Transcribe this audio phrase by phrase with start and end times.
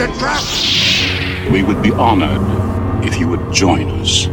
[0.00, 1.52] It's a trap!
[1.52, 2.40] We would be honored
[3.04, 4.28] if you would join us.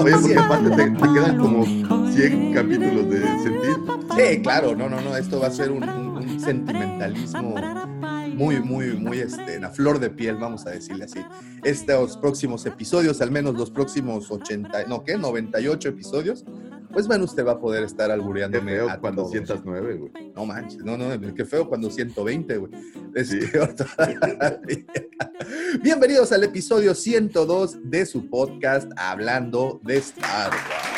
[0.00, 3.76] Oye, porque aparte te, te quedan como 100 capítulos de sentir.
[4.16, 7.54] Sí, claro, no, no, no, esto va a ser un, un- un sentimentalismo
[8.38, 11.18] muy, muy, muy, este, en la flor de piel, vamos a decirle así.
[11.64, 15.18] Estos próximos episodios, al menos los próximos 80, no, ¿qué?
[15.18, 16.44] 98 episodios,
[16.92, 19.32] pues bueno, usted va a poder estar Qué albureándome feo a cuando todos.
[19.32, 20.32] sientas nueve, güey.
[20.36, 22.72] No manches, no, no, qué feo cuando 120, güey.
[23.14, 23.40] Es Sí.
[23.52, 24.60] peor todavía.
[25.82, 30.97] Bienvenidos al episodio 102 de su podcast Hablando de Star Wars.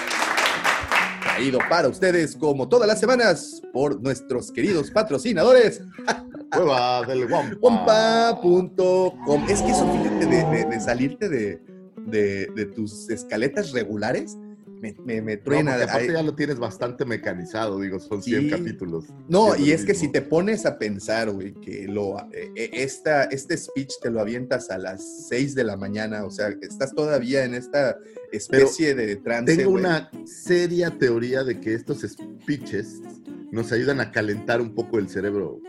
[1.41, 5.81] Traído para ustedes como todas las semanas por nuestros queridos patrocinadores
[6.53, 7.57] Cueva del Wampa.
[8.43, 9.49] Pompa.com.
[9.49, 11.59] Es que eso, fíjate, de, de- de salirte de,
[12.55, 14.37] de- tus escaletas regulares,
[14.83, 15.77] me, me, truena.
[15.83, 18.51] aparte ya lo tienes bastante mecanizado, digo, son 100 Sí.
[18.51, 19.07] capítulos.
[19.29, 23.25] No, y es que si te pones a pensar, güey, que lo, eh, eh, esta,
[23.25, 27.45] este speech te lo avientas a las 6 de la mañana, o sea, estás todavía
[27.45, 27.97] en esta
[28.33, 29.57] especie de trance.
[29.57, 33.01] Tengo una seria teoría de que estos speeches
[33.51, 35.61] nos ayudan a calentar un poco el cerebro.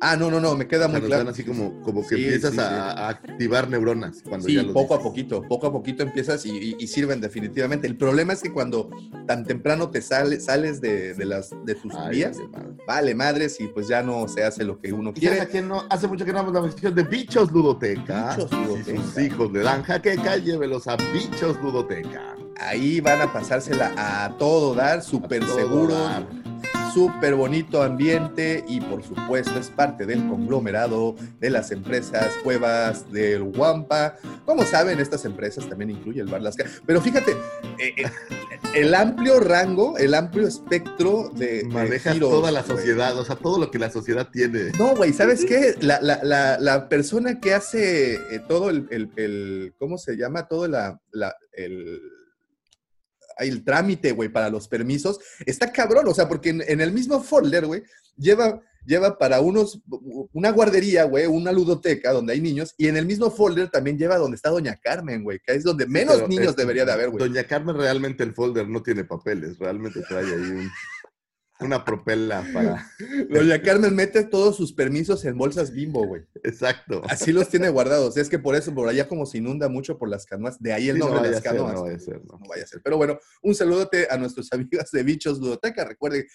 [0.00, 1.30] Ah, no, no, no, me queda muy dan claro.
[1.30, 4.94] así como, como que Sí, empiezas sí, a, a activar neuronas cuando Sí, ya poco
[4.94, 5.10] a dices.
[5.10, 7.86] poquito, poco a poquito empiezas y, y- y sirven definitivamente.
[7.86, 8.90] El problema es que cuando
[9.26, 12.84] tan temprano te sale- sales de, de las, de tus Ay, vías, vale, madre.
[12.86, 15.66] vale madres y pues ya no se hace lo que uno ¿Y sabes a quiere.
[15.66, 15.84] no?
[15.88, 18.36] Hace mucho que no la mención de Bichos Ludoteca.
[18.36, 19.02] Bichos Ludoteca.
[19.02, 22.36] Sus hijos le dan jaqueca, llévelos a Bichos Ludoteca.
[22.58, 26.26] Ahí van a pasársela a todo dar, súper A seguro, dar.
[26.96, 33.42] Súper bonito ambiente y por supuesto es parte del conglomerado de las empresas Cuevas del
[33.42, 34.14] Guampa.
[34.46, 36.56] Como saben, estas empresas también incluye el Bar Las
[36.86, 37.32] Pero fíjate,
[37.78, 38.10] eh, eh,
[38.74, 41.68] el amplio rango, el amplio espectro de...
[42.02, 44.70] giros, toda la sociedad, o sea, todo lo que la sociedad tiene.
[44.78, 45.74] No, güey, ¿sabes qué?
[45.82, 50.48] La, la- la- la persona que hace eh, todo el, el- el- ¿cómo se llama?
[50.48, 52.00] Todo la, la- el,
[53.38, 57.22] el trámite, güey, para los permisos, está cabrón, o sea, porque en, en el mismo
[57.22, 57.82] folder, güey,
[58.16, 59.80] lleva, lleva para unos,
[60.32, 64.16] una guardería, güey, una ludoteca donde hay niños, y en el mismo folder también lleva
[64.16, 67.10] donde está Doña Carmen, güey, que es donde menos Pero niños es- debería de haber,
[67.10, 67.18] güey.
[67.28, 70.70] Doña Carmen realmente el folder no tiene papeles, realmente trae ahí un-
[71.60, 72.86] una propela para...
[73.30, 76.22] Doña Carmen mete todos sus permisos en bolsas bimbo, güey.
[76.44, 77.02] Exacto.
[77.08, 78.16] Así los tiene guardados.
[78.16, 80.88] Es que por eso, por allá como se inunda mucho por las canoas, de ahí
[80.88, 81.74] el Sí, no nombre de las a ser, canoas.
[81.74, 82.38] no vaya a ser, no.
[82.38, 82.80] No vaya a ser.
[82.82, 85.84] Pero bueno, un saludote a nuestros amigos de Bichos Ludoteca.
[85.84, 86.26] Recuerde,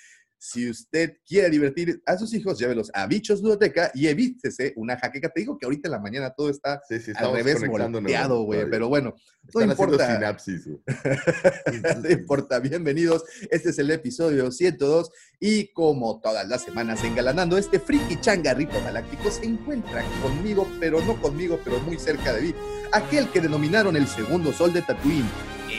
[0.43, 5.29] si usted quiere divertir a sus hijos, llévelos a Bichos Ludoteca y evítese una jaqueca.
[5.29, 8.67] Te digo que ahorita en la mañana todo está Sí, sí, al revés volteado, güey.
[8.67, 9.13] Pero bueno,
[9.45, 10.15] Están no importa.
[10.15, 10.65] sinapsis.
[12.03, 13.23] no importa, bienvenidos.
[13.51, 19.29] Este es el episodio 102 y como todas las semanas engalanando este friki changarrito galáctico
[19.29, 22.55] se encuentra conmigo, pero no conmigo, pero muy cerca de mí.
[22.93, 25.29] Aquel que denominaron el segundo sol de Tatooine,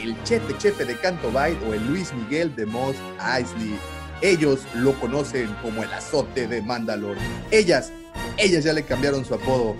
[0.05, 2.95] el Chepe Chepe de Canto Bight o el Luis Miguel de Mos
[3.37, 3.77] Eisley.
[4.23, 7.21] Ellos lo conocen como el azote de Mandalore.
[7.51, 7.93] Ellas,
[8.39, 9.75] ellas ya le cambiaron su apodo.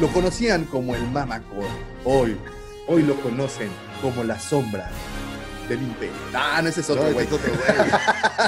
[0.00, 1.64] Lo conocían como el Mamacor.
[2.04, 2.36] Hoy,
[2.88, 3.68] hoy lo conocen
[4.02, 4.90] como la sombra
[5.68, 6.14] del imperio.
[6.32, 7.26] Ah, no, ese es No, otro güey.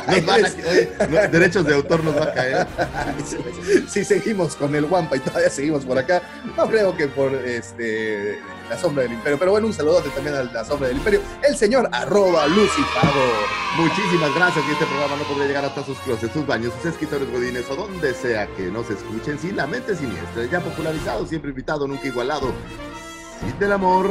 [0.09, 2.67] oye, no, derechos de autor nos va a caer.
[3.89, 6.23] si seguimos con el Wampa y todavía seguimos por acá,
[6.57, 8.39] no creo que por este
[8.69, 9.39] la sombra del imperio.
[9.39, 12.47] Pero bueno, un saludote también a la sombra del imperio, el señor arroba.
[12.49, 17.31] Muchísimas gracias y este programa no podría llegar hasta sus closets, sus baños, sus escritorios
[17.31, 21.87] godines o donde sea que nos escuchen sin la mente siniestra, ya popularizado, siempre invitado,
[21.87, 22.53] nunca igualado.
[23.41, 24.11] Sin del amor,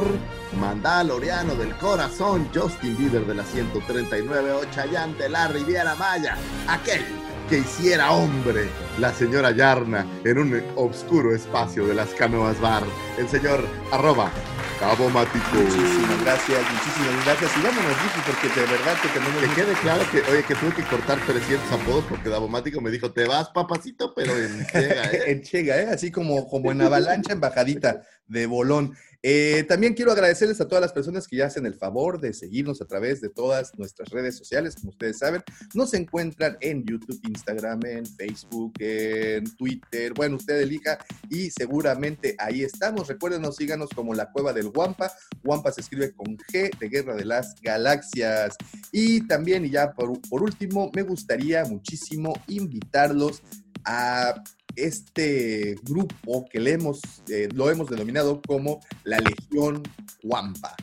[0.60, 6.38] Mandaloriano del corazón, Justin Bieber de la 139, o Chayanne de la Riviera Maya,
[6.68, 7.04] aquel
[7.50, 8.70] que hiciera hombre
[9.00, 12.84] la señora Yarna en un oscuro espacio de las canoas bar,
[13.18, 14.32] el señor arroba
[14.80, 15.46] Cabo Mático.
[15.54, 17.52] Muchísimas gracias, muchísimas gracias.
[17.58, 19.42] Y vámonos, Vicky, porque de verdad que tenemos...
[19.42, 23.12] Que quede claro que, oye, que tuve que cortar 300 apodos porque Davomático me dijo,
[23.12, 25.24] te vas, papacito, pero en ciega, ¿eh?
[25.32, 25.88] en Chega, ¿eh?
[25.94, 28.96] así como, como en avalancha, en bajadita de bolón.
[29.28, 32.80] Eh, también quiero agradecerles a todas las personas que ya hacen el favor de seguirnos
[32.84, 34.76] a través de todas nuestras redes sociales.
[34.76, 35.42] Como ustedes saben,
[35.74, 40.14] nos encuentran en YouTube, Instagram, en Facebook, en Twitter.
[40.14, 43.08] Bueno, usted elija y seguramente ahí estamos.
[43.08, 45.12] Recuérdenos, síganos como la Cueva del Guampa.
[45.44, 48.56] Guampa se escribe con G de Guerra de las Galaxias.
[48.92, 53.42] Y también, y ya por último, me gustaría muchísimo invitarlos
[53.86, 54.36] a
[54.76, 59.84] este grupo que le hemos, eh, lo hemos denominado como la Legión
[60.24, 60.76] Guampa.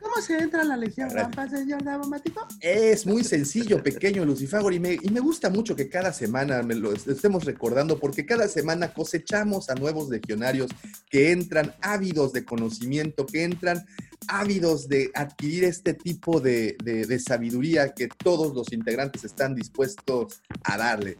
[0.00, 2.46] ¿Cómo se entra a la Legión Guampa, señor Davomático?
[2.60, 6.74] Es muy sencillo, pequeño Lucifagor, y me, y me gusta mucho que cada semana me
[6.74, 10.70] lo estemos recordando, porque cada semana cosechamos a nuevos legionarios
[11.10, 13.84] que entran ávidos de conocimiento, que entran
[14.28, 20.40] ávidos de adquirir este tipo de, de, de sabiduría que todos los integrantes están dispuestos
[20.64, 21.18] a darle.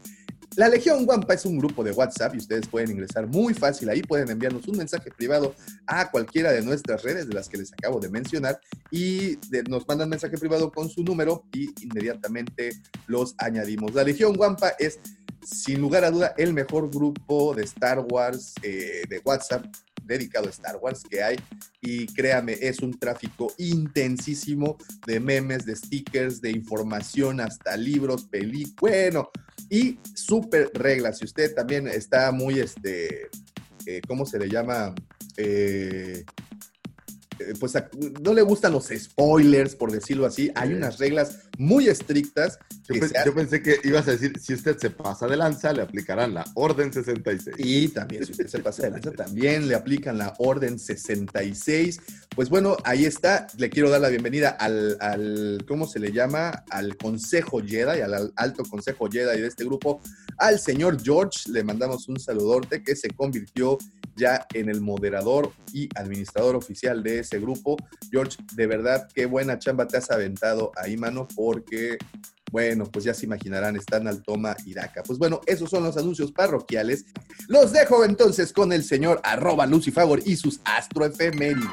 [0.59, 4.03] La Legión Guampa es un grupo de WhatsApp y ustedes pueden ingresar muy fácil ahí,
[4.03, 5.55] pueden enviarnos un mensaje privado
[5.87, 8.59] a cualquiera de nuestras redes de las que les acabo de mencionar
[8.91, 9.39] y
[9.69, 12.71] nos mandan mensaje privado con su número y inmediatamente
[13.07, 13.95] los añadimos.
[13.95, 14.99] La Legión Guampa es
[15.47, 19.65] sin lugar a duda el mejor grupo de Star Wars eh, de WhatsApp
[20.09, 21.37] dedicado a Star Wars que hay
[21.81, 24.77] y créame, es un tráfico intensísimo
[25.07, 29.31] de memes, de stickers, de información, hasta libros, películas, bueno,
[29.71, 31.19] y súper reglas.
[31.19, 33.29] Si usted también está muy, este,
[33.87, 34.95] eh, ¿cómo se le llama?
[35.37, 36.25] Eh,
[37.61, 37.75] pues
[38.21, 40.51] no le gustan los spoilers, por decirlo así.
[40.55, 42.59] Hay unas reglas muy estrictas.
[42.89, 42.95] Yo,
[43.25, 46.45] yo, pensé que ibas a decir, si usted se pasa de lanza, le aplicarán la
[46.55, 47.57] Orden 66.
[47.59, 52.01] Y también, si usted se pasa de lanza, también le aplican la Orden 66.
[52.35, 53.47] Pues bueno, ahí está.
[53.57, 56.65] Le quiero dar la bienvenida al, al ¿cómo se le llama?
[56.71, 60.01] Al Consejo Jedi, al Alto Consejo Jedi de este grupo,
[60.39, 61.51] al señor George.
[61.51, 63.79] Le mandamos un saludorte que se convirtió
[64.19, 67.77] ya en el moderador y administrador oficial de ese grupo.
[68.11, 71.99] George, de verdad, qué buena chamba te has aventado ahí, mano, porque,
[72.51, 75.03] bueno, pues ya se imaginarán, están al toma Iraca.
[75.03, 77.07] Pues bueno, esos son los anuncios parroquiales.
[77.49, 81.69] Los dejo entonces con el señor arroba Lucifagor y sus astroefemérides.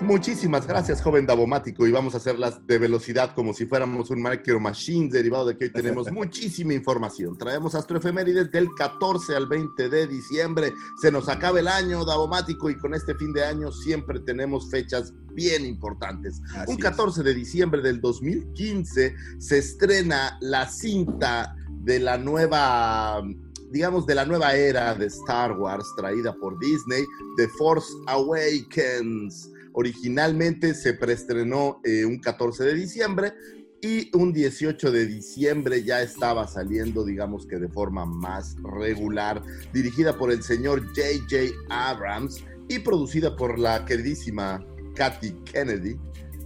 [0.00, 4.58] Muchísimas gracias, joven Davomático, y vamos a hacerlas de velocidad como si fuéramos un Micro
[4.58, 7.36] Machine, derivado de que hoy tenemos muchísima información.
[7.36, 10.72] Traemos astroefemérides del 14 al 20 de diciembre.
[11.00, 15.12] Se nos acaba el año, Davomático, y con este fin de año siempre tenemos fechas
[15.34, 16.40] bien importantes.
[16.54, 23.22] Así un 14 de diciembre del 2015 se estrena la cinta de la nueva
[23.70, 27.04] digamos, de la nueva era de Star Wars traída por Disney,
[27.36, 29.50] The Force Awakens.
[29.72, 33.32] Originalmente se preestrenó eh, un 14 de diciembre
[33.80, 39.42] y un 18 de diciembre ya estaba saliendo, digamos que de forma más regular,
[39.72, 41.54] dirigida por el señor J.J.
[41.70, 45.98] Abrams y producida por la queridísima Kathy Kennedy,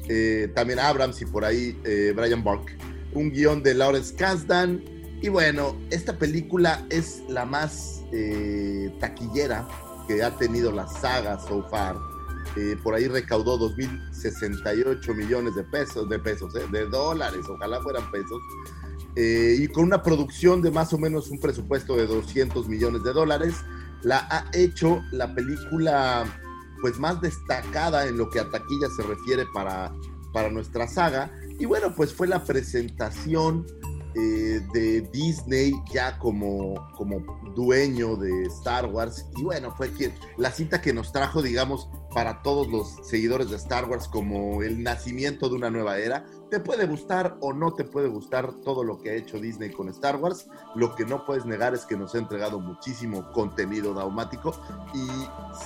[0.09, 2.77] eh, también Abrams y por ahí eh, Brian Burke,
[3.13, 4.83] un guion de Lawrence Kasdan.
[5.23, 9.67] Y bueno, esta película es la más eh, taquillera
[10.07, 11.97] que ha tenido la saga so far.
[12.85, 18.41] Por ahí recaudó 2.068 millones de pesos, de pesos, de dólares, ojalá fueran pesos.
[19.17, 23.55] Y con una producción de más o menos un presupuesto de 200 millones de dólares,
[24.05, 26.25] la ha hecho la película
[26.85, 29.91] pues más destacada en lo que a taquilla se refiere para,
[30.35, 31.33] para nuestra saga.
[31.59, 33.65] Y bueno, pues fue la presentación
[34.17, 37.19] eh, de Disney ya como, como
[37.55, 39.27] dueño de Star Wars.
[39.37, 43.57] Y bueno, fue que, la cinta que nos trajo, digamos, para todos los seguidores de
[43.57, 46.25] Star Wars como el nacimiento de una nueva era.
[46.49, 49.89] Te puede gustar o no te puede gustar todo lo que ha hecho Disney con
[49.89, 50.47] Star Wars.
[50.77, 54.53] Lo que no puedes negar es que nos ha entregado muchísimo contenido daumático.
[54.95, 55.09] Y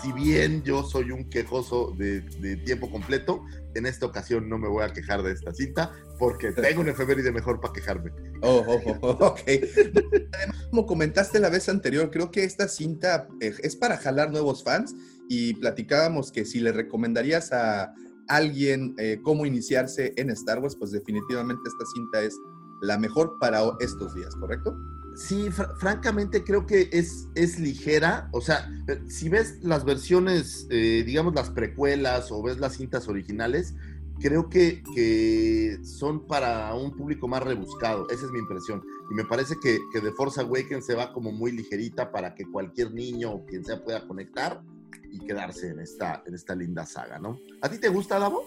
[0.01, 4.69] si bien yo soy un quejoso de, de tiempo completo, en esta ocasión no me
[4.69, 8.11] voy a quejar de esta cinta porque tengo un efeméride mejor para quejarme.
[8.43, 9.41] Oh, oh, oh, ok.
[9.47, 14.65] Además, como comentaste la vez anterior, creo que esta cinta eh, es para jalar nuevos
[14.65, 14.95] fans
[15.29, 17.95] y platicábamos que si le recomendarías a
[18.29, 22.37] alguien eh, cómo iniciarse en Star Wars, pues definitivamente esta cinta es
[22.81, 24.77] la mejor para estos días, ¿correcto?
[25.17, 28.29] Sí, fr francamente creo que es, es ligera.
[28.33, 28.71] O sea,
[29.09, 33.75] si ves las versiones, eh, digamos las precuelas o ves las cintas originales,
[34.21, 38.09] creo que, que, son para un público más rebuscado.
[38.11, 38.83] Esa es mi impresión.
[39.11, 42.45] Y me parece que, que The Force Awakens se va como muy ligerita para que
[42.45, 44.63] cualquier niño o quien sea pueda conectar
[45.11, 47.39] y quedarse en esta, en esta linda saga, ¿no?
[47.61, 48.45] ¿A ti te gusta, Davo?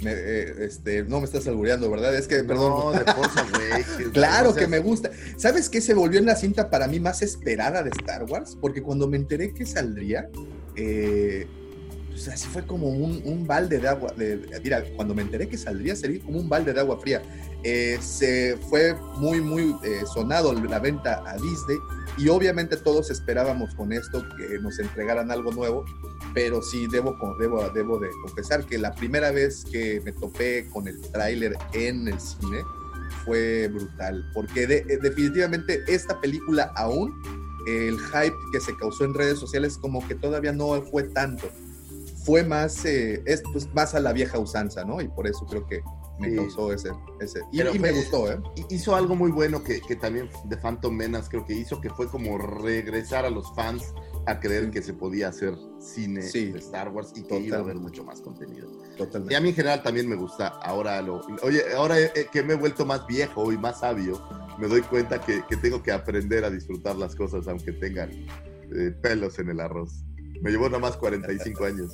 [0.00, 2.14] Me, eh, este, no me estás albureando, ¿verdad?
[2.14, 2.70] Es que, perdón.
[2.70, 4.08] No, de Force Awakens.
[4.12, 5.10] claro que me gusta.
[5.36, 8.56] ¿Sabes qué se volvió en la cinta para mí más esperada de Star Wars?
[8.60, 10.28] Porque cuando me enteré que saldría,
[10.76, 11.46] eh,
[12.14, 14.12] pues así fue como un, un balde de agua.
[14.16, 17.22] De, mira, cuando me enteré que saldría, sería como un balde de agua fría.
[17.64, 21.76] Eh, se fue muy, muy eh, sonado la venta a Disney
[22.18, 25.84] y obviamente todos esperábamos con esto que nos entregaran algo nuevo,
[26.34, 30.86] pero sí debo, debo, debo de confesar que la primera vez que me topé con
[30.88, 32.62] el tráiler en el cine
[33.24, 37.12] fue brutal, porque de- eh, definitivamente esta película aún,
[37.66, 41.48] el hype que se causó en redes sociales como que todavía no fue tanto,
[42.24, 45.00] fue más, eh, es, pues, más a la vieja usanza, ¿no?
[45.00, 45.82] Y por eso creo que
[46.18, 46.36] me Sí.
[46.36, 46.90] causó ese,
[47.20, 48.38] ese y, y me gustó, ¿eh?
[48.56, 51.90] hi- hizo algo muy bueno que, que también de Phantom Menace creo que hizo, que
[51.90, 53.92] fue como regresar a los fans
[54.26, 54.70] a creer Sí.
[54.70, 56.52] que se podía hacer cine Sí.
[56.52, 57.80] de Star Wars y que iba a haber Totalmente.
[57.82, 58.68] mucho más contenido.
[58.94, 59.34] Y Totalmente.
[59.36, 60.46] a mí en general también me gusta.
[60.46, 61.20] Ahora lo.
[61.42, 64.22] Oye, ahora eh, que me he vuelto más viejo y más sabio,
[64.58, 68.94] me doy cuenta que, que tengo que aprender a disfrutar las cosas aunque tengan eh,
[69.02, 70.04] pelos en el arroz.
[70.42, 71.92] Me llevó nomás 45 años.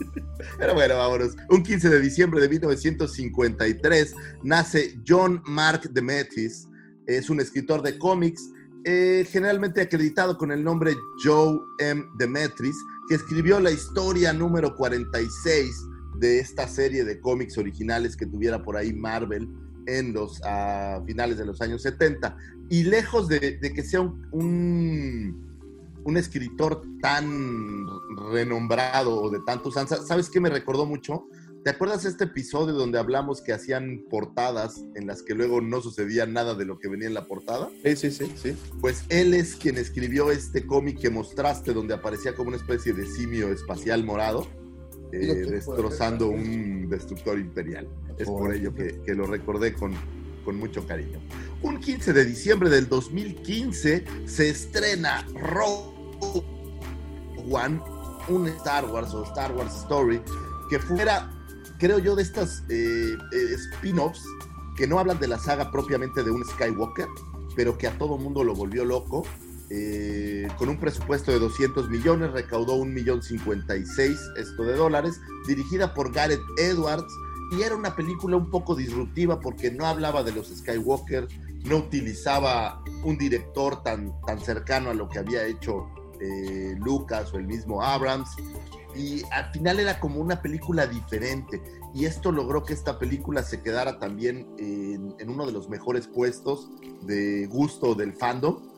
[0.58, 1.36] Pero bueno, vámonos.
[1.50, 6.68] Un 15 de diciembre de 1953 nace John Mark Demetis.
[7.06, 8.50] Es un escritor de cómics,
[8.84, 12.04] eh, generalmente acreditado con el nombre Joe M.
[12.18, 12.76] Demetris,
[13.08, 15.86] que escribió la historia número 46
[16.18, 19.48] de esta serie de cómics originales que tuviera por ahí Marvel
[19.86, 22.36] en los ah, finales de los años 70.
[22.70, 25.51] Y lejos de, de que sea un, un,
[26.04, 27.86] un escritor tan
[28.30, 31.26] renombrado o de tanta usanza, ¿sabes qué me recordó mucho?
[31.64, 36.26] ¿Te acuerdas este episodio donde hablamos que hacían portadas en las que luego no sucedía
[36.26, 37.70] nada de lo que venía en la portada?
[37.84, 38.56] Sí, sí, sí, sí.
[38.80, 43.06] Pues él es quien escribió este cómic que mostraste donde aparecía como una especie de
[43.06, 44.48] simio espacial morado,
[45.12, 47.88] eh, destrozando un destructor imperial.
[48.18, 49.92] Es por Por- ello que, que lo recordé con,
[50.44, 51.20] con mucho cariño.
[51.62, 55.92] Un 15 de diciembre del 2015 se estrena Rogue
[57.50, 57.80] One,
[58.28, 60.20] un Star Wars o Star Wars Story,
[60.70, 61.30] que fuera,
[61.78, 64.22] creo yo, de estas eh, eh, spin-offs
[64.76, 67.06] que no hablan de la saga propiamente de un Skywalker,
[67.54, 69.24] pero que a todo mundo lo volvió loco.
[69.74, 75.94] eh, con un presupuesto de 200 millones, recaudó un millón 56 esto de dólares, dirigida
[75.94, 77.10] por Gareth Edwards,
[77.52, 81.28] y era una película un poco disruptiva porque no hablaba de los Skywalker,
[81.64, 85.86] no utilizaba un director tan, tan cercano a lo que había hecho
[86.20, 88.30] eh, Lucas o el mismo Abrams,
[88.94, 91.62] y al final era como una película diferente
[91.94, 96.06] y esto logró que esta película se quedara también en, en uno de los mejores
[96.08, 96.68] puestos
[97.02, 98.71] de gusto del fandom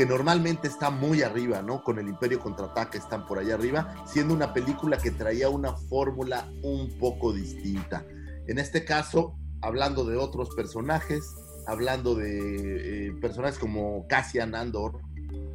[0.00, 1.84] que normalmente está muy arriba, ¿no?
[1.84, 6.50] Con el Imperio Contraataque están por allá arriba, siendo una película que traía una fórmula
[6.62, 8.06] un poco distinta.
[8.46, 11.22] En este caso, hablando de otros personajes,
[11.66, 15.02] hablando de eh, personajes como Cassian Andor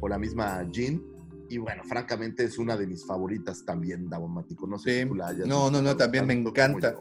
[0.00, 1.02] o la misma Jean,
[1.48, 4.68] y bueno, francamente es una de mis favoritas también, Davomático.
[4.68, 5.02] No sé Sí.
[5.02, 6.94] si tú la hayas No, no, no, también me encanta.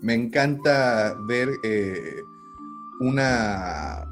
[0.00, 2.22] Me encanta ver eh,
[3.00, 4.08] una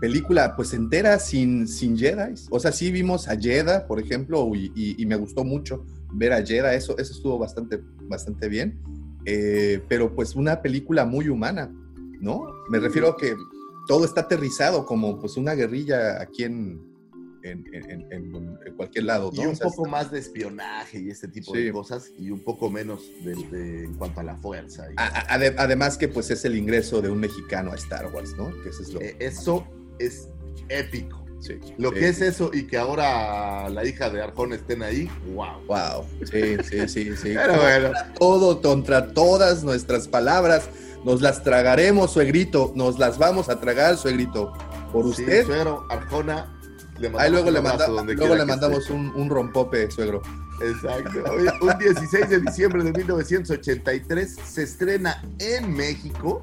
[0.00, 2.34] película pues entera sin, sin Jedi.
[2.50, 6.32] O sea, sí vimos a Jedha, por ejemplo, y, y- y me gustó mucho ver
[6.32, 8.80] a Jedha, eso, eso estuvo bastante, bastante bien.
[9.24, 11.70] Eh, pero pues una película muy humana,
[12.20, 12.44] ¿no?
[12.70, 13.34] Me refiero a que
[13.86, 16.80] todo está aterrizado como pues una guerrilla aquí en,
[17.42, 19.42] en, en- en- cualquier lado, ¿no?
[19.42, 21.62] Y un O sea, poco más de espionaje y este tipo Sí.
[21.64, 24.86] de cosas, y un poco menos de, de- en cuanto a la fuerza.
[24.90, 28.12] y- a- a- ade- además que pues es el ingreso de un mexicano a Star
[28.14, 28.50] Wars, ¿no?
[28.62, 29.66] Que eso es lo Eh, eso
[29.98, 30.28] es
[30.68, 31.24] épico.
[31.40, 35.10] sí, Lo sí, que es eso y que ahora la hija de Arjón estén ahí,
[35.34, 35.64] wow.
[35.66, 37.32] Wow, sí, sí, sí, sí.
[37.34, 40.68] Pero bueno, Todo contra todas nuestras palabras,
[41.04, 44.52] nos las tragaremos, suegrito, nos las vamos a tragar, suegrito.
[44.92, 46.52] Por sí, usted, suegro, Arjona,
[46.98, 50.20] le mandamos ahí luego un le, manda- luego le mandamos un, un rompope, suegro.
[50.60, 51.22] Exacto.
[51.62, 56.42] Un 16 de diciembre de 1983 se estrena en México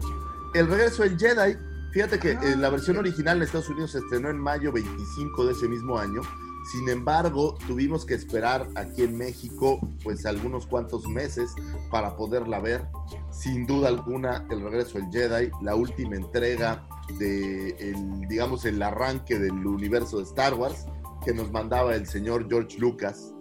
[0.53, 1.57] El regreso del Jedi.
[1.95, 5.53] Fíjate que eh, la versión original en Estados Unidos se estrenó en mayo 25 de
[5.53, 6.23] ese mismo año.
[6.69, 11.55] Sin embargo, tuvimos que esperar aquí en México pues algunos cuantos meses
[11.89, 12.85] para poderla ver.
[13.31, 16.85] Sin duda alguna, El regreso del Jedi, la última entrega
[17.17, 20.87] de el, digamos el arranque del universo de Star Wars
[21.23, 23.34] que nos mandaba el señor George Lucas.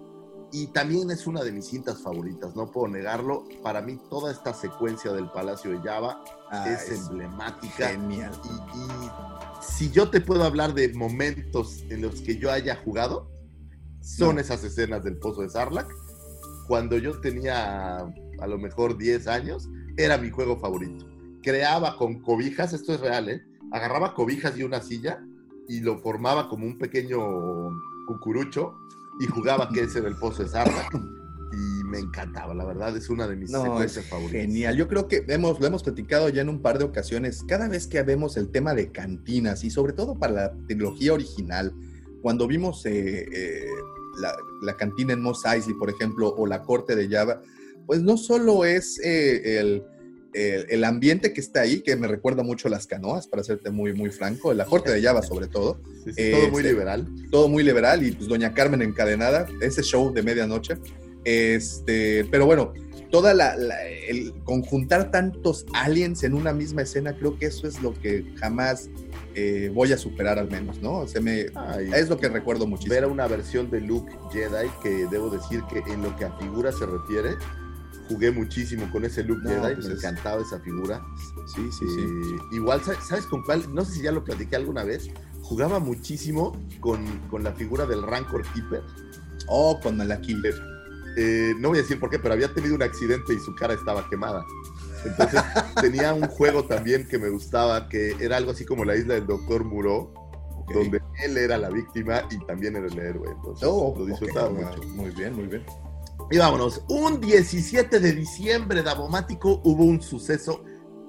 [0.56, 3.42] Y también es una de mis cintas favoritas, no puedo negarlo.
[3.60, 7.88] Para mí toda esta secuencia del Palacio de Java Ah, es, emblemática.
[7.88, 8.30] genial.
[8.44, 9.10] Y, y
[9.60, 13.28] si yo te puedo hablar de momentos en los que yo haya jugado,
[14.00, 14.40] son No.
[14.42, 15.90] esas escenas del Pozo de Sarlacc.
[16.68, 21.04] Cuando yo tenía a lo mejor 10 años, era mi juego favorito.
[21.42, 23.42] Creaba con cobijas, esto es real, ¿eh?
[23.72, 25.20] Agarraba cobijas y una silla
[25.68, 27.18] y lo formaba como un pequeño
[28.06, 28.76] cucurucho
[29.20, 30.94] y jugaba que ese era el Pozo de Sarlacc.
[31.52, 34.40] y me encantaba, la verdad es una de mis No, secuencias favoritas.
[34.42, 34.76] genial.
[34.76, 37.44] Yo creo que hemos, lo hemos platicado ya en un par de ocasiones.
[37.46, 41.72] Cada vez que vemos el tema de cantinas y sobre todo para la trilogía original,
[42.22, 43.66] cuando vimos eh, eh,
[44.20, 47.40] la, la cantina en Mos Eisley, por ejemplo, o la corte de Java,
[47.86, 49.84] pues no solo es eh, el,
[50.34, 53.70] el- el ambiente que está ahí, que me recuerda mucho a las canoas, para serte
[53.70, 57.08] muy, muy franco, la corte de Java sobre todo, Sí, sí, todo muy Este, liberal.
[57.30, 60.74] todo muy liberal y pues Doña Carmen encadenada, ese show de medianoche.
[61.24, 62.72] Este, pero bueno,
[63.10, 67.80] toda la, la- el conjuntar tantos aliens en una misma escena, creo que eso es
[67.82, 68.90] lo que jamás
[69.36, 71.08] eh, voy a superar al menos, ¿no?
[71.08, 72.94] Se me, Ay, es lo que recuerdo muchísimo.
[72.94, 76.32] ver a una versión de Luke Jedi que debo decir que en lo que a
[76.38, 77.30] figura se refiere,
[78.08, 81.02] jugué muchísimo con ese Luke No, Jedi, pues me es- encantaba esa figura.
[81.46, 82.00] Sí, sí, sí.
[82.00, 83.72] Eh, igual, ¿sabes, con cuál?
[83.74, 85.08] No sé si ya lo platiqué alguna vez.
[85.42, 88.82] Jugaba muchísimo con, con la figura del Rancor Keeper.
[89.48, 90.40] Oh, con Malaki.
[91.16, 93.74] Eh, no voy a decir por qué, pero había tenido un accidente y su cara
[93.74, 94.44] estaba quemada.
[95.04, 95.42] Entonces
[95.80, 99.26] tenía un juego también que me gustaba, que era algo así como la isla del
[99.26, 100.12] Doctor Muro,
[100.66, 100.72] Ok.
[100.72, 103.30] donde él era la víctima y también era el héroe.
[103.30, 104.82] Entonces Oh, lo disfrutaba mucho.
[104.94, 105.62] Muy bien, muy bien.
[106.30, 110.64] Y vámonos, un 17 de diciembre Davomático hubo un suceso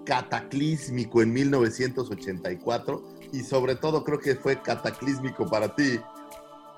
[0.05, 5.99] cataclísmico en 1984 y sobre todo creo que fue cataclísmico para ti.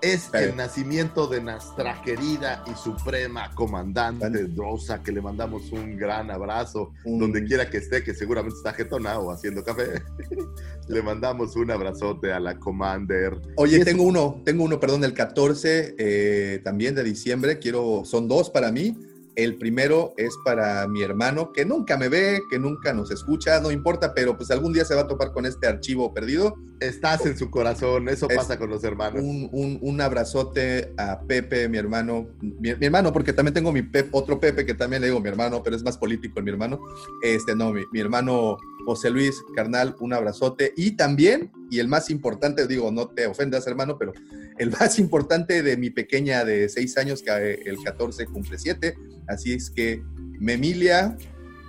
[0.02, 4.48] Es el nacimiento de nuestra querida y suprema comandante.
[4.56, 9.18] Rosa, que le mandamos un gran abrazo donde quiera que esté, que seguramente está jetona
[9.18, 10.04] o haciendo café.
[10.88, 13.42] le mandamos un abrazote a la Commander.
[13.56, 17.58] Oye, tengo uno, tengo uno, perdón, el 14 eh, también de diciembre.
[17.58, 18.96] Quiero, son dos para mí.
[19.38, 23.70] El primero es para mi hermano, que nunca me ve, que nunca nos escucha, no
[23.70, 26.56] importa, pero pues algún día se va a topar con este archivo perdido.
[26.80, 29.22] Estás en su corazón, eso Es pasa con los hermanos.
[29.24, 33.84] Un, un- un abrazote a Pepe, mi hermano, mi, mi hermano, porque también tengo mi
[33.84, 36.50] Pep- otro Pepe que también le digo mi hermano, pero es más político el mi
[36.52, 36.80] hermano.
[37.22, 40.72] Este, no, mi, mi hermano José Luis, carnal, un abrazote.
[40.78, 44.14] Y también, y el más importante, digo, no te ofendas, hermano, pero
[44.58, 48.96] el más importante de mi pequeña de seis años, que eh, el 14 cumple siete.
[49.28, 50.02] Así es que,
[50.40, 51.18] Memilia,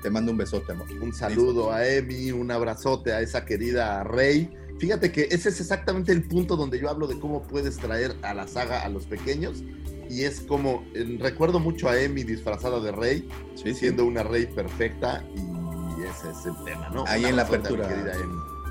[0.01, 0.87] te mando un besote, amor.
[1.03, 4.49] Un saludo a Emi, un abrazote a esa querida Rey.
[4.79, 8.33] Fíjate que ese es exactamente el punto donde yo hablo de cómo puedes traer a
[8.33, 9.65] la saga a los pequeños.
[10.09, 14.47] Y es como, eh, recuerdo mucho a Emi disfrazada de Rey, Sí, siendo una Rey
[14.47, 15.25] perfecta.
[15.35, 15.59] Y
[16.11, 17.05] ese es el tema, ¿no?
[17.07, 17.89] Ahí Un en la apertura.
[17.89, 18.13] querida.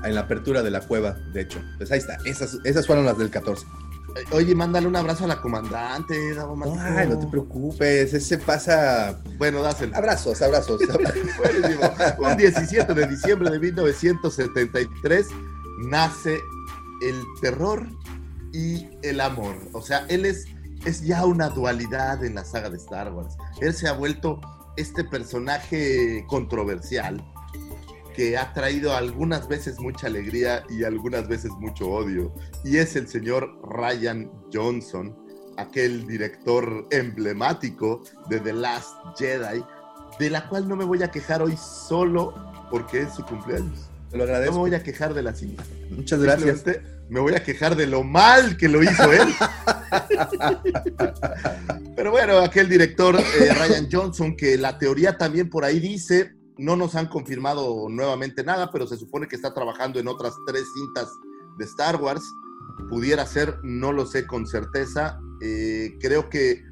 [0.04, 1.60] En la apertura de la cueva, de hecho.
[1.76, 2.18] Pues ahí está.
[2.24, 3.66] Esas, esas fueron las del 14.
[4.16, 6.56] Eh, Oye, mándale un abrazo a la comandante, Davo.
[6.80, 9.20] Ay, no te preocupes, ese pasa.
[9.38, 9.96] Bueno, dáselo.
[9.96, 10.80] Abrazos, abrazos.
[11.38, 11.90] Buenísimo.
[12.20, 15.26] Un 17 de diciembre de 1973
[15.86, 16.40] nace
[17.02, 17.86] el terror
[18.52, 19.56] y el amor.
[19.72, 20.46] O sea, él es,
[20.84, 23.36] es ya una dualidad en la saga de Star Wars.
[23.60, 24.40] Él se ha vuelto
[24.78, 27.22] este personaje controversial
[28.14, 32.32] que ha traído algunas veces mucha alegría y algunas veces mucho odio.
[32.64, 35.16] Y es el señor Ryan Johnson,
[35.56, 39.64] aquel director emblemático de The Last Jedi,
[40.18, 42.34] de la cual no me voy a quejar hoy solo
[42.70, 43.88] porque es su cumpleaños.
[44.10, 44.58] Te lo No me agradezco.
[44.58, 45.62] voy a quejar de la cinta.
[45.90, 46.60] Muchas gracias.
[46.60, 49.28] Simplemente Me voy a quejar de lo mal que lo hizo él.
[51.96, 56.76] Pero bueno, aquel director eh, Ryan Johnson, que la teoría también por ahí dice, no
[56.76, 61.08] nos han confirmado nuevamente nada, pero se supone que está trabajando en otras tres cintas
[61.58, 62.22] de Star Wars.
[62.88, 65.18] Pudiera ser, no lo sé con certeza.
[65.40, 66.64] Eh, creo que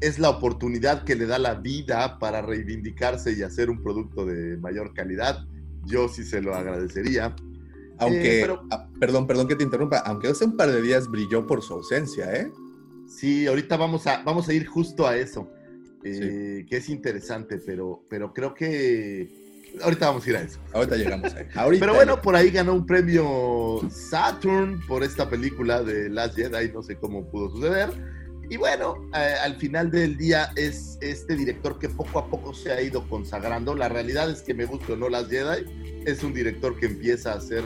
[0.00, 4.56] es la oportunidad que le da la vida para reivindicarse y hacer un producto de
[4.56, 5.46] mayor calidad.
[5.84, 7.34] Yo sí se lo agradecería.
[8.00, 11.08] Aunque, Eh, pero- ah, perdón, perdón que te interrumpa, aunque hace un par de días
[11.08, 12.50] brilló por su ausencia, ¿eh?
[13.06, 15.48] Sí, ahorita vamos a, vamos a ir justo a eso,
[16.04, 19.28] eh, que es interesante, pero, pero creo que
[19.82, 20.58] ahorita vamos a ir a eso.
[20.72, 21.44] Ahorita llegamos ahí.
[21.54, 26.72] Ahorita Pero bueno, por ahí ganó un premio Saturn por esta película de Last Jedi,
[26.72, 27.90] no sé cómo pudo suceder.
[28.48, 32.72] Y bueno, eh, al final del día es este director que poco a poco se
[32.72, 33.76] ha ido consagrando.
[33.76, 37.32] La realidad es que me gusta o no Last Jedi, es un director que empieza
[37.32, 37.62] a hacer,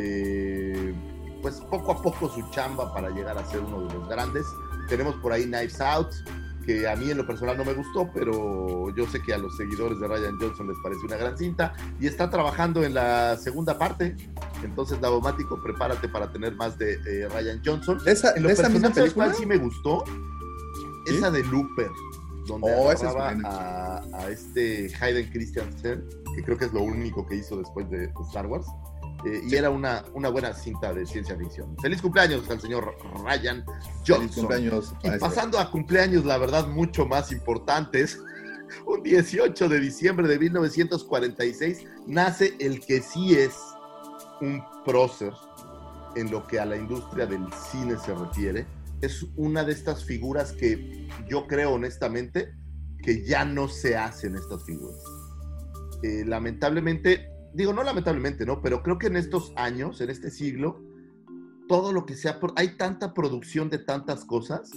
[0.00, 0.94] eh,
[1.42, 4.46] pues poco a poco su chamba para llegar a ser uno de los grandes.
[4.88, 6.08] Tenemos por ahí Knives Out,
[6.66, 9.56] que a mí en lo personal no me gustó, pero yo sé que a los
[9.56, 13.78] seguidores de Ryan Johnson les parece una gran cinta y está trabajando en la segunda
[13.78, 14.16] parte.
[14.62, 17.98] Entonces, Davomático, prepárate para tener más de eh, Ryan Johnson.
[18.04, 19.54] ¿De esa, En lo de esa misma personal, ¿sabes cuál película?
[19.54, 20.04] sí me gustó?
[21.06, 21.16] ¿Sí?
[21.16, 21.90] Esa de Looper,
[22.46, 26.04] donde Oh, es a, a este Hayden Christensen,
[26.36, 28.66] que creo que es lo único que hizo después de, de Star Wars.
[29.24, 31.76] Eh, y era una, una buena cinta de ciencia ficción.
[31.78, 33.64] Feliz cumpleaños al señor Ryan
[34.06, 34.16] Johnson.
[34.16, 34.94] Feliz cumpleaños.
[35.02, 35.28] Y maestro.
[35.28, 38.18] pasando a cumpleaños, la verdad, mucho más importantes.
[38.86, 43.56] Un 18 de diciembre de 1946 nace el que sí es
[44.40, 45.32] un prócer
[46.14, 48.66] en lo que a la industria del cine se refiere.
[49.00, 52.54] Es una de estas figuras que yo creo honestamente
[53.02, 55.02] que ya no se hacen estas figuras.
[56.02, 58.62] Eh, lamentablemente, digo no lamentablemente, ¿no?
[58.62, 60.80] Pero creo que en estos años, en este siglo,
[61.68, 64.70] todo lo que sea, hay tanta producción de tantas cosas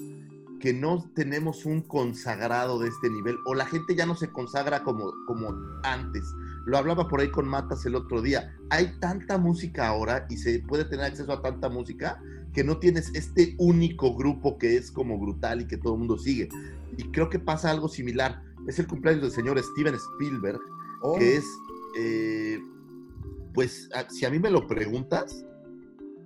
[0.60, 4.84] que no tenemos un consagrado de este nivel o la gente ya no se consagra
[4.84, 6.24] como, como antes.
[6.66, 8.56] Lo hablaba por ahí con Matas el otro día.
[8.70, 12.22] Hay tanta música ahora y se puede tener acceso a tanta música
[12.54, 16.18] que no tienes este único grupo que es como brutal y que todo el mundo
[16.18, 16.48] sigue.
[16.96, 18.42] Y creo que pasa algo similar.
[18.66, 20.62] Es el cumpleaños del señor Steven Spielberg,
[21.06, 21.46] Oh, que es,
[21.98, 22.60] eh,
[23.54, 25.46] pues, si a mí me lo preguntas,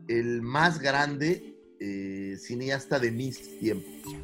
[0.08, 4.16] el más grande eh, cineasta de mis tiempos.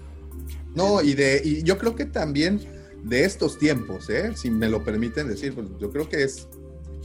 [0.75, 2.59] No, y de y yo creo que también
[3.03, 4.31] de estos tiempos, ¿eh?
[4.35, 6.47] si me lo permiten decir, pues yo creo que es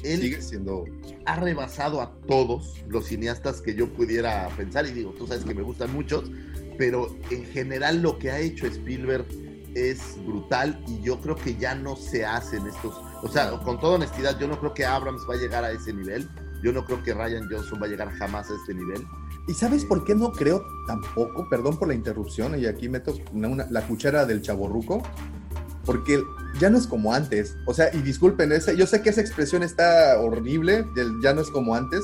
[0.05, 0.85] Él sigue siendo
[1.27, 5.55] ha rebasado a todos los cineastas que yo pudiera pensar, y digo, tú sabes que
[5.55, 6.31] me gustan muchos,
[6.79, 9.27] pero en general lo que ha hecho Spielberg
[9.79, 13.95] es brutal y yo creo que ya no se hacen estos, o sea, con toda
[13.97, 16.29] honestidad, yo no creo que Abrams va a llegar a ese nivel,
[16.63, 19.07] yo no creo que Ryan Johnson va a llegar jamás a este nivel.
[19.47, 21.49] ¿Y sabes por qué no creo tampoco?
[21.49, 25.03] Perdón por la interrupción, y aquí meto una- una- la cuchara del chaborruco,
[25.85, 26.23] porque
[26.61, 27.57] ya no es como antes.
[27.67, 30.85] O sea, y disculpen, ese, yo sé que esa expresión está horrible,
[31.23, 32.03] ya no es como antes,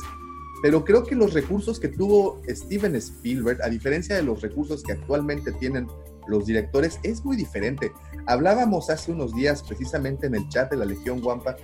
[0.63, 4.93] pero creo que los recursos que tuvo Steven Spielberg, a diferencia de los recursos que
[4.93, 5.87] actualmente tienen
[6.27, 7.93] los directores, es muy diferente.
[8.27, 11.57] Hablábamos hace unos días precisamente en el chat de la Legión Guampa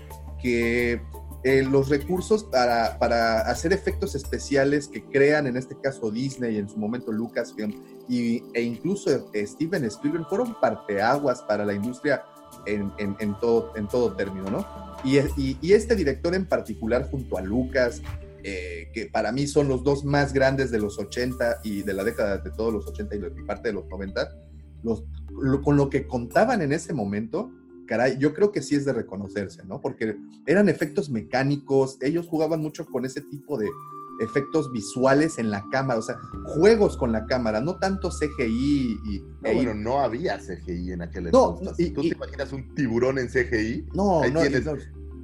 [0.43, 1.01] que
[1.43, 6.59] eh, los recursos para, para hacer efectos especiales que crean, en este caso Disney y
[6.59, 7.73] en su momento Lucasfilm,
[8.09, 12.23] y, e incluso eh, Steven Spielberg fueron parteaguas para la industria
[12.67, 14.67] en, en- en todo, en todo término, ¿no?
[15.05, 18.03] Y, y- y este director en particular, junto a Lucas,
[18.43, 22.05] eh, que para mí son los dos más grandes de los 80 y de la
[22.05, 24.29] década de todos los 80 y parte de los 90,
[24.83, 25.05] los,
[25.41, 27.51] lo- con lo que contaban en ese momento,
[27.87, 29.81] caray, yo creo que sí es de reconocerse, ¿no?
[29.81, 30.17] Porque
[30.47, 33.69] eran efectos mecánicos, ellos jugaban mucho con ese tipo de
[34.21, 39.25] efectos visuales en la cámara, o sea, juegos con la cámara, no tanto CGI y...
[39.41, 41.87] No, e- bueno, no había CGI en aquel No, entonces.
[41.87, 43.87] y- ¿Tú y- te imaginas un tiburón en CGI?
[43.95, 44.73] no, ahí no, tienes- no,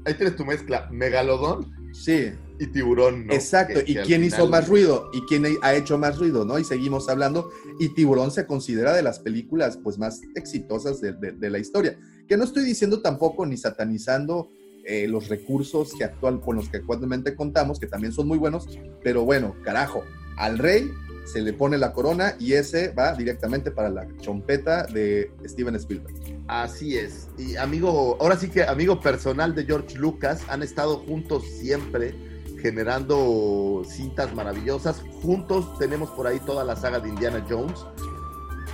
[0.06, 3.32] Ahí tienes tu mezcla, megalodón sí, y tiburón, ¿no?
[3.34, 3.82] exacto.
[3.84, 5.10] Que- ¿Y que quién hizo más ruido?
[5.12, 6.44] ¿Y quién ha hecho más ruido?
[6.44, 6.58] ¿No?
[6.58, 7.50] Y seguimos hablando.
[7.78, 11.98] Y Tiburón se considera de las películas pues más exitosas de, de- de la historia.
[12.28, 14.50] Que no estoy diciendo tampoco ni satanizando
[14.84, 18.68] eh, los recursos que actual, con los que actualmente contamos, que también son muy buenos,
[19.02, 20.04] pero bueno, carajo,
[20.36, 20.90] al rey
[21.24, 26.14] se le pone la corona y ese va directamente para la chompeta de Steven Spielberg.
[26.46, 27.26] Así es.
[27.36, 32.14] Y amigo, ahora sí que amigo personal de George Lucas, han estado juntos siempre
[32.60, 35.02] generando cintas maravillosas.
[35.22, 37.84] Juntos tenemos por ahí toda la saga de Indiana Jones,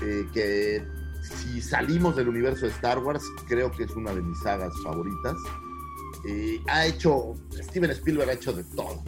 [0.02, 0.84] eh, que
[1.22, 5.36] si salimos del universo de Star Wars, creo que es una de mis sagas favoritas.
[6.24, 9.02] Eh, ha hecho, Steven Spielberg ha hecho de todo.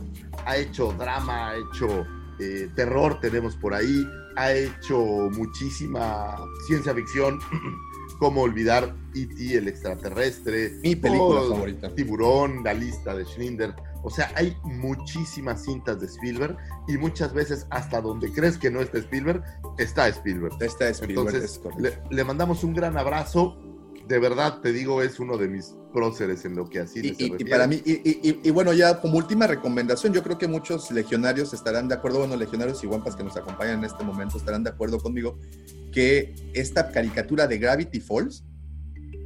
[0.46, 2.06] Ha hecho drama, ha hecho
[2.38, 4.06] eh, terror, tenemos por ahí.
[4.36, 4.98] Ha hecho
[5.32, 7.38] muchísima ciencia ficción.
[8.18, 9.56] Cómo olvidar E.T.
[9.56, 10.78] el extraterrestre.
[10.82, 11.94] Mi película favorita.
[11.94, 13.74] Tiburón, la lista de Schindler.
[14.06, 18.80] O sea, hay muchísimas cintas de Spielberg y muchas veces hasta donde crees que no
[18.82, 19.42] está Spielberg,
[19.78, 20.52] está Spielberg.
[20.60, 23.56] Esta es Spielberg, Entonces, es le, le mandamos un gran abrazo.
[24.06, 27.34] De verdad, te digo, es uno de mis próceres en lo que así Y, y-
[27.38, 31.54] y para mí, y- y bueno, ya como última recomendación, yo creo que muchos legionarios
[31.54, 34.68] estarán de acuerdo, bueno, legionarios y guampas que nos acompañan en este momento estarán de
[34.68, 35.38] acuerdo conmigo,
[35.92, 38.44] que esta caricatura de Gravity Falls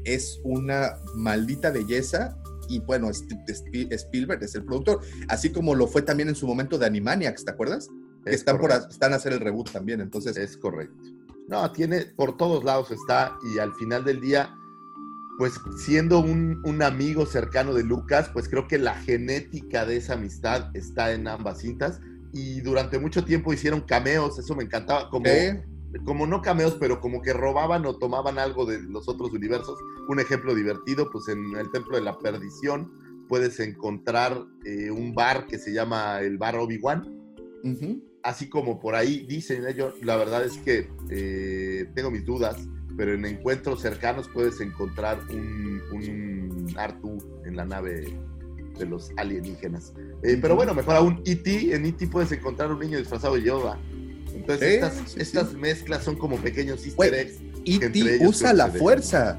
[0.05, 2.37] es una maldita belleza
[2.69, 6.47] y bueno, Sp- Sp- Spielberg es el productor, así como lo fue también en su
[6.47, 7.89] momento de Animaniacs, ¿te acuerdas?
[8.25, 8.89] Que Es están, por, correcto.
[8.91, 10.37] están a hacer el reboot también, entonces...
[10.37, 10.95] Es correcto.
[11.49, 14.55] No, tiene, por todos lados está, y al final del día,
[15.39, 15.55] pues
[15.85, 20.71] siendo un, un amigo cercano de Lucas, pues creo que la genética de esa amistad
[20.75, 22.01] está en ambas cintas.
[22.35, 25.65] Y durante mucho tiempo hicieron cameos, eso me encantaba, como, ¿eh?
[26.05, 29.79] Como no cameos, pero como que robaban o tomaban algo de los otros universos.
[30.09, 32.93] Un ejemplo divertido, pues en el Templo de la Perdición
[33.29, 37.15] puedes encontrar eh, un bar que se llama el Bar Obi-Wan
[38.23, 43.15] así como por ahí dicen ellos, la verdad es que eh, tengo mis dudas, pero
[43.15, 48.19] en encuentros cercanos puedes encontrar un, un Artu en la nave
[48.79, 49.95] de los alienígenas.
[50.23, 52.07] Eh, pero bueno, mejor aún, E.T., en E.T.
[52.09, 53.79] puedes encontrar un niño disfrazado de Yoda.
[54.41, 55.57] Entonces, Sí, estas, estas sí.
[55.57, 57.37] mezclas son como pequeños easter eggs.
[57.65, 58.15] entre E.T.
[58.17, 59.39] ellos usa la fuerza.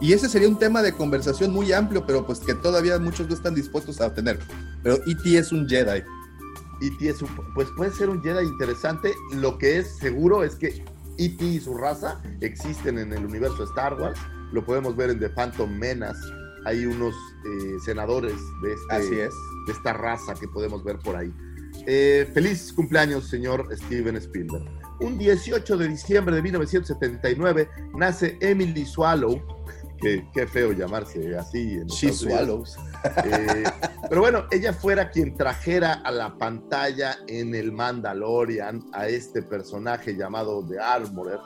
[0.00, 3.34] Y ese sería un tema de conversación muy amplio, pero pues que todavía muchos no
[3.34, 4.38] están dispuestos a tener.
[4.82, 5.38] Pero E.T.
[5.38, 6.02] es un Jedi.
[6.82, 7.08] E.T.
[7.08, 9.12] es un- pues puede ser un Jedi interesante.
[9.34, 10.84] Lo que es seguro es que
[11.18, 11.44] E.T.
[11.44, 14.20] y su raza existen en el universo Star Wars.
[14.52, 16.20] Lo podemos ver en The Phantom Menace.
[16.66, 19.32] Hay unos eh, senadores de, este, Así es.
[19.66, 21.32] de esta raza que podemos ver por ahí.
[21.86, 24.64] Eh, feliz cumpleaños, señor Steven Spielberg.
[25.00, 29.40] Un 18 de diciembre de 1979 nace Emily Swallow.
[29.98, 31.74] Que, qué feo llamarse así.
[31.74, 32.76] En She swallows.
[33.24, 33.64] Eh,
[34.08, 40.14] pero bueno, ella fuera quien trajera a la pantalla en el Mandalorian a este personaje
[40.16, 41.38] llamado The Armorer,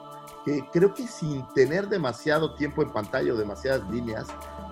[0.45, 4.27] que creo que sin tener demasiado tiempo en pantalla o demasiadas líneas,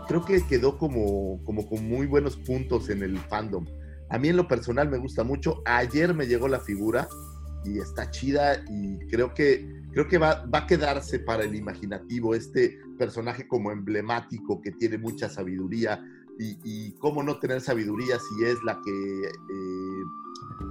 [0.09, 3.67] creo que quedó como, como con muy buenos puntos en el fandom.
[4.11, 5.63] A mí en lo personal me gusta mucho.
[5.65, 7.09] Ayer me llegó la figura
[7.65, 12.35] y está chida y creo que, creo que va, va a quedarse para el imaginativo
[12.35, 16.03] este personaje como emblemático que tiene mucha sabiduría
[16.39, 20.05] y, y cómo no tener sabiduría si es la que eh,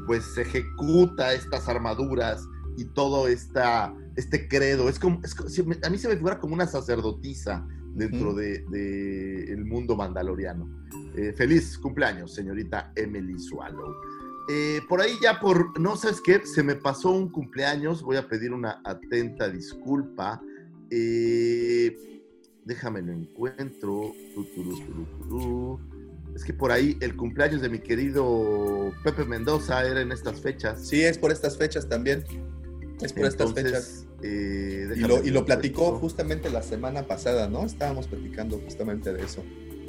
[0.08, 2.48] pues ejecuta estas armaduras
[2.78, 4.88] y todo esta, este credo.
[4.90, 5.36] Es como, es
[5.84, 8.38] a mí se me figura como una sacerdotisa dentro Ujú.
[8.38, 10.68] de, de el mundo mandaloriano.
[11.18, 13.96] Eh, feliz cumpleaños, señorita Emily Swallow.
[14.50, 18.28] Eh, por ahí ya por, no sabes qué, se me pasó un cumpleaños, voy a
[18.28, 20.40] pedir una atenta disculpa.
[20.92, 22.22] Eh,
[22.64, 24.14] déjame lo encuentro.
[26.36, 30.88] Es que por ahí el cumpleaños de mi querido Pepe Mendoza era en estas fechas.
[30.88, 32.24] Sí, es por estas fechas también.
[33.02, 34.06] Es por estas fechas.
[34.22, 37.66] Eh, Y lo, y lo platicó justamente la semana pasada, ¿no?
[37.66, 39.44] Estábamos platicando justamente de eso.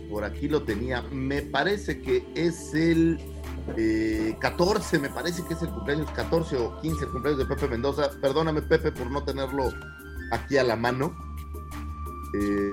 [0.09, 1.03] Por aquí lo tenía.
[1.03, 3.19] Me parece que es el
[3.77, 7.69] eh, 14, me parece que es el cumpleaños 14 o 15, el cumpleaños de Pepe
[7.69, 8.11] Mendoza.
[8.21, 9.73] Perdóname, Pepe, por no tenerlo
[10.33, 11.15] aquí a la mano.
[12.35, 12.73] Eh,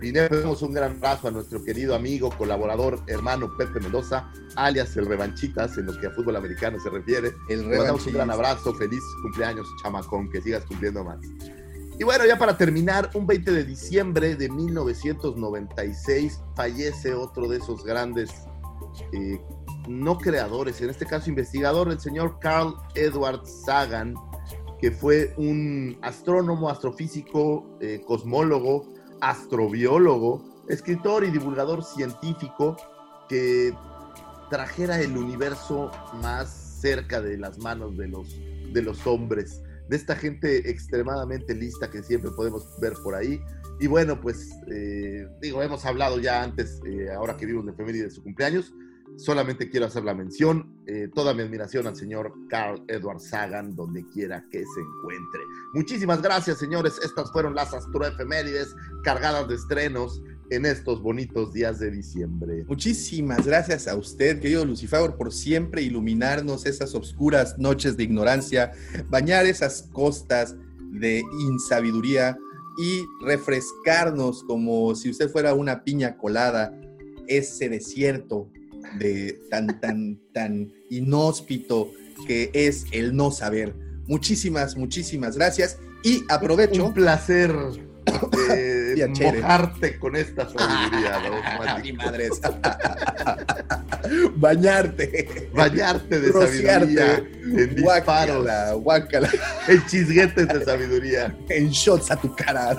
[0.00, 5.04] le damos un gran abrazo a nuestro querido amigo, colaborador, hermano Pepe Mendoza, alias el
[5.04, 7.34] Revanchitas, en lo que a fútbol americano se refiere.
[7.50, 11.18] El Te mandamos un gran abrazo, feliz cumpleaños, chamacón, que sigas cumpliendo más.
[11.98, 17.84] Y bueno, ya para terminar, un 20 de diciembre de 1996 fallece otro de esos
[17.84, 18.30] grandes,
[19.12, 19.40] eh,
[19.88, 24.14] no creadores, en este caso investigador, el señor Carl Edward Sagan,
[24.80, 32.76] que fue un astrónomo, astrofísico, eh, cosmólogo, astrobiólogo, escritor y divulgador científico
[33.28, 33.74] que
[34.50, 35.90] trajera el universo
[36.22, 36.48] más
[36.80, 38.36] cerca de las manos de los,
[38.72, 43.40] de los hombres, de esta gente extremadamente lista que siempre podemos ver por ahí.
[43.80, 48.04] Y bueno, pues eh, digo, hemos hablado ya antes, eh, ahora que vimos la efeméride
[48.04, 48.72] de su cumpleaños,
[49.16, 54.04] solamente quiero hacer la mención, eh, toda mi admiración al señor Carl Edward Sagan, donde
[54.06, 55.40] quiera que se encuentre.
[55.74, 56.98] Muchísimas gracias, señores.
[57.02, 62.64] Estas fueron las astroefemérides cargadas de estrenos en estos bonitos días de diciembre.
[62.66, 68.72] Muchísimas gracias a usted, querido Lucifer, por siempre iluminarnos esas oscuras noches de ignorancia,
[69.08, 70.56] bañar esas costas
[70.90, 72.38] de insabiduría
[72.78, 76.72] y refrescarnos como si usted fuera una piña colada,
[77.26, 78.50] ese desierto
[78.98, 81.92] de tan, tan, tan inhóspito
[82.26, 83.74] que es el no saber.
[84.06, 86.86] Muchísimas, muchísimas gracias y aprovecho.
[86.86, 87.52] Un placer
[88.54, 89.40] eh, Tía Chere.
[89.40, 91.78] mojarte con esta sabiduría, ¿no?
[91.82, 92.28] Mi madre
[94.36, 95.50] Bañarte.
[95.52, 96.94] Bañarte de Rociarte.
[96.94, 99.28] sabiduría en disparos, Guácala, guácala.
[99.68, 101.36] en chisguetes de sabiduría.
[101.48, 102.76] En shots a tu cara.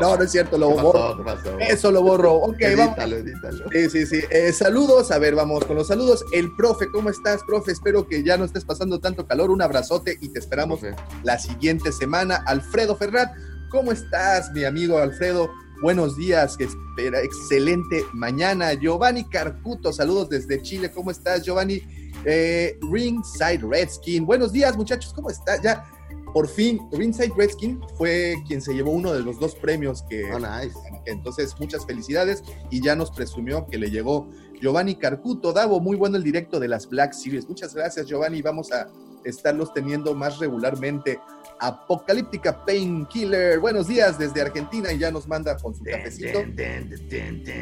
[0.00, 1.24] No, no es cierto, lo ¿Qué borro.
[1.60, 2.34] Eso lo borro.
[2.34, 2.86] Ok, vamos.
[2.98, 3.64] edítalo, edítalo.
[3.72, 4.20] Sí, sí, sí.
[4.30, 6.24] Eh, saludos, a ver, vamos con los saludos.
[6.32, 7.72] El profe, ¿cómo estás, profe?
[7.72, 9.50] Espero que ya no estés pasando tanto calor.
[9.50, 10.96] Un abrazote y te esperamos Profe.
[11.22, 12.42] la siguiente semana.
[12.46, 13.30] Alfredo Ferrat,
[13.70, 15.50] ¿cómo estás, mi amigo Alfredo?
[15.82, 18.74] Buenos días, que espera, excelente mañana.
[18.74, 20.90] Giovanni Carcuto, saludos desde Chile.
[20.92, 21.82] ¿Cómo estás, Giovanni?
[22.26, 25.62] Eh, Ringside Redskin, buenos días, muchachos, ¿cómo estás?
[25.62, 25.86] Ya,
[26.34, 30.38] por fin, Ringside Redskin fue quien se llevó uno de los dos premios que, Oh,
[30.38, 30.76] nice.
[31.06, 34.28] entonces, muchas felicidades y ya nos presumió que le llegó
[34.60, 35.52] Giovanni Carcuto.
[35.54, 37.48] Davo, muy bueno el directo de las Black Series.
[37.48, 38.42] Muchas gracias, Giovanni.
[38.42, 38.88] Vamos a
[39.24, 41.18] estarlos teniendo más regularmente.
[41.62, 43.58] Apocalíptica Painkiller.
[43.60, 46.38] Buenos días desde Argentina y ya nos manda con su cafecito.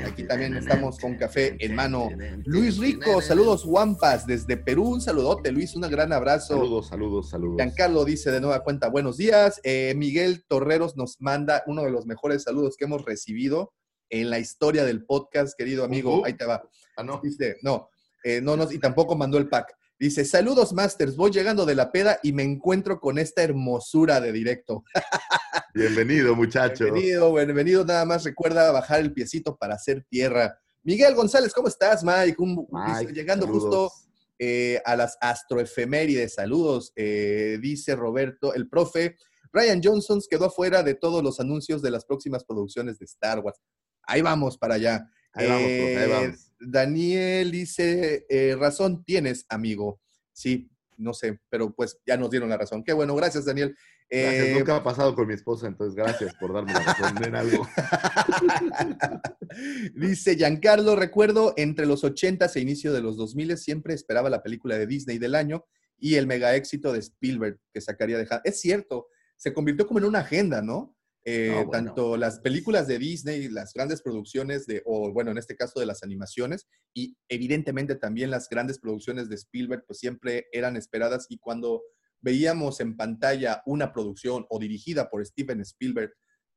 [0.07, 2.09] Aquí también estamos con café en mano.
[2.45, 4.91] Luis Rico, saludos Wampas desde Perú.
[4.91, 6.55] Un saludote, Luis, un gran abrazo.
[6.55, 7.57] Saludos, saludos, saludos.
[7.57, 9.61] Giancarlo dice de nueva cuenta, buenos días.
[9.65, 13.73] Eh, Miguel Torreros nos manda uno de los mejores saludos que hemos recibido.
[14.11, 16.25] en la historia del podcast, querido amigo.
[16.25, 16.63] Ahí te va.
[16.97, 17.21] Ah, no.
[17.23, 17.91] Dice, no,
[18.25, 19.78] eh, no, no, y tampoco mandó el pack.
[19.99, 21.17] Dice, saludos, Masters.
[21.17, 24.85] Voy llegando de la peda y me encuentro con esta hermosura de directo.
[25.75, 26.85] Bienvenido, muchacho.
[26.85, 27.85] Bienvenido, bienvenido.
[27.85, 30.57] Nada más recuerda bajar el piecito para hacer tierra.
[30.85, 32.37] Miguel González, ¿cómo estás, Mike?
[32.39, 33.65] Un- Mike, dice, llegando saludos.
[33.65, 33.93] justo
[34.39, 36.35] eh, a las astroefemérides.
[36.35, 39.17] Saludos, eh, dice Roberto, el profe.
[39.53, 43.59] Ryan Johnson quedó afuera de todos los anuncios de las próximas producciones de Star Wars.
[44.05, 45.11] Ahí vamos para allá.
[45.33, 46.48] Ahí vamos, profe, ahí Eh, vamos.
[46.61, 50.01] Daniel dice, eh, razón tienes, amigo.
[50.33, 52.83] Sí, no sé, pero pues ya nos dieron la razón.
[52.83, 53.77] Qué bueno, gracias, Daniel.
[54.11, 57.37] Gracias, Eh, Nunca ha pasado con mi esposa, entonces gracias por darme la razón en
[57.37, 57.69] algo.
[59.95, 64.79] Dice Giancarlo, recuerdo entre los 80s e inicio de los 2000 siempre esperaba la película
[64.79, 65.65] de Disney del año
[65.99, 68.27] y el mega éxito de Spielberg que sacaría de.
[68.45, 70.97] Es cierto, se convirtió como en una agenda, ¿no?
[71.31, 71.71] Eh, No, bueno.
[71.71, 75.85] Tanto las películas de Disney, las grandes producciones de, o bueno, en este caso de
[75.85, 81.39] las animaciones, y evidentemente también las grandes producciones de Spielberg, pues siempre eran esperadas y
[81.39, 81.83] cuando
[82.23, 86.15] veíamos en pantalla una producción o dirigida por Steven Spielberg,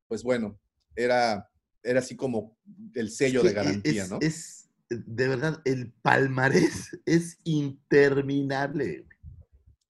[0.07, 0.57] pues bueno,
[0.95, 1.49] era,
[1.83, 2.57] era así como
[2.93, 4.19] el sello de Sí, garantía, es, ¿no?
[4.21, 9.05] Es, de verdad, el palmarés es interminable.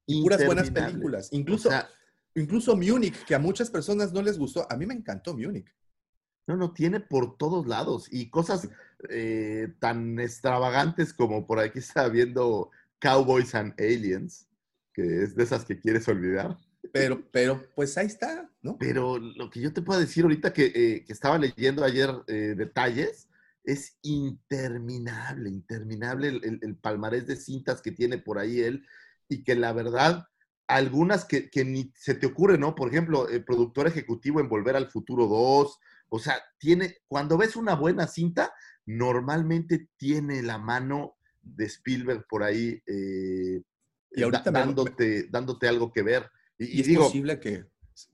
[0.08, 1.30] Y puras buenas películas.
[1.32, 1.88] Incluso, O sea,
[2.36, 4.67] incluso Munich, que a muchas personas no les gustó.
[4.72, 5.67] A mí me encantó Munich.
[6.48, 8.70] no, no, tiene por todos lados y cosas
[9.10, 14.48] eh, tan extravagantes como por aquí está viendo Cowboys and Aliens,
[14.94, 16.58] que es de esas que quieres olvidar.
[16.91, 18.78] Pero, pero, pues ahí está, ¿no?
[18.78, 22.56] Pero lo que yo te puedo decir ahorita que, eh, que estaba leyendo ayer eh,
[22.58, 23.30] detalles,
[23.63, 28.86] es interminable, interminable el, el- el palmarés de cintas que tiene por ahí él
[29.30, 30.26] y que la verdad,
[30.75, 32.75] algunas que, que ni se te ocurre, ¿no?
[32.75, 35.79] Por ejemplo, el productor ejecutivo en Volver al Futuro 2,
[36.10, 38.53] o sea, tiene, cuando ves una buena cinta,
[38.86, 43.62] normalmente tiene la mano de Spielberg por ahí eh,
[44.12, 46.29] Y ahorita da- me- dándote, dándote algo que ver.
[46.57, 47.65] Y, Y, y es digo, posible que,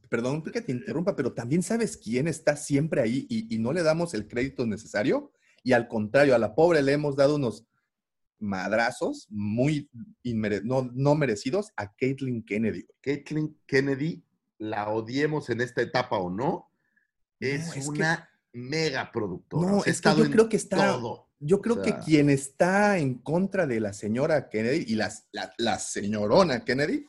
[0.09, 3.83] perdón que te interrumpa, pero también sabes quién está siempre ahí y, y no le
[3.83, 5.31] damos el crédito necesario.
[5.63, 7.65] Y al contrario, a la pobre le hemos dado unos
[8.39, 9.89] madrazos muy
[10.63, 12.85] no, no merecidos a Caitlyn Kennedy.
[13.01, 14.23] Caitlyn Kennedy,
[14.57, 16.69] la odiemos en esta etapa o no,
[17.39, 19.71] es, es que- una mega productora.
[19.71, 21.27] No, es que yo creo que está- todo.
[21.39, 25.53] Yo creo O que quien está en contra de la señora Kennedy y las- la,
[25.59, 27.05] la señorona Kennedy,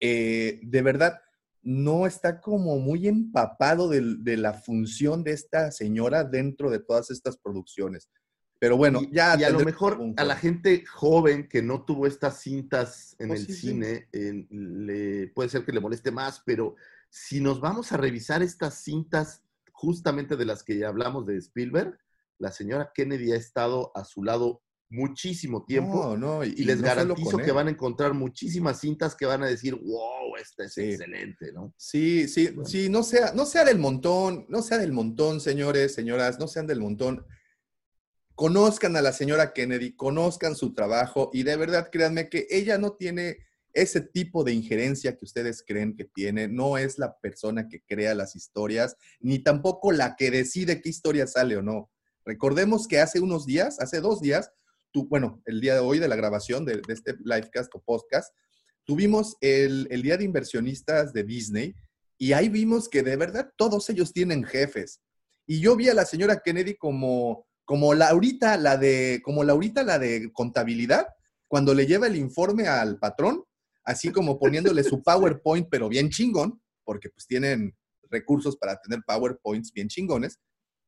[0.00, 1.18] eh, de verdad,
[1.62, 7.38] no está como muy empapado de, la función de esta señora dentro de todas estas
[7.38, 8.10] producciones.
[8.62, 9.36] Pero bueno, y, ya...
[9.36, 13.34] y a lo mejor a la gente joven que no tuvo estas cintas en Oh,
[13.34, 13.60] el sí, sí.
[13.70, 16.76] cine, le, puede ser que le moleste más, pero
[17.10, 21.98] si nos vamos a revisar estas cintas justamente de las que ya hablamos de Spielberg,
[22.38, 26.16] la señora Kennedy ha estado a su lado muchísimo tiempo.
[26.16, 29.42] No, no, y, Y les no garantizo que van a encontrar muchísimas cintas que van
[29.42, 30.82] a decir, wow, esta es Sí.
[30.82, 31.74] excelente, ¿no?
[31.76, 32.64] Sí, sí, Bueno.
[32.68, 36.68] sí, no sea, no sea del montón, no sea del montón, señores, señoras, no sean
[36.68, 37.26] del montón.
[38.42, 42.94] Conozcan a la señora Kennedy, conozcan su trabajo y de verdad créanme que ella no
[42.94, 43.38] tiene
[43.72, 48.16] ese tipo de injerencia que ustedes creen que tiene, no es la persona que crea
[48.16, 51.88] las historias, ni tampoco la que decide qué historia sale o no.
[52.24, 54.50] Recordemos que hace unos días, hace dos días,
[54.92, 58.34] bueno, el día de hoy de la grabación de, este livecast o podcast,
[58.82, 61.76] tuvimos el Día de Inversionistas de Disney
[62.18, 65.00] y ahí vimos que de verdad todos ellos tienen jefes.
[65.46, 69.98] Y yo vi a la señora Kennedy como, como Laurita, la de, como Laurita, la
[69.98, 71.06] de contabilidad,
[71.48, 73.44] cuando le lleva el informe al patrón,
[73.84, 77.76] así como poniéndole su PowerPoint, pero bien chingón, porque pues tienen
[78.10, 80.38] recursos para tener PowerPoints bien chingones,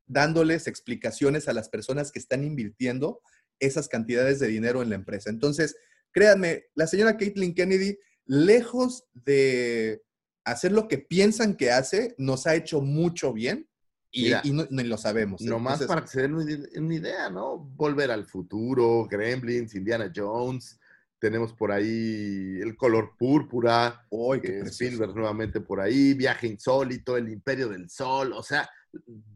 [0.06, 3.20] dándoles explicaciones a las personas que están invirtiendo
[3.58, 5.30] esas cantidades de dinero en la empresa.
[5.30, 5.76] Entonces,
[6.12, 10.02] créanme, la señora Caitlyn Kennedy, lejos de
[10.44, 13.68] hacer lo que piensan que hace, nos ha hecho mucho bien
[14.16, 15.40] y, Mira, y no, ni lo sabemos.
[15.42, 17.58] Nomás Entonces, para que se den una ide- una idea, ¿no?
[17.58, 20.78] Volver al futuro, Gremlins, Indiana Jones,
[21.18, 24.62] tenemos por ahí el color púrpura, ¡ay, qué eh!
[24.66, 28.68] Spielberg nuevamente por ahí, Viaje Insólito, El Imperio del Sol, o sea,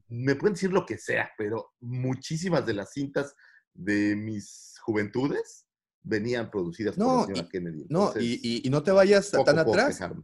[0.08, 3.34] me pueden decir lo que sea, pero muchísimas de las cintas
[3.74, 5.66] de mis juventudes
[6.02, 7.86] venían producidas por No, la señora y- Kennedy.
[7.88, 9.88] No, Entonces, y, y- y no te vayas tan atrás.
[9.96, 10.22] quejarme.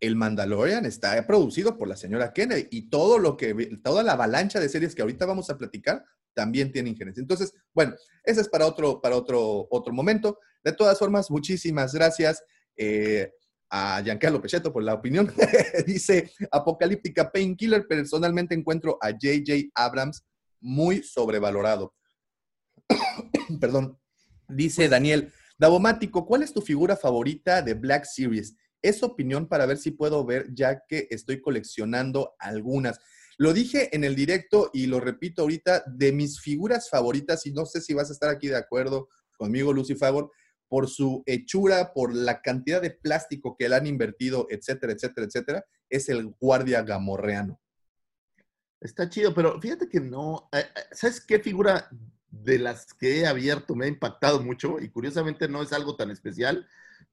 [0.00, 4.58] El Mandalorian está producido por la señora Kennedy y todo lo que, toda la avalancha
[4.58, 7.20] de series que ahorita vamos a platicar también tiene injerencia.
[7.20, 7.94] Entonces, bueno,
[8.24, 10.38] ese es para otro, para otro, otro momento.
[10.64, 12.42] De todas formas, muchísimas gracias
[12.76, 13.30] eh,
[13.68, 15.32] a Giancarlo Pechetto por la opinión.
[15.86, 17.86] Dice Apocalíptica Painkiller.
[17.86, 19.70] Personalmente encuentro a J.J.
[19.74, 20.24] Abrams
[20.60, 21.94] muy sobrevalorado.
[23.60, 23.98] Perdón.
[24.48, 28.56] Dice Daniel, Davomático, ¿cuál es tu figura favorita de Black Series?
[28.82, 32.98] Es opinión para ver si puedo ver, ya que estoy coleccionando algunas.
[33.38, 37.66] Lo dije en el directo y lo repito ahorita, de mis figuras favoritas, y no
[37.66, 40.30] sé si vas a estar aquí de acuerdo conmigo, Lucy Favor,
[40.68, 45.64] por su hechura, por la cantidad de plástico que le han invertido, etcétera, etcétera, etcétera,
[45.88, 47.60] es el guardia gamorreano.
[48.80, 50.48] Está chido, pero fíjate que no.
[50.52, 51.88] eh, eh, ¿Sabes qué figura
[52.30, 54.78] de las que he abierto me ha impactado mucho?
[54.80, 56.66] Y curiosamente no es algo tan especial,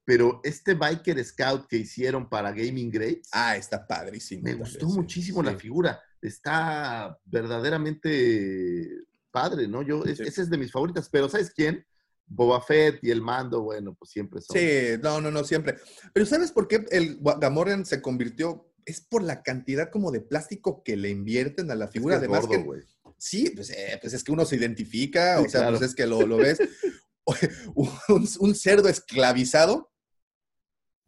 [0.05, 4.43] pero este Biker Scout que hicieron para Gaming Greats, Ah, está padrísimo.
[4.43, 4.95] me gustó sí.
[4.95, 5.57] muchísimo la Sí.
[5.59, 5.99] figura.
[6.21, 8.89] Está verdaderamente
[9.31, 9.81] padre, ¿no?
[9.81, 10.23] Yo, es- Sí.
[10.23, 11.85] esa es de mis favoritas, pero ¿sabes quién?
[12.25, 14.57] Boba Fett y el mando, bueno, pues siempre son.
[14.57, 15.77] Sí, no, no, no, siempre.
[16.13, 18.69] Pero ¿sabes por qué el Gamorrean se convirtió?
[18.85, 22.15] Es por la cantidad como de plástico que le invierten a la Es que figura.
[22.15, 22.83] es Además gordo, que,
[23.17, 25.77] sí, pues, eh, pues es que uno se identifica, Sí, o sea, claro.
[25.77, 26.57] pues es que lo, lo ves.
[27.75, 29.91] un, un cerdo esclavizado.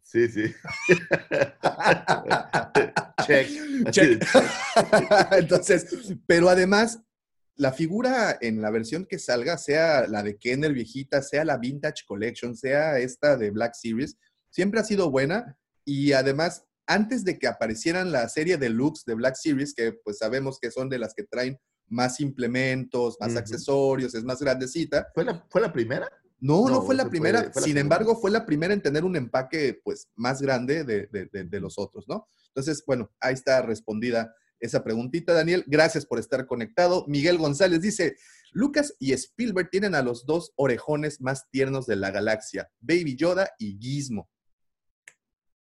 [0.02, 0.42] Sí, sí.
[3.26, 3.48] Check.
[3.90, 4.26] Check.
[5.32, 7.00] Entonces, pero además,
[7.54, 12.04] la figura en la versión que salga, sea la de Kenner viejita, sea la Vintage
[12.06, 14.16] Collection, sea esta de Black Series,
[14.50, 19.14] siempre ha sido buena y además, antes de que aparecieran la serie de looks de
[19.14, 21.58] Black Series, que pues sabemos que son de las que traen
[21.90, 25.08] más implementos, más accesorios, es más grandecita.
[25.14, 26.08] ¿Fue la, ¿Fue la primera?
[26.40, 27.50] No, no, No, fue la fue- primera.
[27.52, 31.06] fue la Sin embargo, fue la primera en tener un empaque pues más grande de,
[31.08, 32.26] de- de- de los otros, ¿no?
[32.48, 35.64] Entonces, bueno, ahí está respondida esa preguntita, Daniel.
[35.66, 37.04] Gracias por estar conectado.
[37.08, 38.16] Miguel González dice,
[38.52, 43.50] Lucas y Spielberg tienen a los dos orejones más tiernos de la galaxia, Baby Yoda
[43.58, 44.28] y Gizmo.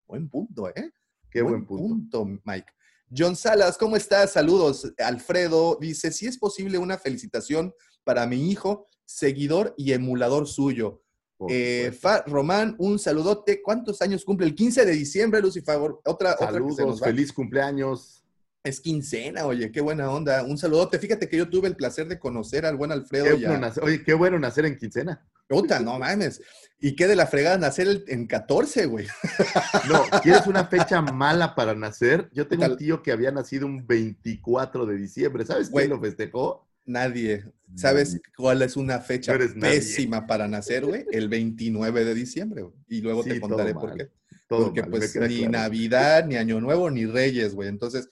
[0.07, 0.91] Buen punto, ¿eh?
[1.29, 2.25] Qué buen punto.
[2.43, 2.71] Mike.
[3.15, 4.33] John Salas, ¿cómo estás?
[4.33, 4.91] Saludos.
[4.97, 11.01] Alfredo dice, si es posible una felicitación para mi hijo, seguidor y emulador suyo.
[11.49, 11.91] Eh.
[11.99, 13.61] Fa Román, un saludote.
[13.61, 14.47] ¿Cuántos años cumple?
[14.47, 15.77] El 15 de diciembre, Lucifer.
[16.05, 17.05] Otra, otra que se nos Saludos, va.
[17.07, 18.21] feliz cumpleaños.
[18.63, 20.43] Es quincena, oye, qué buena onda.
[20.43, 20.97] Un saludote.
[20.97, 23.25] Fíjate que yo tuve el placer de conocer al buen Alfredo.
[23.25, 23.49] Qué ya.
[23.49, 25.23] bueno nacer- Oye, qué bueno nacer en quincena.
[25.47, 26.41] Puta, no mames.
[26.79, 29.07] Y qué de la fregada nacer el- en 14, güey.
[29.89, 32.29] No, ¿quieres una fecha mala para nacer?
[32.33, 35.45] Yo tengo un tío que había nacido un 24 de diciembre.
[35.45, 36.67] ¿Sabes quién lo festejó?
[36.85, 37.45] Nadie.
[37.75, 39.75] ¿Sabes cuál es una fecha No eres nadie.
[39.75, 41.05] pésima para nacer, güey?
[41.11, 42.75] El 29 de diciembre, güey.
[42.87, 44.11] Y luego Sí, te contaré por mal, qué.
[44.47, 45.51] Todo Porque mal, pues ni claro.
[45.51, 47.69] Navidad, ni Año Nuevo, ni Reyes, güey.
[47.69, 48.07] Entonces,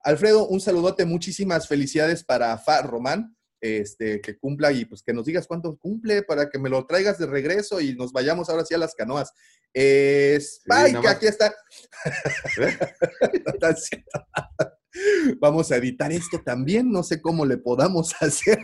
[0.00, 5.24] Alfredo, un saludote, muchísimas felicidades para Fa Román, este, que cumpla y pues que nos
[5.24, 8.74] digas cuánto cumple para que me lo traigas de regreso y nos vayamos ahora sí
[8.74, 9.32] a las canoas.
[9.72, 11.54] Eh, Spike, aquí está.
[15.40, 18.58] Vamos a editar esto también, no sé cómo le podamos hacer.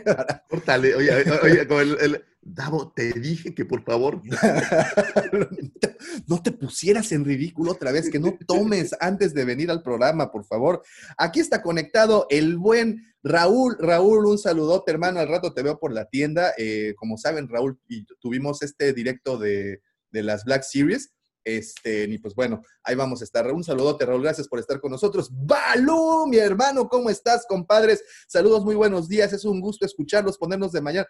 [0.49, 4.21] Córtale, oye, oye, oye, como el, el- Davo, te dije que por favor.
[6.27, 10.31] no te pusieras en ridículo otra vez, que no tomes antes de venir al programa,
[10.31, 10.81] por favor.
[11.17, 13.77] Aquí está conectado el buen Raúl.
[13.79, 15.19] Raúl, un saludote, hermano.
[15.19, 16.53] Al rato te veo por la tienda.
[16.57, 21.13] Eh, como saben, Raúl, y tuvimos este directo de, de las Black Series.
[21.43, 23.51] Este, y pues bueno, ahí vamos a estar.
[23.51, 24.23] Un saludote, Raúl.
[24.23, 25.29] Gracias por estar con nosotros.
[25.31, 28.03] Balú, mi hermano, ¿cómo estás, compadres?
[28.27, 29.33] Saludos, muy buenos días.
[29.33, 31.07] Es un gusto escucharlos, ponernos de mañana.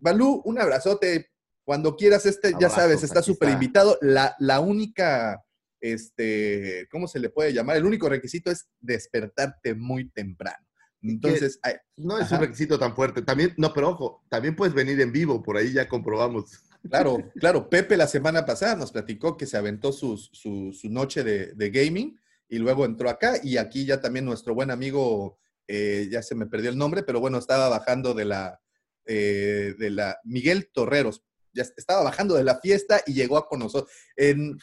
[0.00, 1.30] Balú, un abrazote.
[1.64, 3.98] Cuando quieras, este, ya sabes, está súper invitado.
[4.00, 5.44] La, la única,
[5.80, 7.76] este, ¿cómo se le puede llamar?
[7.76, 10.66] El único requisito es despertarte muy temprano.
[11.02, 11.60] Entonces,
[11.96, 12.36] No es Ajá.
[12.36, 13.22] un requisito tan fuerte.
[13.22, 16.50] También, no, pero ojo, también puedes venir en vivo, por ahí ya comprobamos.
[16.88, 21.22] claro, claro, Pepe la semana pasada nos platicó que se aventó sus- su, su noche
[21.22, 22.18] de, de gaming
[22.48, 25.38] y luego entró acá y aquí ya también nuestro buen amigo,
[25.68, 28.60] eh, ya se me perdió el nombre, pero bueno, estaba bajando de la,
[29.08, 33.60] eh, de la, Miguel Torreros, ya estaba bajando de la fiesta y llegó a con
[33.60, 33.90] nosotros.
[34.14, 34.58] En,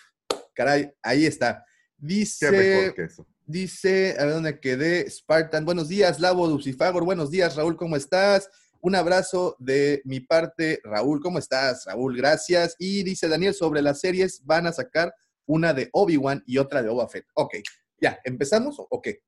[0.54, 1.66] caray, ahí está.
[2.00, 3.28] Qué Dice, mejor que eso.
[3.48, 5.66] Dice, a ver dónde quedé, Spartan.
[5.66, 7.04] Buenos días, Lavo Lucifagor.
[7.04, 8.50] Buenos días, Raúl, ¿cómo estás?
[8.82, 11.20] Un abrazo de mi parte, Raúl.
[11.20, 12.16] ¿Cómo estás, Raúl?
[12.16, 12.76] Gracias.
[12.78, 15.14] Y dice Daniel, sobre las series van a sacar
[15.48, 17.26] una de Obi-Wan y otra de Boba Fett.
[17.34, 17.56] Ok,
[18.00, 19.22] ya, ¿empezamos o qué?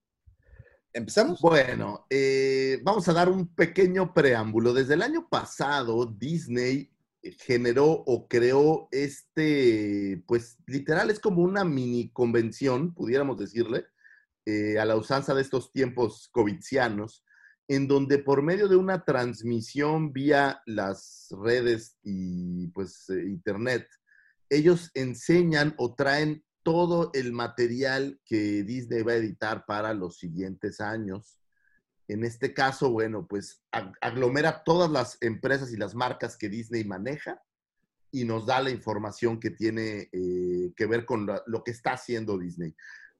[0.94, 1.40] ¿Empezamos?
[1.42, 4.74] Bueno, eh, vamos a dar un pequeño preámbulo.
[4.74, 6.92] Desde el año pasado, Disney
[7.40, 13.86] generó o creó este, pues literal es como una mini convención, pudiéramos decirle,
[14.46, 17.24] eh, a la usanza de estos tiempos covidianos,
[17.68, 23.88] en donde por medio de una transmisión vía las redes y pues eh, internet,
[24.50, 30.82] ellos enseñan o traen todo el material que Disney va a editar para los siguientes
[30.82, 31.40] años
[32.10, 36.84] En este caso, bueno, pues ag- aglomera todas las empresas y las marcas que Disney
[36.86, 37.42] maneja
[38.12, 41.92] y nos da la información que tiene eh, que ver con la- lo que está
[41.94, 42.74] haciendo Disney.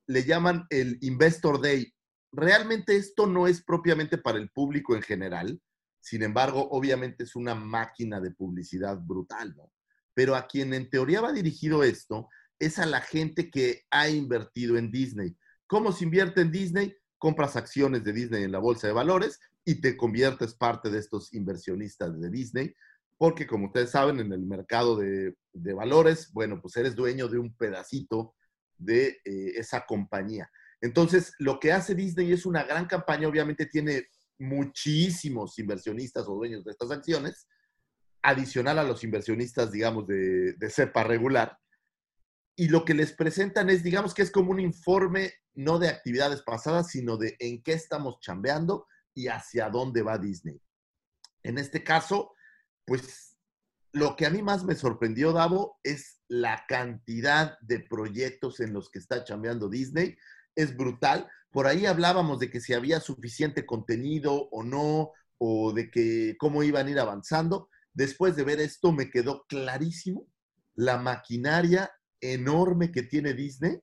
[0.08, 1.94] Le llaman el Investor Day.
[2.32, 5.62] Realmente esto no es propiamente para el público en general,
[6.02, 9.72] sin embargo, obviamente es una máquina de publicidad brutal, ¿no?
[10.14, 12.30] Pero a quien en teoría va dirigido esto
[12.60, 15.36] es a la gente que ha invertido en Disney.
[15.68, 16.96] ¿Cómo se invierte en Disney?
[17.18, 21.34] Compras acciones de Disney en la bolsa de valores y te conviertes parte de estos
[21.34, 22.74] inversionistas de Disney,
[23.18, 27.40] porque como ustedes saben, en el mercado de, de valores, bueno, pues eres dueño de
[27.40, 28.36] un pedacito
[28.78, 30.50] de eh, esa compañía.
[30.80, 34.08] Entonces, lo que hace Disney es una gran campaña, obviamente tiene
[34.40, 37.48] muchísimos inversionistas o dueños de estas acciones,
[38.22, 41.58] adicional a los inversionistas, digamos, de, de cepa regular.
[42.60, 46.42] Y lo que les presentan es, digamos que es como un informe no de actividades
[46.42, 50.60] pasadas, sino de en qué estamos chambeando y hacia dónde va Disney.
[51.44, 52.34] En este caso,
[52.84, 53.38] pues
[53.94, 58.90] lo que a mí más me sorprendió, Davo, es la cantidad de proyectos en los
[58.90, 60.18] que está chambeando Disney.
[60.56, 61.30] Es brutal.
[61.52, 66.64] Por ahí hablábamos de que si había suficiente contenido o no, o de que cómo
[66.64, 67.70] iban a ir avanzando.
[67.94, 70.28] Después de ver esto, me quedó clarísimo
[70.76, 71.92] la maquinaria
[72.22, 73.80] enorme que tiene Disney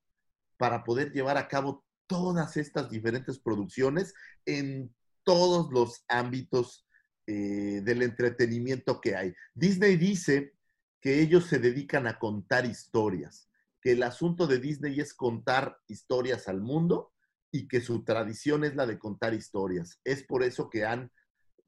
[0.57, 4.15] para poder llevar a cabo todas estas diferentes producciones
[4.45, 6.87] en todos los ámbitos
[7.27, 9.35] eh, del entretenimiento que hay.
[9.55, 10.55] Disney dice
[11.01, 13.49] que ellos se dedican a contar historias,
[13.81, 17.13] que el asunto de Disney es contar historias al mundo
[17.51, 20.01] y que su tradición es la de contar historias.
[20.05, 21.11] Es por eso que han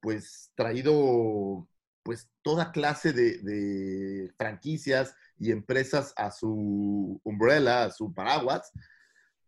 [0.00, 1.68] pues traído
[2.07, 8.70] pues toda clase de, de franquicias y empresas a su umbrella, a su paraguas,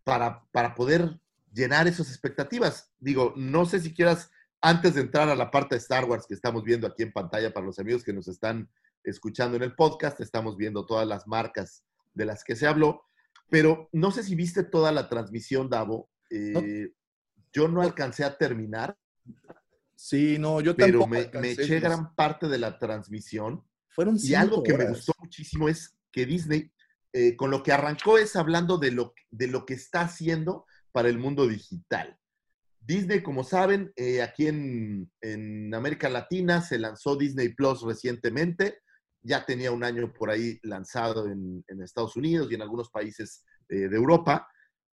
[0.02, 1.20] para, para poder
[1.52, 2.90] llenar esas expectativas.
[2.98, 6.34] Digo, no sé si quieras, antes de entrar a la parte de Star Wars que
[6.34, 8.68] estamos viendo aquí en pantalla para los amigos que nos están
[9.04, 13.04] escuchando en el podcast, estamos viendo todas las marcas de las que se habló,
[13.48, 16.10] pero no sé si viste toda la transmisión, Davo.
[16.28, 16.90] Eh.
[17.52, 18.98] Yo no alcancé a terminar,
[20.00, 23.64] Sí, no, yo pero tampoco me, alcancé, me eché gran parte de la transmisión.
[23.88, 26.70] Fueron Y algo cinco que me gustó muchísimo es que Disney,
[27.12, 31.08] eh, con lo que arrancó es hablando de lo, de lo que está haciendo para
[31.08, 32.16] el mundo digital.
[32.78, 38.78] Disney, como saben, eh, aquí en, en América Latina se lanzó Disney Plus recientemente.
[39.20, 43.44] Ya tenía un año por ahí lanzado en, en Estados Unidos y en algunos países
[43.68, 44.48] eh, de Europa,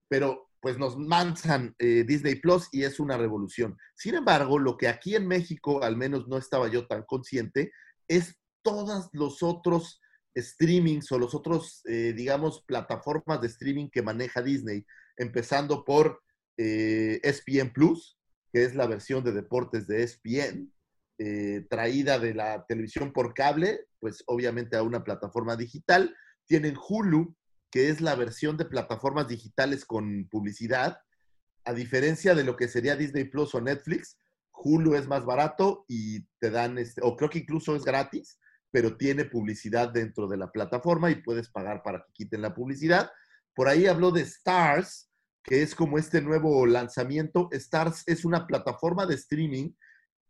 [0.08, 3.76] pero pues nos manzan eh, Disney Plus y es una revolución.
[3.94, 7.70] Sin embargo, lo que aquí en México, al menos no estaba yo tan consciente,
[8.08, 10.00] es todos los otros
[10.34, 14.86] streamings o los otros, eh, digamos, plataformas de streaming que maneja Disney,
[15.18, 16.22] empezando por
[16.56, 18.18] eh, ESPN Plus,
[18.50, 20.72] que es la versión de deportes de ESPN,
[21.18, 26.16] eh, traída de la televisión por cable, pues obviamente a una plataforma digital.
[26.46, 27.36] Tienen Hulu,
[27.74, 31.00] que es la versión de plataformas digitales con publicidad.
[31.64, 34.16] A diferencia de lo que sería Disney Plus o Netflix,
[34.52, 38.38] Hulu es más barato y te dan, este, o creo que incluso es gratis,
[38.70, 43.10] pero tiene publicidad dentro de la plataforma y puedes pagar para que quiten la publicidad.
[43.56, 45.10] Por ahí habló de Stars,
[45.42, 47.48] que es como este nuevo lanzamiento.
[47.50, 49.72] Stars es una plataforma de streaming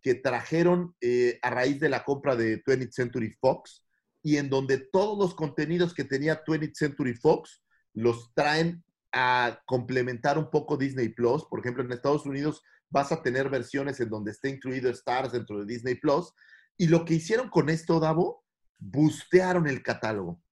[0.01, 3.84] que trajeron eh, a raíz de la compra de 20th Century Fox
[4.25, 7.63] y en donde todos los contenidos que tenía 20th Century Fox
[7.93, 11.45] los traen a complementar un poco Disney Plus.
[11.45, 15.59] Por ejemplo, en Estados Unidos vas a tener versiones en donde esté incluido Stars dentro
[15.59, 16.33] de Disney Plus.
[16.79, 18.43] Y lo que hicieron con esto, Davo,
[18.79, 20.43] bustearon el catálogo.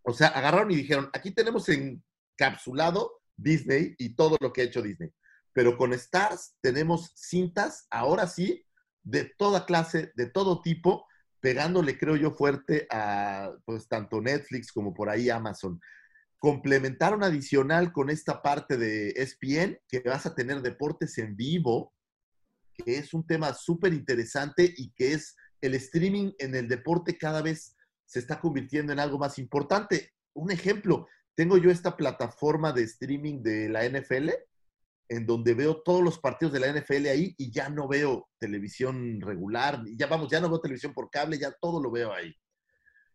[0.00, 4.80] O sea, agarraron y dijeron, aquí tenemos encapsulado Disney y todo lo que ha hecho
[4.80, 5.12] Disney.
[5.52, 8.64] Pero con Stars tenemos cintas, ahora sí,
[9.02, 11.04] de toda clase, de todo tipo,
[11.42, 15.80] pegándole, creo yo, fuerte a pues tanto Netflix como por ahí Amazon.
[16.38, 21.92] Complementaron adicional con esta parte de ESPN, que vas a tener deportes en vivo,
[22.72, 27.42] que es un tema súper interesante y que es el streaming en el deporte cada
[27.42, 27.76] vez
[28.06, 30.12] se está convirtiendo en algo más importante.
[30.34, 34.30] Un ejemplo, tengo yo esta plataforma de streaming de la NFL,
[35.12, 39.20] en donde veo todos los partidos de la NFL ahí y ya no veo televisión
[39.20, 42.34] regular, ya vamos, ya no veo televisión por cable, ya todo lo veo ahí.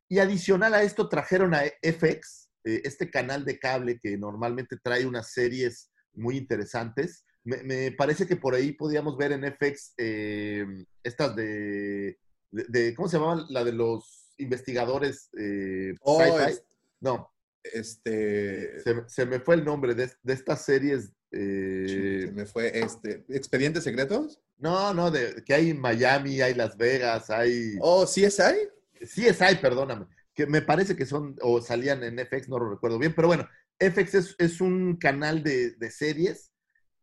[0.08, 5.08] Y adicional a esto trajeron a FX, eh, este canal de cable que normalmente trae
[5.08, 7.26] unas series muy interesantes.
[7.43, 10.66] Me, me parece que por ahí podíamos ver en FX eh,
[11.04, 12.20] estas de,
[12.52, 13.43] de, de, ¿cómo se llama?
[13.50, 16.64] La de los investigadores eh, Oh, es-
[17.02, 17.34] No,
[17.64, 18.80] Este.
[18.82, 23.26] se, se me fue el nombre de, de estas series Eh, me fue este.
[23.30, 24.40] ¿Expedientes secretos?
[24.60, 27.78] no, no, de, que hay en Miami, hay Las Vegas, hay...
[27.80, 28.70] Oh, CSI.
[29.06, 30.08] Sí es hay, perdóname.
[30.34, 33.48] Que me parece que son, o salían en FX, no lo recuerdo bien, pero bueno,
[33.80, 36.52] FX es, es un canal de, de series,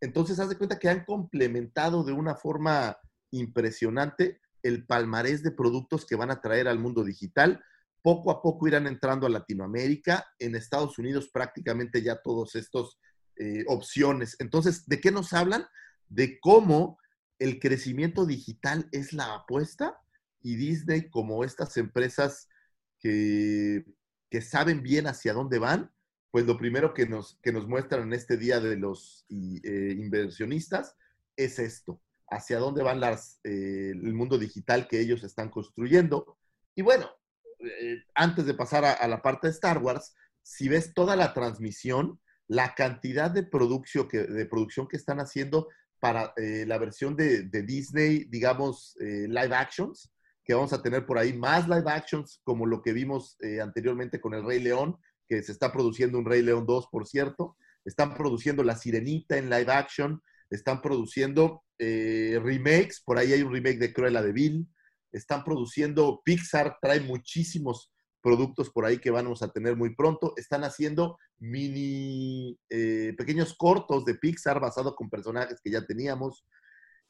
[0.01, 2.99] entonces haz de cuenta que han complementado de una forma
[3.31, 7.63] impresionante el palmarés de productos que van a traer al mundo digital.
[8.03, 12.99] Poco a poco irán entrando a Latinoamérica, en Estados Unidos prácticamente ya todos estos
[13.39, 14.37] eh, opciones.
[14.39, 15.67] Entonces, ¿de qué nos hablan?
[16.09, 16.99] De cómo
[17.39, 19.99] el crecimiento digital es la apuesta
[20.41, 22.49] y Disney como estas empresas
[23.01, 23.85] que,
[24.31, 25.93] que saben bien hacia dónde van,
[26.31, 30.97] pues lo primero que nos, que nos muestran en este día de los eh, inversionistas
[31.37, 36.39] es esto, hacia dónde van las, eh, el mundo digital que ellos están construyendo.
[36.75, 37.09] Y bueno,
[37.61, 41.33] eh, antes de pasar a, a, la parte de Star Wars, si ves toda la
[41.35, 45.69] transmisión, la cantidad de, producción que, de producción que están haciendo
[46.01, 50.13] para eh, la versión de, de, Disney, digamos, eh, live actions,
[50.45, 54.21] que vamos a tener por ahí más live actions, como lo que vimos eh, anteriormente
[54.21, 57.57] con el Rey León, que se está produciendo un Rey León 2, por cierto.
[57.87, 63.79] Están produciendo La Sirenita en live action, están produciendo remakes, por ahí hay un remake
[63.79, 64.69] de Cruella de Vil,
[65.13, 67.94] están produciendo, Pixar trae muchísimos
[68.25, 70.33] productos por ahí que vamos a tener muy pronto.
[70.39, 76.47] Están haciendo mini, eh, pequeños cortos de Pixar basados con personajes que ya teníamos.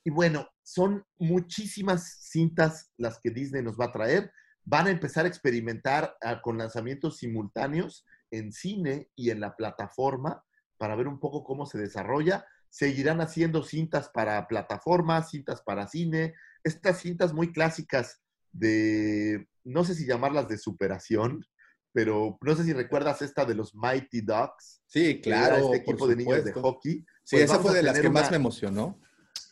[0.03, 4.33] Y bueno, son muchísimas cintas las que Disney nos va a traer.
[4.65, 10.45] Van a empezar a experimentar a, con lanzamientos simultáneos en cine y en la plataforma
[10.79, 12.45] para ver un poco cómo se desarrolla.
[12.71, 16.35] Seguirán haciendo cintas para plataformas, cintas para cine,
[16.65, 21.45] estas cintas muy clásicas de, no sé si llamarlas de superación,
[21.93, 24.83] pero no sé si recuerdas esta de los Mighty Ducks.
[24.87, 25.57] Sí, claro.
[25.57, 27.05] Este equipo de niños de hockey.
[27.23, 29.01] Sí, pues esa fue de las que una, más me emocionó.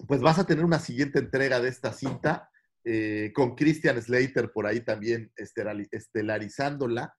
[0.08, 2.50] Pues vas a tener una siguiente entrega de esta cinta
[2.84, 7.16] eh, con Christian Slater por ahí también estelarizándola.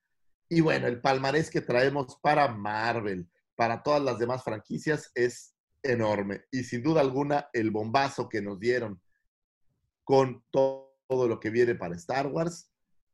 [0.50, 6.44] Y bueno, el palmarés que traemos para Marvel, para todas las demás franquicias, es enorme.
[6.52, 9.02] Y sin duda alguna, el bombazo que nos dieron
[10.04, 12.72] con todo, todo lo que viene para Star Wars,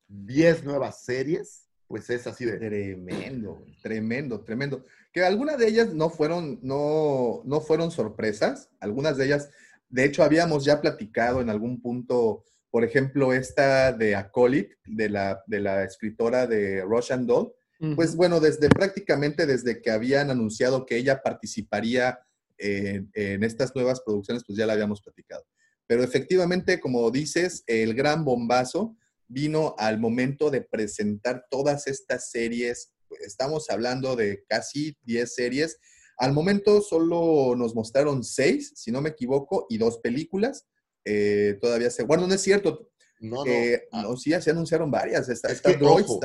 [0.10, 2.58] 10 nuevas series, pues es así de...
[2.58, 4.86] Tremendo, tremendo, tremendo.
[5.14, 9.50] Que algunas de ellas no fueron, no, no fueron sorpresas, algunas de ellas,
[9.90, 15.44] de hecho, habíamos ya platicado en algún punto, por ejemplo, esta de Acolyte, de la,
[15.48, 17.96] de la escritora de Russian Doll, uh -huh.
[17.96, 22.20] pues bueno, desde prácticamente desde que habían anunciado que ella participaría
[22.58, 25.44] en, en estas nuevas producciones, pues ya la habíamos platicado.
[25.88, 28.96] Pero efectivamente, como dices, el gran bombazo
[29.30, 32.94] vino al momento de presentar todas estas series.
[33.26, 35.78] Estamos hablando de casi 10 series.
[36.18, 40.68] Al momento solo nos mostraron 6, si no me equivoco, y dos películas.
[41.06, 42.04] Eh, todavía se...
[42.04, 42.90] Bueno, no es cierto.
[43.22, 44.04] No, eh, no.
[44.04, 45.30] no sí, se anunciaron varias.
[45.30, 46.20] Esta, es esta que, ojo,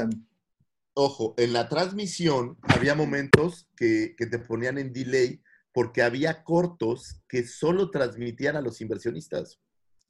[0.94, 5.40] ojo, en la transmisión había momentos que, que te ponían en delay
[5.72, 9.60] porque había cortos que solo transmitían a los inversionistas.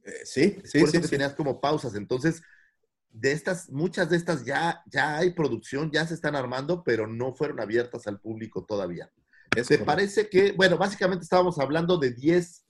[0.04, 1.10] Eh, sí, sí, Por eso sí, que sí.
[1.10, 1.94] tenías como pausas.
[1.94, 2.42] Entonces,
[3.14, 7.32] de estas, muchas de estas ya, ya hay producción, ya se están armando, pero no
[7.32, 9.08] fueron abiertas al público todavía.
[9.56, 9.84] Es ¿Te correcto.
[9.86, 12.64] parece que, bueno, básicamente estábamos hablando de 10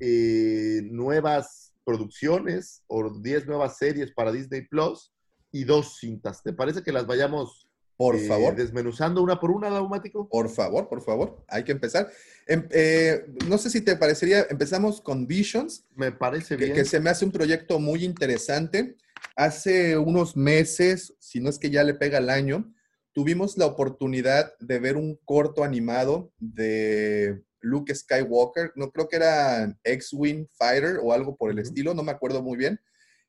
[0.00, 5.12] eh, nuevas producciones o 10 nuevas series para Disney Plus
[5.50, 6.44] y dos cintas?
[6.44, 8.54] ¿Te parece que las vayamos Por eh, favor.
[8.54, 10.28] desmenuzando una por una, Daumático?
[10.28, 12.08] Por favor, por favor, hay que empezar.
[12.46, 16.76] Em, eh, no sé si te parecería, empezamos con Visions, Me parece que, bien.
[16.76, 18.96] que se me hace un proyecto muy interesante.
[19.38, 22.74] Hace unos meses, si no es que ya le pega el año,
[23.12, 29.78] tuvimos la oportunidad de ver un corto animado de Luke Skywalker, no creo que era
[29.84, 32.80] X-Wing Fighter o algo por el estilo, no me acuerdo muy bien,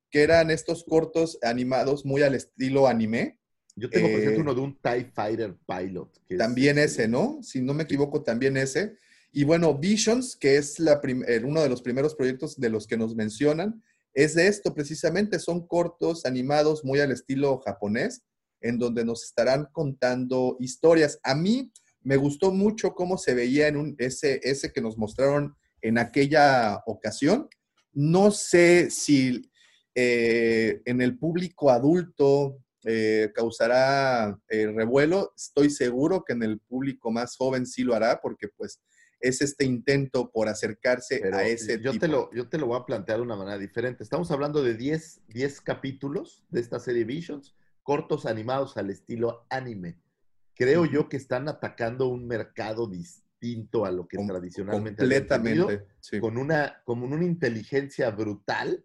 [0.10, 3.38] que eran estos cortos animados muy al estilo anime.
[3.76, 6.26] Yo tengo, por eh, cierto, uno de un TIE Fighter Pilot.
[6.28, 7.38] que También este, ese, ¿no?
[7.44, 8.96] Si no me equivoco, también ese.
[9.32, 12.98] Y bueno, Visions, que es la eh, uno de los primeros proyectos de los que
[12.98, 13.84] nos mencionan,
[14.24, 15.40] es de esto precisamente.
[15.40, 18.24] Son cortos animados muy al estilo japonés,
[18.60, 21.20] en donde nos estarán contando historias.
[21.24, 25.56] A mí me gustó mucho cómo se veía en un, ese, ese que nos mostraron
[25.82, 27.48] en aquella ocasión.
[27.94, 29.50] No sé si
[29.96, 35.34] eh, en el público adulto eh, causará eh, revuelo.
[35.38, 38.82] Estoy seguro que en el público más joven sí lo hará, porque pues
[39.20, 42.02] es este intento por acercarse pero a ese yo tipo.
[42.06, 44.04] te, lo, yo te lo voy a plantear de una manera diferente.
[44.04, 49.98] Estamos hablando de 10, 10 capítulos de esta serie Visions, cortos animados al estilo anime.
[50.56, 55.26] Creo yo que están atacando un mercado dis- distinto a lo que Com- tradicionalmente habían
[55.26, 55.96] tenido, Completamente.
[56.02, 56.20] sí.
[56.20, 58.84] con una, con una inteligencia brutal,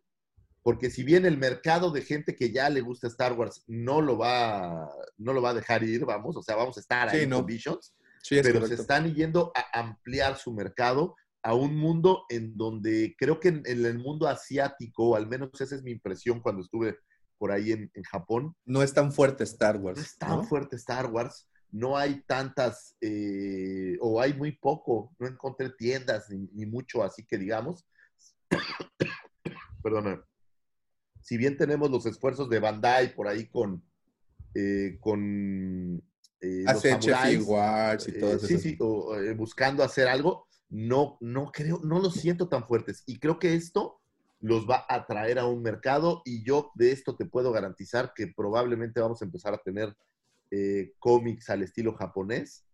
[0.63, 4.17] porque si bien el mercado de gente que ya le gusta Star Wars no lo
[4.17, 7.27] va, no lo va a dejar ir, vamos, o sea, vamos a estar ahí Sí,
[7.27, 7.39] no.
[7.39, 7.95] con Visions,
[8.25, 8.77] Sí, es pero correcto.
[8.77, 13.63] se están yendo a ampliar su mercado a un mundo en donde creo que en,
[13.67, 16.97] en el mundo asiático, o al menos esa es mi impresión cuando estuve
[17.37, 19.99] por ahí en, en Japón, No es tan fuerte Star Wars.
[19.99, 20.45] no es tan ¿no?
[20.45, 26.49] fuerte Star Wars, no hay tantas, eh, o hay muy poco, no encontré tiendas ni,
[26.55, 27.85] ni mucho así que digamos.
[29.83, 30.25] Perdona.
[31.21, 33.85] Si bien tenemos los esfuerzos de Bandai por ahí con,
[34.55, 36.03] eh, con
[36.45, 38.63] eh, los Hace HF samuráis, Wars y eh, todas sí, esas.
[38.63, 43.03] sí, o, eh, buscando hacer algo, no, no creo, no los siento tan fuertes.
[43.07, 44.01] Y creo que esto
[44.41, 48.27] los va a traer a un mercado y yo de esto te puedo garantizar que
[48.27, 49.97] probablemente vamos a empezar a tener
[50.51, 52.67] eh, cómics al estilo japonés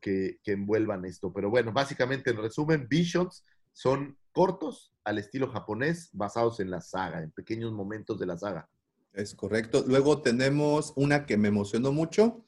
[0.00, 1.30] que, que envuelvan esto.
[1.32, 7.22] Pero bueno, básicamente en resumen, Visions son cortos al estilo japonés basados en la saga,
[7.22, 8.70] en pequeños momentos de la saga.
[9.12, 9.84] Es correcto.
[9.86, 12.44] Luego tenemos una que me emocionó mucho,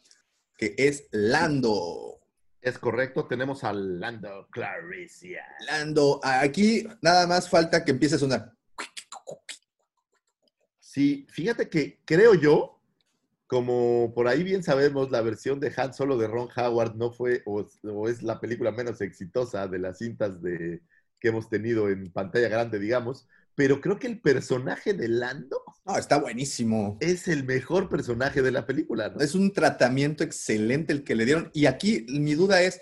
[0.62, 2.20] que es Lando.
[2.60, 5.44] Es correcto, tenemos a Lando Claricia.
[5.66, 8.52] Lando, aquí nada más falta que empiece a sonar.
[10.78, 12.80] Sí, fíjate que creo yo,
[13.48, 17.42] como por ahí bien sabemos, la versión de Han Solo de Ron Howard no fue
[17.44, 20.80] o, o es la película menos exitosa de las cintas de,
[21.18, 25.96] que hemos tenido en pantalla grande, digamos, pero creo que el personaje de Lando No,
[25.98, 26.96] está buenísimo.
[27.00, 29.20] es el mejor personaje de la película, ¿no?
[29.20, 31.50] Es un tratamiento excelente el que le dieron.
[31.52, 32.80] Y aquí mi duda es,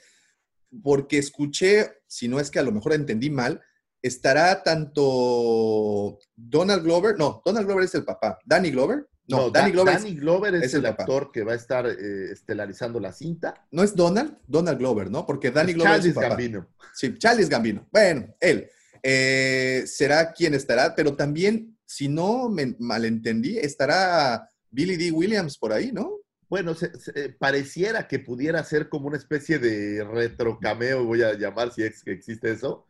[0.82, 3.60] porque escuché, si no es que a lo mejor entendí mal,
[4.02, 9.72] estará tanto Donald Glover, no, Donald Glover es el papá, Danny Glover, no, Danny Da-
[9.72, 11.02] Glover es- Danny Glover es, es el el papá.
[11.04, 13.54] actor que va a estar eh, estelarizando la cinta.
[13.70, 15.26] no es Donald, Donald Glover, ¿no?
[15.26, 16.28] Porque Danny Es Glover es su papá.
[16.28, 16.66] Gambino.
[16.94, 17.86] Sí, Charles Gambino.
[17.92, 18.68] Bueno, él.
[19.02, 25.10] Eh, será quien estará, pero también, si no me malentendí, estará Billy D.
[25.12, 26.18] Williams por ahí, ¿no?
[26.48, 31.22] Bueno, se- se- eh, pareciera que pudiera ser como una especie de retro cameo, voy
[31.22, 32.86] a llamar si es que existe eso,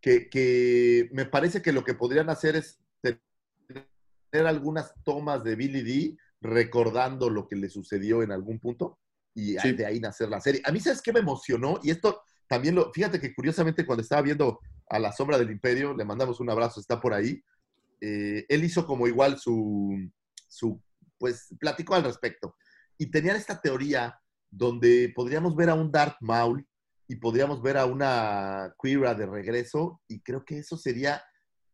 [0.00, 5.82] que, que me parece que lo que podrían hacer es tener algunas tomas de Billy
[5.82, 8.98] D recordando lo que le sucedió en algún punto
[9.34, 9.72] y Sí.
[9.72, 10.60] de ahí nacer la serie.
[10.64, 11.80] A mí, ¿sabes qué me emocionó?
[11.82, 15.94] Y esto también lo, fíjate que curiosamente cuando estaba viendo a La Sombra del Imperio,
[15.94, 17.42] le mandamos un abrazo, está por ahí,
[18.00, 20.10] eh, él hizo como igual su,
[20.48, 20.80] su,
[21.18, 22.56] pues platicó al respecto.
[22.96, 24.20] Y tenían esta teoría
[24.50, 26.66] donde podríamos ver a un Darth Maul
[27.06, 31.22] y podríamos ver a una Quira de regreso y creo que eso sería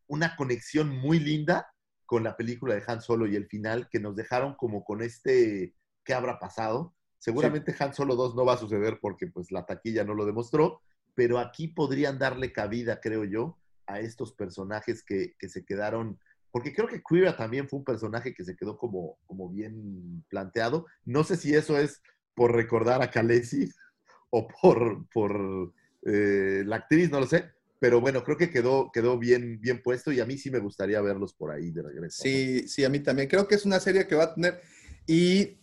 [0.07, 1.67] una conexión muy linda
[2.05, 5.73] con la película de Han Solo y el final que nos dejaron como con este
[6.03, 6.93] ¿qué habrá pasado?
[7.17, 10.81] Seguramente Han Solo 2 no va a suceder porque pues la taquilla no lo demostró,
[11.15, 13.57] pero aquí podrían darle cabida, creo yo,
[13.87, 16.19] a estos personajes que, que se quedaron,
[16.51, 20.85] porque creo que Quira también fue un personaje que se quedó como, como bien planteado.
[21.05, 22.01] No sé si eso es
[22.33, 23.69] por recordar a Khaleesi
[24.29, 25.73] o por, por
[26.05, 30.11] eh, la actriz, no lo sé, pero bueno, creo que quedó, quedó bien, bien puesto
[30.11, 32.23] y a mí sí me gustaría verlos por ahí de regreso.
[32.23, 33.27] Sí, sí, a mí también.
[33.29, 34.61] Creo que es una serie que va a tener.
[35.05, 35.57] Y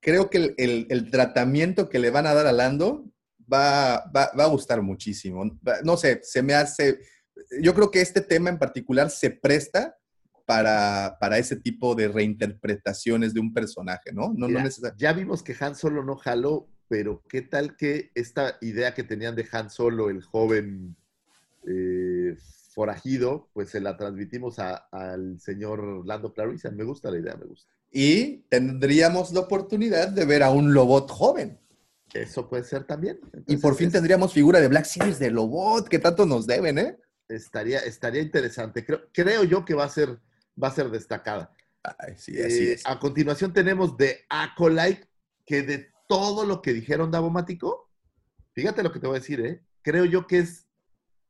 [0.00, 3.04] creo que el, el- el tratamiento que le van a dar a Lando
[3.52, 5.44] va, va- va a gustar muchísimo.
[5.84, 7.00] No sé, se me hace.
[7.62, 9.96] Yo creo que este tema en particular se presta
[10.46, 14.28] para, para ese tipo de reinterpretaciones de un personaje, ¿no?
[14.28, 18.10] No, no Mira, necesar- ya vimos que Han Solo no jaló, pero ¿qué tal que
[18.14, 20.96] esta idea que tenían de Han Solo, el joven
[21.66, 22.34] eh,
[22.72, 26.70] forajido, pues se la transmitimos a- al señor Lando Clarice?
[26.70, 27.70] Me gusta la idea, me gusta.
[27.92, 31.58] Y tendríamos la oportunidad de ver a un Lobot joven.
[32.14, 33.20] Eso puede ser también.
[33.46, 36.78] Y por fin es- tendríamos figura de Black Series de Lobot, que tanto nos deben,
[36.78, 36.98] ¿eh?
[37.28, 38.84] estaría, estaría interesante.
[38.86, 40.18] Creo, creo yo que va a ser,
[40.62, 41.54] va a ser destacada.
[41.82, 42.86] Ay, sí, así Eh, es.
[42.86, 45.06] A continuación tenemos The Acolyte,
[45.44, 47.90] que de todo lo que dijeron Davomático,
[48.54, 49.62] fíjate lo que te voy a decir, ¿eh?
[49.82, 50.66] creo yo que es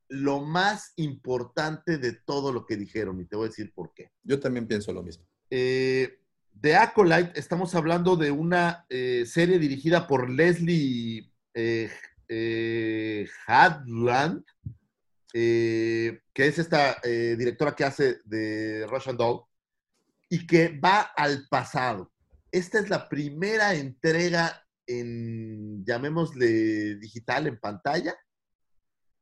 [0.09, 4.11] lo más importante de todo lo que dijeron y te voy a decir por qué.
[4.23, 5.27] Yo también pienso lo mismo.
[5.51, 6.18] Eh,
[6.61, 11.89] The Acolyte, estamos hablando de una eh, serie dirigida por Leslie eh,
[12.29, 14.45] eh, Hadland,
[15.33, 19.43] que es esta directora que hace de Russian Doll,
[20.29, 22.13] y que va al pasado.
[22.51, 28.17] Esta es la primera entrega en, llamémosle digital, en pantalla,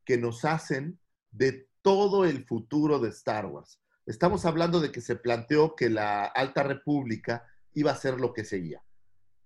[0.06, 0.98] que nos hacen
[1.30, 3.78] de todo el futuro de Star Wars.
[4.06, 7.44] Estamos hablando de que se planteó que la Alta República
[7.74, 8.80] iba a ser lo que seguía.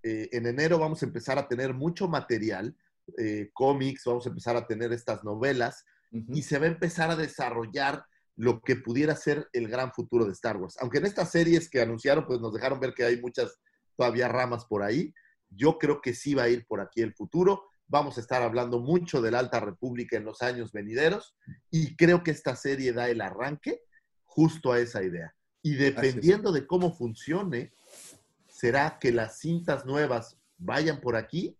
[0.02, 2.76] Eh, en enero vamos a empezar a tener mucho material.
[3.18, 7.16] eh, cómics, vamos a empezar a tener estas novelas y se va a empezar a
[7.16, 8.04] desarrollar
[8.36, 10.76] lo que pudiera ser el gran futuro de Star Wars.
[10.80, 13.58] Aunque en estas series que anunciaron, pues nos dejaron ver que hay muchas
[13.96, 15.12] todavía ramas por ahí.
[15.48, 17.64] Yo creo que sí va a ir por aquí el futuro.
[17.88, 21.34] Vamos a estar hablando mucho de la Alta República en los años venideros
[21.70, 23.80] y creo que esta serie da el arranque
[24.30, 25.34] justo a esa idea.
[25.62, 27.72] Y dependiendo de cómo funcione,
[28.48, 31.56] será que las cintas nuevas vayan por aquí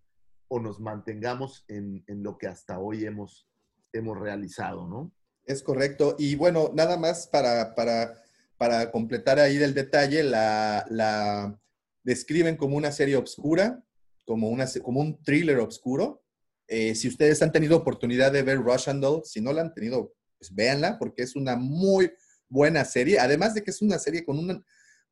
[0.48, 3.46] o nos mantengamos en, en lo que hasta hoy hemos,
[3.92, 5.12] hemos realizado, ¿no?
[5.44, 6.16] Es correcto.
[6.18, 8.22] Y bueno, nada más para, para,
[8.56, 11.58] para completar ahí del detalle, la, la
[12.02, 13.82] describen como una serie oscura,
[14.24, 16.22] como, una, como un thriller oscuro.
[16.68, 20.14] Eh, si ustedes han tenido oportunidad de ver Russian Doll, si no la han tenido,
[20.38, 22.12] pues véanla, porque es una muy
[22.50, 23.18] buena serie.
[23.18, 24.62] Además de que es una serie con una,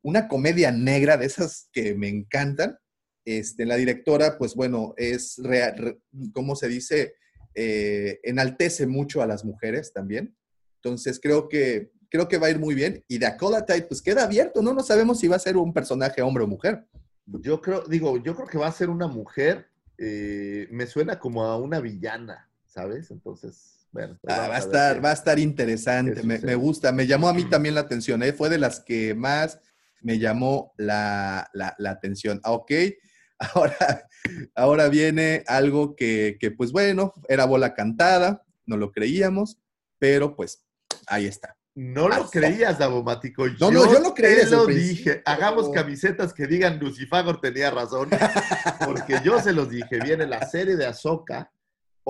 [0.03, 2.77] una comedia negra de esas que me encantan.
[3.25, 5.99] Este, la directora, pues bueno, es, rea- re-
[6.33, 7.15] ¿cómo se dice?
[7.55, 10.35] Eh, enaltece mucho a las mujeres también.
[10.75, 13.03] Entonces creo que, creo que va a ir muy bien.
[13.07, 14.73] Y Dakota Tide, pues queda abierto, ¿no?
[14.73, 16.85] No sabemos si va a ser un personaje hombre o mujer.
[17.25, 19.67] Yo creo, digo, yo creo que va a ser una mujer,
[19.97, 23.11] eh, me suena como a una villana, ¿sabes?
[23.11, 24.17] Entonces, bueno.
[24.21, 27.33] pues Ah, va, a estar, qué- va a estar interesante, me, gusta, me llamó a
[27.33, 28.33] mí también la atención, ¿eh?
[28.33, 29.59] fue de las que más
[30.01, 32.39] me llamó la, la- la atención.
[32.43, 32.71] Ah, Ok,
[33.39, 34.07] ahora,
[34.55, 39.57] ahora viene algo que, que, pues bueno, era bola cantada, no lo creíamos,
[39.97, 40.65] pero pues
[41.07, 41.55] ahí está.
[41.75, 43.47] No lo creías, Davomático.
[43.59, 45.21] No, no, yo lo creí te lo dije.
[45.25, 48.09] Hagamos camisetas que digan Lucifagor tenía razón.
[48.85, 49.99] Porque yo se los dije.
[50.03, 51.49] Viene la serie de Ahsoka,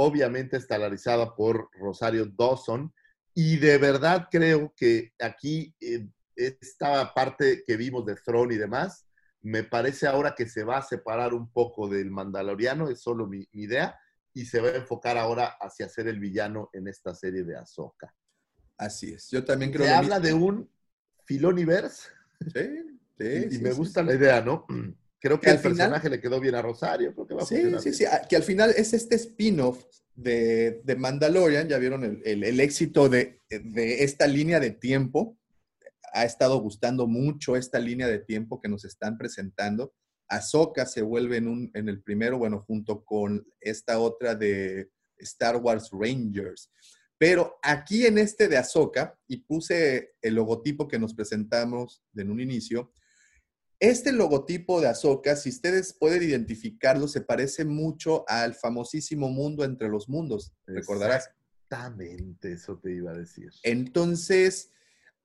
[0.01, 2.93] obviamente estelarizada por Rosario Dawson.
[3.33, 9.05] Y de verdad creo que aquí eh, esta parte que vimos de Throne y demás,
[9.41, 13.47] me parece ahora que se va a separar un poco del Mandaloriano, es solo mi,
[13.51, 13.97] mi idea,
[14.33, 18.13] y se va a enfocar ahora hacia ser el villano en esta serie de Ahsoka.
[18.77, 20.37] Así es, yo también creo Se habla mismo.
[20.39, 20.69] de un
[21.25, 22.09] Filoniverse
[22.53, 23.77] Sí, sí, y, sí, me sí.
[23.77, 24.65] gusta la idea, ¿no?
[25.19, 27.45] Creo que al el final- personaje le quedó bien a Rosario, creo que va a
[27.45, 29.83] Sí, sí, sí, ah, que al final es este spin-off
[30.15, 35.37] de, de Mandalorian, ya vieron el, el- el éxito de, de esta línea de tiempo,
[36.13, 39.93] ha estado gustando mucho esta línea de tiempo que nos están presentando.
[40.27, 45.57] Ahsoka se vuelve en, un, en el primero, bueno, junto con esta otra de Star
[45.57, 46.71] Wars Rangers.
[47.17, 52.39] Pero aquí en este de Ahsoka, y puse el logotipo que nos presentamos en un
[52.39, 52.91] inicio,
[53.79, 59.87] este logotipo de Ahsoka, si ustedes pueden identificarlo, se parece mucho al famosísimo Mundo entre
[59.87, 61.29] los Mundos, recordarás.
[61.63, 63.49] Exactamente, eso te iba a decir.
[63.63, 64.71] Entonces,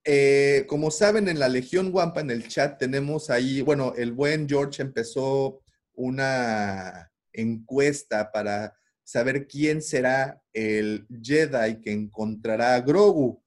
[0.04, 4.48] eh, como saben, en la Legión Wampa, en el chat, tenemos ahí, bueno, el buen
[4.48, 5.62] George empezó
[5.94, 13.42] una encuesta para saber quién será el Jedi que encontrará a Grogu.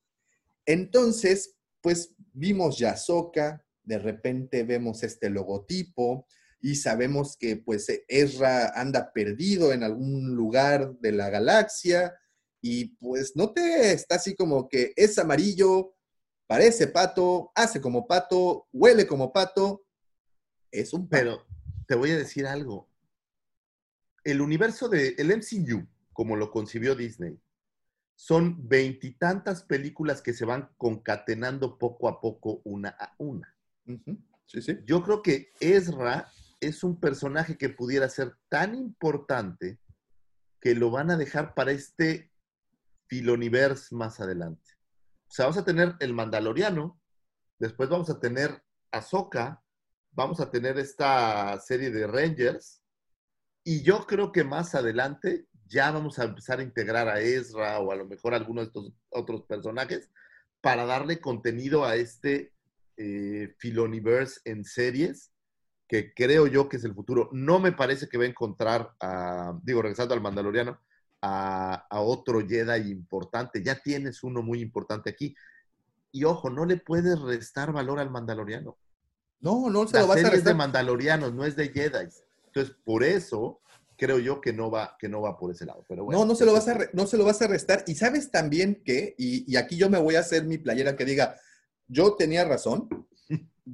[0.65, 6.27] Entonces, pues vimos ya Ahsoka, de repente vemos este logotipo
[6.59, 12.13] y sabemos que pues Ezra anda perdido en algún lugar de la galaxia
[12.61, 15.95] y pues no te está así como que es amarillo,
[16.47, 19.85] parece pato, hace como pato, huele como pato,
[20.69, 21.07] es un.
[21.07, 21.45] Pero
[21.87, 22.89] te voy a decir algo.
[24.25, 27.39] El universo de el MCU, como lo concibió Disney,
[28.15, 33.56] son veintitantas películas que se van concatenando poco a poco una a una.
[34.45, 34.79] Sí, sí.
[34.85, 39.79] Yo creo que Ezra es un personaje que pudiera ser tan importante
[40.59, 42.31] que lo van a dejar para este
[43.07, 44.71] filoniverse más adelante.
[45.27, 46.99] O sea, vamos a tener el Mandaloriano,
[47.59, 49.63] después vamos a tener Ahsoka,
[50.11, 52.81] vamos a tener esta serie de Rangers,
[53.63, 57.91] y yo creo que más adelante ya vamos a empezar a integrar a Ezra o
[57.91, 60.09] a lo mejor a alguno de estos otros personajes
[60.61, 62.53] para darle contenido a este
[62.97, 65.31] eh, Filoniverse en series,
[65.87, 67.29] que creo yo que es el futuro.
[67.31, 70.79] No me parece que va a encontrar, a, digo, regresando al Mandaloriano,
[71.21, 73.63] a, a otro Jedi importante.
[73.63, 75.35] Ya tienes uno muy importante aquí.
[76.11, 78.77] Y ojo, no le puedes restar valor al Mandaloriano.
[79.39, 80.55] No, no se lo vas a serie es de restar.
[80.55, 82.07] Mandalorianos, no es de Jedi.
[82.47, 83.61] Entonces, por eso
[83.97, 85.83] creo yo que no va, que no va por ese lado.
[85.87, 87.83] Pero bueno, No, no se, lo vas a re- no se lo vas a restar.
[87.87, 91.05] Y sabes también que, y, y aquí yo me voy a hacer mi playera que
[91.05, 91.35] diga,
[91.87, 92.87] yo tenía razón,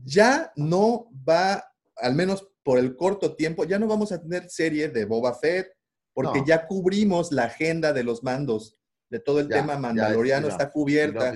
[0.05, 1.63] ya no va,
[1.97, 5.67] al menos por el corto tiempo, ya no vamos a tener serie de Boba Fett,
[6.13, 6.45] porque No.
[6.45, 8.77] ya cubrimos la agenda de los mandos,
[9.09, 11.33] de todo el Ya, tema ya, mandaloriano es está cubierta.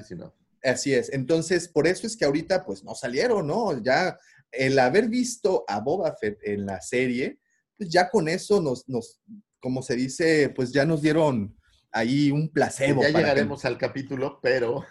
[0.63, 1.11] Así es.
[1.13, 3.81] Entonces, por eso es que ahorita, pues, no salieron, ¿no?
[3.81, 4.17] Ya,
[4.51, 7.39] el haber visto a Boba Fett en la serie,
[7.77, 9.21] pues ya con eso nos, nos
[9.59, 11.55] como se dice, pues ya nos dieron
[11.91, 13.01] ahí un placebo.
[13.01, 14.83] ya para que- llegaremos al capítulo, pero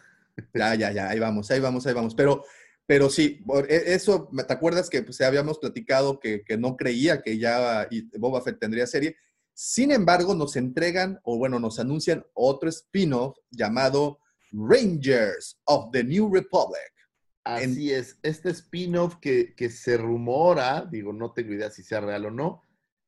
[0.55, 2.15] Ya, ya, ya, ahí vamos, ahí vamos, ahí vamos.
[2.15, 2.45] Pero,
[2.87, 7.39] pero sí, e- eso, ¿te acuerdas que pues, habíamos platicado que, que no creía que
[7.39, 9.17] ya Boba Fett tendría serie?
[9.55, 14.19] Sin embargo, nos entregan, o bueno, nos anuncian otro spin-off llamado
[14.53, 16.93] Rangers of the New Republic.
[17.45, 18.19] así es.
[18.23, 22.63] Este spin-off que, que se rumora, digo, no tengo idea si sea real o no,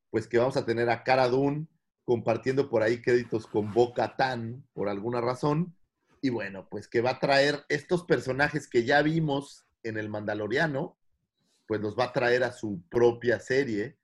[0.09, 1.67] pues que vamos a tener a Cara Dune
[2.03, 5.75] compartiendo por ahí créditos con Boca Tan por alguna razón.
[6.21, 10.97] Y bueno, pues que va a traer estos personajes que ya vimos en el Mandaloriano,
[11.65, 13.97] pues los va a traer a su propia serie.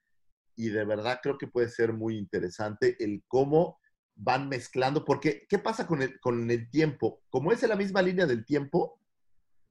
[0.56, 3.80] Y de verdad creo que puede ser muy interesante el cómo
[4.16, 7.22] van mezclando, porque ¿qué pasa con el, con el tiempo?
[7.30, 8.98] Como es en la misma línea del tiempo,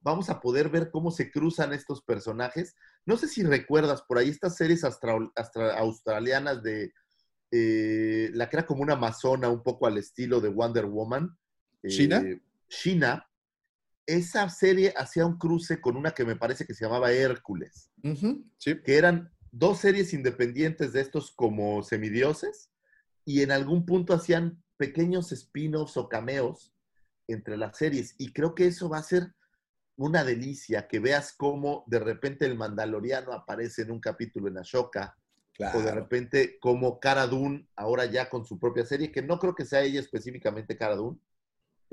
[0.01, 2.77] vamos a poder ver cómo se cruzan estos personajes.
[3.07, 5.33] No sé si recuerdas por ahí estas series astra-
[5.79, 6.93] australianas de
[7.51, 11.39] eh, la que era como una amazona, un poco al estilo de Wonder Woman.
[11.85, 12.25] Eh, ¿China?
[12.69, 13.31] China.
[14.07, 17.91] Esa serie hacía un cruce con una que me parece que se llamaba Hércules,
[18.59, 18.79] sí.
[18.85, 22.71] que eran dos series independientes de estos como semidioses
[23.25, 26.75] y en algún punto hacían pequeños spin-offs o cameos
[27.29, 28.15] entre las series.
[28.19, 29.33] Y creo que eso va a ser
[29.97, 35.17] una delicia, que veas cómo de repente el Mandaloriano aparece en un capítulo en Ashoka,
[35.17, 35.95] o de Claro.
[35.95, 39.83] repente como Cara Dune, ahora ya con su propia serie, que no creo que sea
[39.83, 41.17] ella específicamente Cara Dune,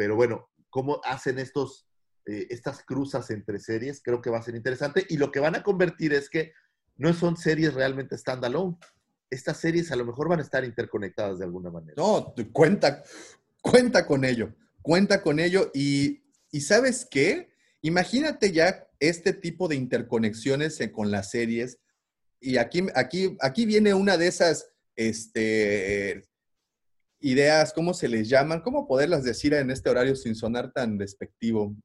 [0.01, 1.85] pero bueno, cómo hacen estos,
[2.25, 5.05] eh, estas cruzas entre series, creo que va a ser interesante.
[5.09, 6.53] Y lo que van a convertir es que
[6.97, 8.77] no son series realmente standalone.
[9.29, 11.93] Estas series a lo mejor van a estar interconectadas de alguna manera.
[11.97, 13.03] No, cuenta,
[13.61, 17.53] cuenta con ello, cuenta con ello y, y ¿sabes qué?
[17.83, 21.77] Imagínate ya este tipo de interconexiones con las series
[22.39, 26.27] y aquí, aquí, aquí viene una de esas este,
[27.21, 28.61] ideas, ¿cómo se les llaman?
[28.61, 31.75] ¿Cómo poderlas decir en este horario sin sonar tan despectivo?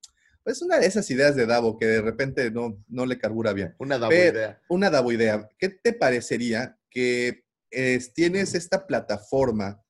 [0.42, 3.74] Pues una de esas ideas de Davo que de repente no, no le carbura bien.
[3.78, 4.62] Una Pero- idea.
[4.68, 5.48] Una Davo idea.
[5.58, 9.82] ¿Qué te parecería que es- tienes esta plataforma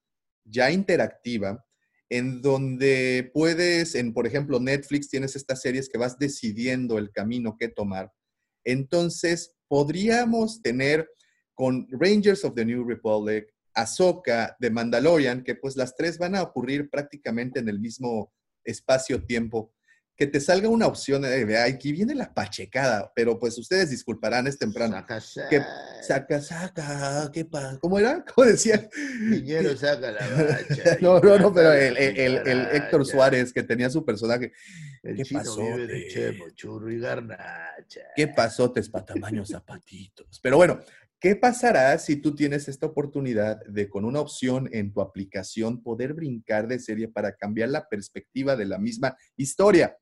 [0.44, 1.62] ya interactiva
[2.08, 7.56] en donde puedes, en por ejemplo Netflix, tienes estas series que vas decidiendo el camino
[7.58, 8.12] que tomar.
[8.64, 11.08] Entonces, podríamos tener
[11.54, 13.46] con Rangers of the New Republic,
[13.76, 18.32] Ahsoka, The Mandalorian, que pues las tres van a ocurrir prácticamente en el mismo
[18.64, 19.72] espacio-tiempo
[20.18, 24.58] que te salga una opción de, aquí viene la pachecada, pero pues ustedes disculparán, es
[24.58, 24.96] temprano.
[24.96, 25.20] Saca,
[25.50, 25.58] Que
[26.00, 26.40] saca.
[26.40, 27.78] saca, saca, ¿qué pasa?
[27.82, 28.24] ¿Cómo era?
[28.34, 28.88] ¿Cómo decía?
[29.30, 30.96] Piñero saca la bacha.
[31.02, 33.04] No, no, no, pero Saca el, el- el- el Héctor.
[33.04, 34.52] Suárez, que tenía su personaje.
[35.02, 38.00] El ¿Qué chino pasó, vive de de- chemo, churro y garnacha.
[38.16, 38.72] ¿Qué pasó,
[39.04, 40.40] tamaños zapatitos?
[40.42, 40.80] Pero bueno,
[41.20, 46.14] ¿qué pasará si tú tienes esta oportunidad de con una opción en tu aplicación poder
[46.14, 49.96] brincar de serie para cambiar la perspectiva de la misma historia?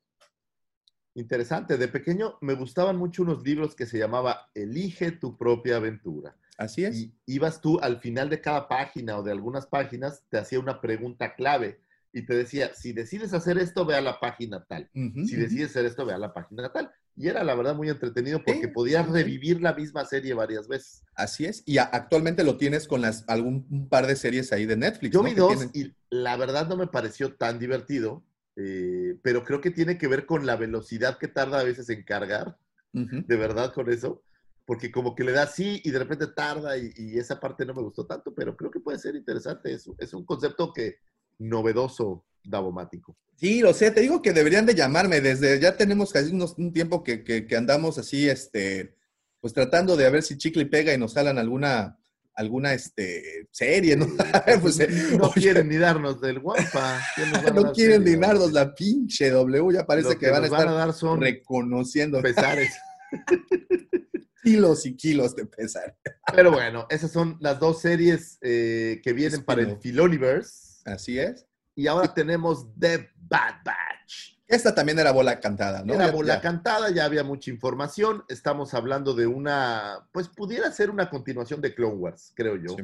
[1.15, 1.77] Interesante.
[1.77, 6.35] De pequeño me gustaban mucho unos libros que se llamaba Elige tu propia aventura.
[6.57, 6.95] Así es.
[6.95, 10.81] Y ibas tú al final de cada página o de algunas páginas, te hacía una
[10.81, 11.79] pregunta clave
[12.15, 14.89] y te decía, si decides hacer esto, ve a la página tal.
[14.93, 16.89] Si decides hacer esto, ve a la página tal.
[17.17, 21.03] Y era la verdad muy entretenido porque Sí, podías revivir la misma serie varias veces.
[21.13, 21.61] Así es.
[21.65, 25.13] Y actualmente lo tienes con las, algún par de series ahí de Netflix.
[25.13, 25.29] Yo ¿no?
[25.29, 28.23] vi dos tienen- y la verdad no me pareció tan divertido,
[28.55, 32.03] eh, pero creo que tiene que ver con la velocidad que tarda a veces en
[32.03, 32.57] cargar,
[32.93, 34.23] de verdad con eso,
[34.65, 37.73] porque como que le da sí y de repente tarda y, y esa parte no
[37.73, 39.95] me gustó tanto, pero creo que puede ser interesante eso.
[39.99, 40.95] Es un concepto que
[41.39, 43.15] novedoso, davomático.
[43.35, 46.71] Sí, lo sé, te digo que deberían de llamarme desde, ya tenemos casi unos- un
[46.71, 48.95] tiempo que, que- que andamos así, este,
[49.41, 51.97] pues tratando de a ver si chicle y pega y nos jalan alguna,
[52.33, 54.07] alguna, este, serie, ¿no?
[54.61, 56.99] Pues, eh, no oye, quieren ni darnos del guampa.
[57.15, 58.13] ¿quién nos va a no quieren serie?
[58.15, 62.73] dinarnos la pinche W, ya parece que, van a estar dar son reconociendo pesares.
[64.43, 65.95] kilos y kilos de pesar.
[66.33, 69.77] Pero bueno, esas son las dos series eh, que vienen para el.
[69.79, 70.64] Filoniverse.
[70.85, 71.45] Así es.
[71.75, 74.39] Y ahora tenemos The Bad Batch.
[74.47, 75.93] Esta también era bola cantada, ¿no?
[75.93, 76.41] Era bola ya.
[76.41, 78.23] cantada, ya había mucha información.
[78.29, 82.75] Estamos hablando de una, pues pudiera ser una continuación de Clone Wars, creo yo.
[82.77, 82.83] Sí.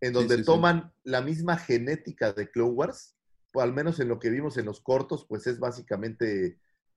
[0.00, 0.46] En donde sí, sí.
[0.46, 3.14] toman la misma genética de Clone Wars,
[3.52, 6.46] o al menos en lo que vimos en los cortos, pues es básicamente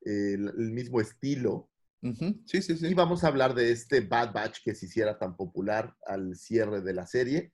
[0.06, 1.70] eh, el, el mismo estilo.
[2.02, 2.88] Sí, sí, sí.
[2.88, 6.80] Y vamos a hablar de este Bad Batch que se hiciera tan popular al cierre
[6.80, 7.52] de la serie,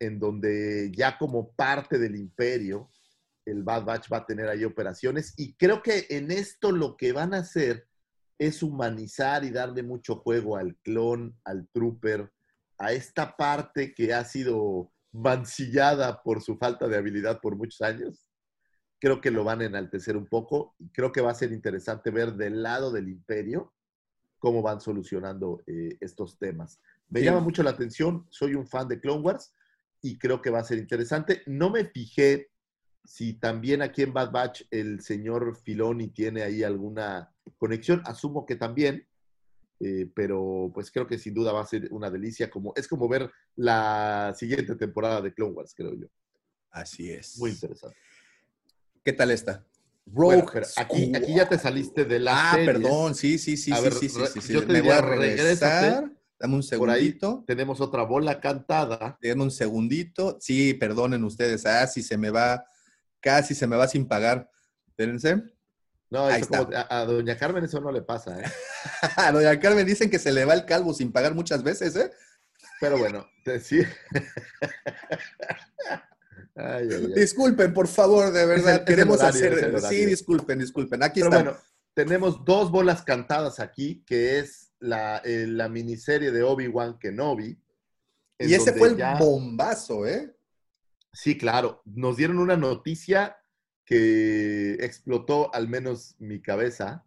[0.00, 2.90] en donde ya como parte del imperio,
[3.44, 5.34] el Bad Batch va a tener ahí operaciones.
[5.36, 7.86] Y creo que en esto lo que van a hacer
[8.38, 12.32] es humanizar y darle mucho juego al clon, al trooper,
[12.78, 18.26] a esta parte que ha sido mancillada por su falta de habilidad por muchos años.
[18.98, 22.10] Creo que lo van a enaltecer un poco y creo que va a ser interesante
[22.10, 23.72] ver del lado del imperio
[24.38, 26.80] cómo van solucionando eh, estos temas.
[27.10, 27.26] Me Sí.
[27.26, 29.52] llama mucho la atención, soy un fan de Clone Wars
[30.02, 31.42] y creo que va a ser interesante.
[31.46, 32.50] No me fijé
[33.04, 38.56] si también aquí en Bad Batch el señor Filoni tiene ahí alguna conexión, asumo que
[38.56, 39.06] también,
[39.80, 43.08] eh, pero pues creo que sin duda va a ser una delicia, como, es como
[43.08, 46.06] ver la siguiente temporada de Clone Wars, creo yo.
[46.70, 47.38] Así es.
[47.38, 47.96] Muy interesante.
[49.02, 49.66] ¿Qué tal está?
[50.06, 53.76] Rogue Bueno, aquí, aquí ya te saliste de la Ah, perdón, sí, sí, sí, A
[53.76, 54.52] sí, ver, sí, sí, sí, sí.
[54.52, 56.12] yo te Me voy a regresar.
[56.40, 57.44] Dame un Por ahí segundito.
[57.46, 59.18] tenemos otra bola cantada.
[59.22, 60.38] Dame un segundito.
[60.40, 61.66] Sí, perdonen ustedes.
[61.66, 62.64] Ah, si se me va,
[63.20, 64.50] casi se me va sin pagar.
[64.88, 65.42] Espérense.
[66.08, 68.44] No, Ahí eso como- a, a doña Carmen eso no le pasa, ¿eh?
[69.16, 72.10] A doña Carmen dicen que se le va el calvo sin pagar muchas veces, ¿eh?
[72.80, 73.26] Pero bueno,
[73.62, 73.82] sí.
[76.56, 77.12] Ay, ay, ay.
[77.14, 78.68] Disculpen, por favor, de verdad.
[78.68, 79.52] el- es el Queremos horario, hacer.
[79.52, 81.02] es el Sí, disculpen, disculpen.
[81.02, 81.42] Aquí Pero está.
[81.44, 81.58] bueno,
[81.94, 87.58] tenemos dos bolas cantadas aquí, que es la, eh, la miniserie de Obi-Wan Kenobi.
[88.38, 90.34] en y ese fue el ya- bombazo, ¿eh?
[91.12, 91.82] Sí, claro.
[91.84, 93.36] Nos dieron una noticia
[93.84, 97.04] que explotó al menos mi cabeza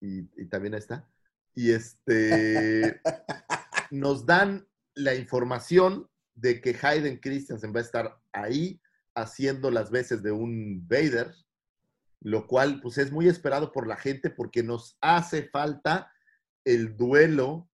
[0.00, 1.08] y, y también esta.
[1.54, 3.00] Y este
[3.90, 8.80] nos dan la información de que Hayden Christensen va a estar ahí
[9.14, 11.34] haciendo las veces de un Vader,
[12.20, 16.10] lo cual pues es muy esperado por la gente porque nos hace falta
[16.72, 17.68] el duelo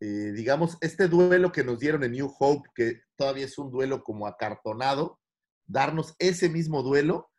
[0.00, 4.02] eh, digamos, este duelo que nos dieron en New Hope, que todavía es un duelo
[4.04, 5.20] como acartonado,
[5.66, 7.30] darnos ese mismo duelo,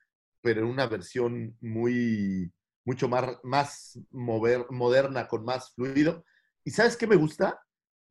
[0.42, 2.52] pero en una versión muy,
[2.86, 6.26] mucho más, más mover- moderna, con más fluido.
[6.66, 7.60] ¿Y sabes qué me gusta?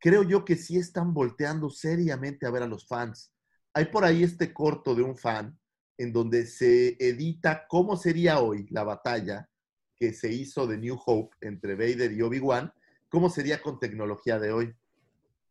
[0.01, 3.33] Creo yo que sí están volteando seriamente a ver a los fans.
[3.75, 5.59] Hay por ahí este corto de un fan
[5.99, 9.49] en donde se edita cómo sería hoy la batalla
[9.97, 12.73] que se hizo de New Hope entre Vader y Obi-Wan,
[13.09, 14.75] cómo sería con tecnología de hoy.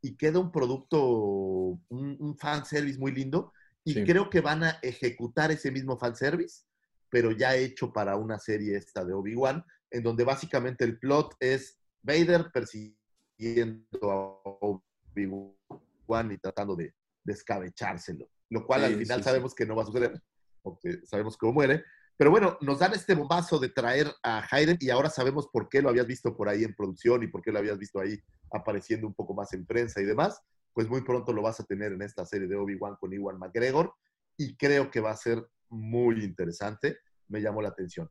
[0.02, 3.52] Y queda un producto, un, un fanservice muy lindo.
[3.84, 4.04] Y Sí.
[4.04, 6.66] creo que van a ejecutar ese mismo fanservice,
[7.10, 11.80] pero ya hecho para una serie esta de Obi-Wan, en donde básicamente el plot es
[12.04, 14.42] Vader persiguiendo a
[15.16, 16.94] Obi-Wan y tratando de
[17.24, 18.30] descabechárselo.
[18.50, 20.22] Lo cual al final sí, sabemos que no va a suceder,
[20.62, 21.84] porque sabemos cómo muere.
[22.18, 25.82] Pero bueno, nos dan este bombazo de traer a Hayden y ahora sabemos por qué
[25.82, 28.20] lo habías visto por ahí en producción y por qué lo habías visto ahí
[28.52, 30.42] apareciendo un poco más en prensa y demás.
[30.74, 33.94] Pues muy pronto lo vas a tener en esta serie de Obi-Wan con Iwan McGregor
[34.36, 36.98] y creo que va a ser muy interesante.
[37.28, 38.10] Me llamó la atención.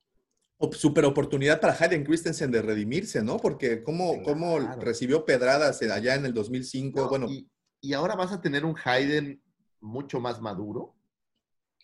[0.72, 3.36] Super oportunidad para Hayden Christensen de redimirse, ¿no?
[3.36, 4.80] Porque cómo, cómo Claro.
[4.80, 7.00] recibió pedradas allá en el 2005.
[7.00, 7.50] No, bueno, y,
[7.80, 9.42] y ahora vas a tener un Hayden
[9.80, 10.95] mucho más maduro,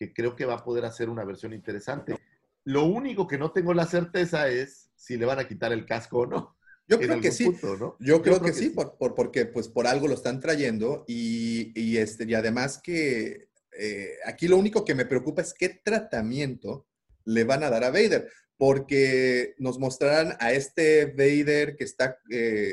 [0.06, 2.16] que creo que va a poder hacer una versión interesante.
[2.64, 6.20] Lo único que no tengo la certeza es si le van a quitar el casco
[6.20, 6.56] o no.
[6.88, 7.44] yo creo que sí.
[7.44, 7.96] punto, ¿no?
[8.00, 11.98] Yo creo, que, sí, Por, por- porque pues por algo lo están trayendo y, y,
[11.98, 13.48] este, y además que
[13.78, 16.86] eh, aquí lo único que me preocupa es qué tratamiento
[17.24, 22.72] le van a dar a Vader, porque nos mostrarán a este Vader que está eh,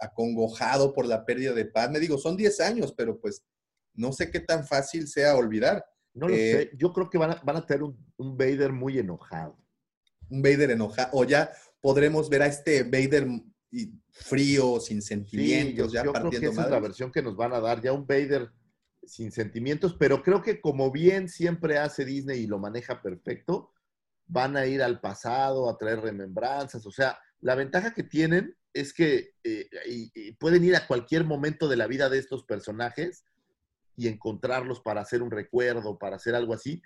[0.00, 2.00] acongojado por la pérdida de Padme.
[2.00, 3.44] Digo, son 10 años, pero pues
[3.94, 5.84] no sé qué tan fácil sea olvidar.
[6.14, 6.76] No lo Eh, sé.
[6.76, 9.56] Yo creo que van a, van a tener un, un Vader muy enojado.
[10.30, 11.50] Un Vader enojado, o ya
[11.80, 13.26] podremos ver a este Vader
[14.10, 17.22] frío, sin Sí, sentimientos, yo, ya yo creo que partiendo esa es la versión que
[17.22, 18.50] nos van a dar, ya un Vader
[19.04, 23.72] sin sentimientos, pero creo que como bien siempre hace Disney y lo maneja perfecto,
[24.26, 28.92] van a ir al pasado, a traer remembranzas, o sea, la ventaja que tienen es
[28.92, 33.24] que eh, y- y pueden ir a cualquier momento de la vida de estos personajes
[33.98, 36.80] y encontrarlos para hacer un recuerdo, para hacer algo así,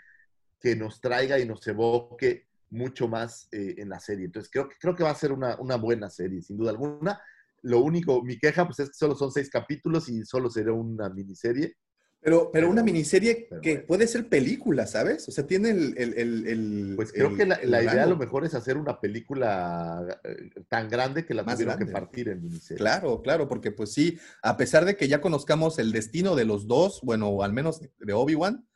[0.59, 4.25] que nos traiga y nos evoque mucho más eh, en la serie.
[4.25, 7.21] Entonces, creo creo que va a ser una, una buena serie, sin duda alguna.
[7.61, 11.11] Lo único, mi queja, pues es que solo son seis capítulos y solo será una
[11.11, 11.77] miniserie.
[12.24, 15.28] Pero, pero una miniserie pero que puede ser película, ¿sabes?
[15.28, 15.94] O sea, tiene el...
[15.99, 20.20] el- el- el- Pues creo que la, idea a lo mejor es hacer una película
[20.23, 21.93] eh, tan grande que la Más tuvieron que grande.
[21.93, 22.78] partir en miniserie.
[22.78, 26.69] Claro, claro, porque pues sí, a pesar de que ya conozcamos el destino de los
[26.69, 28.69] dos, bueno, o al menos de Obi-Wan,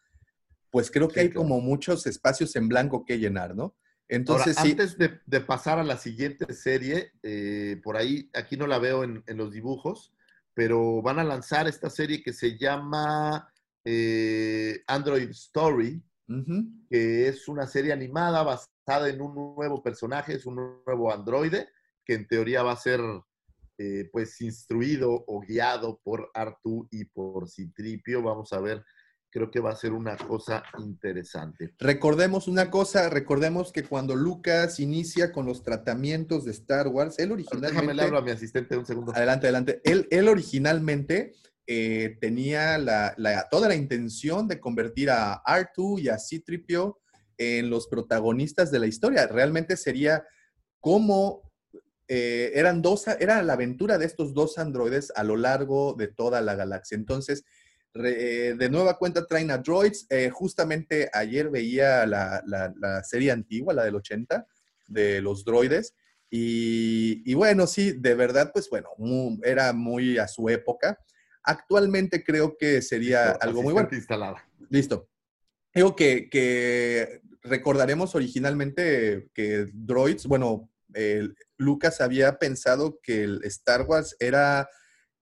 [0.70, 1.42] pues creo que Sí, hay claro.
[1.42, 3.76] como muchos espacios en blanco que llenar, ¿no?
[4.08, 8.56] Entonces Ahora, sí, antes de, de pasar a la siguiente serie, eh, por ahí, aquí
[8.56, 10.12] no la veo en, en los dibujos,
[10.56, 13.52] pero van a lanzar esta serie que se llama
[13.84, 16.02] eh, Android Story,
[16.88, 21.68] que es una serie animada basada en un nuevo personaje, es un nuevo androide,
[22.02, 23.00] que en teoría va a ser
[23.76, 28.22] eh, pues instruido o guiado por Artu y por Citripio.
[28.22, 28.82] Vamos a ver
[29.36, 31.74] creo que va a ser una cosa interesante.
[31.78, 37.32] Recordemos una cosa, recordemos que cuando Lucas inicia con los tratamientos de Star Wars, él
[37.32, 37.74] originalmente...
[37.74, 39.12] Déjame le hablo a mi asistente un segundo.
[39.14, 39.82] Adelante, adelante.
[39.84, 41.34] Él, él originalmente
[41.66, 46.96] eh, tenía la, la- toda la intención de convertir a R2 y a C-3PO
[47.36, 49.26] en los protagonistas de la historia.
[49.26, 50.24] Realmente sería
[50.80, 51.42] como
[52.08, 56.40] eh, eran dos, era la aventura de estos dos androides a lo largo de toda
[56.40, 56.94] la galaxia.
[56.94, 57.44] Entonces,
[57.96, 60.06] re- eh, de nueva cuenta traen a droids.
[60.10, 64.46] Eh, justamente ayer veía la, la- la serie antigua, la del 80,
[64.88, 65.94] de los droides.
[66.30, 68.88] Y, y bueno, sí, de verdad, pues bueno,
[69.42, 70.98] era muy a su época.
[71.42, 73.88] Actualmente creo que sería Listo, algo muy bueno.
[73.92, 74.44] instalada.
[74.68, 75.08] Listo.
[75.74, 81.28] Digo que, que recordaremos originalmente que Droids, bueno, eh,
[81.58, 84.68] Lucas había pensado que el Star Wars era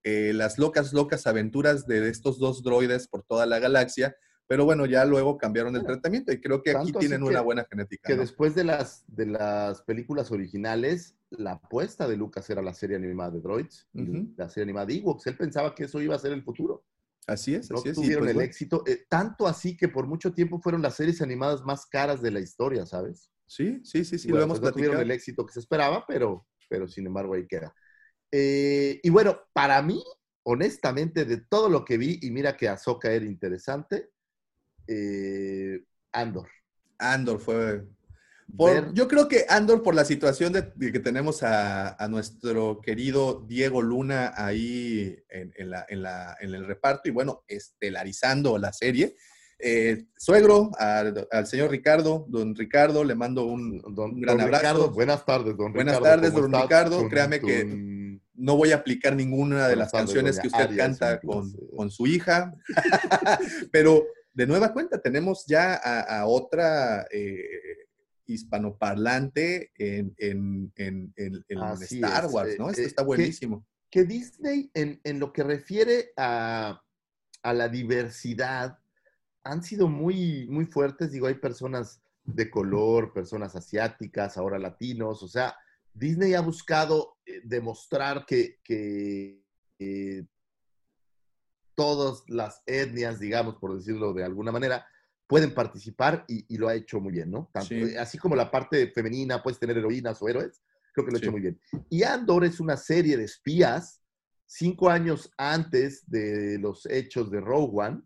[0.04, 4.16] eh, las locas, locas aventuras de estos dos droides por toda la galaxia,
[4.46, 7.40] pero bueno, ya luego cambiaron el Bueno, tratamiento y creo que aquí tienen que- una
[7.40, 8.06] buena genética.
[8.08, 8.20] Que ¿no?
[8.20, 13.30] después de las, de las películas originales, la apuesta de Lucas era la serie animada
[13.30, 13.88] de Droids,
[14.36, 15.26] la serie animada de Ewoks.
[15.26, 16.84] Él pensaba que eso iba a ser el futuro.
[17.26, 17.94] Así es, No así es.
[17.94, 21.22] tuvieron pues, el bueno, éxito, eh, tanto así que por mucho tiempo fueron las series
[21.22, 23.30] animadas más caras de la historia, ¿sabes?
[23.46, 26.04] Sí, sí, sí, sí, Bueno, lo hemos pues no tuvieron el éxito que se esperaba,
[26.06, 27.74] pero, pero sin embargo ahí queda.
[28.36, 30.02] Eh, y bueno, para mí,
[30.42, 34.10] honestamente, de todo lo que vi, y mira que Ahsoka era interesante,
[34.88, 36.48] eh, Andor.
[36.98, 37.84] Andor fue.
[38.56, 42.08] por- Ver- yo creo que Andor, por la situación de, de que tenemos a, a
[42.08, 47.44] nuestro querido Diego Luna ahí en, en la- en la- en el reparto y bueno,
[47.46, 49.14] estelarizando la serie.
[49.60, 54.44] Eh, suegro, al, al señor Ricardo, don Ricardo, le mando un, Don, un gran don
[54.46, 54.62] abrazo.
[54.64, 56.16] Ricardo, buenas tardes, don Buenas Ricardo.
[56.16, 56.62] tardes, ¿cómo don estás?
[56.64, 57.08] Ricardo.
[57.08, 58.03] Créame que-.
[58.36, 62.06] No voy a aplicar ninguna de las canciones que usted Aria, canta con, con su
[62.06, 62.52] hija,
[63.72, 67.46] pero de nueva cuenta tenemos ya a, a otra eh,
[68.26, 71.44] hispanoparlante en, en- en- en-
[71.82, 72.70] Star Wars, eh, ¿no?
[72.70, 73.64] Esto eh, está que- buenísimo.
[73.90, 76.80] que Disney, en, en lo que refiere a,
[77.42, 78.78] a la diversidad,
[79.44, 81.12] han sido muy, muy fuertes.
[81.12, 85.22] Digo, hay personas de color, personas asiáticas, ahora latinos.
[85.22, 85.54] O sea,
[85.92, 87.13] Disney ha buscado
[87.44, 89.42] demostrar que, que,
[89.78, 90.26] eh,
[91.74, 94.86] todas las etnias, digamos, por decirlo de alguna manera,
[95.26, 97.50] pueden participar y, y lo ha hecho muy bien, ¿no?
[97.52, 97.74] Tanto- Sí.
[97.94, 101.20] eh, Así como la parte femenina, puedes tener heroínas o héroes, creo que lo ha
[101.20, 101.24] Sí.
[101.24, 101.60] hecho muy bien.
[101.90, 104.02] Y Andor es una serie de espías,
[104.46, 108.02] cinco años antes de los hechos de Rogue One,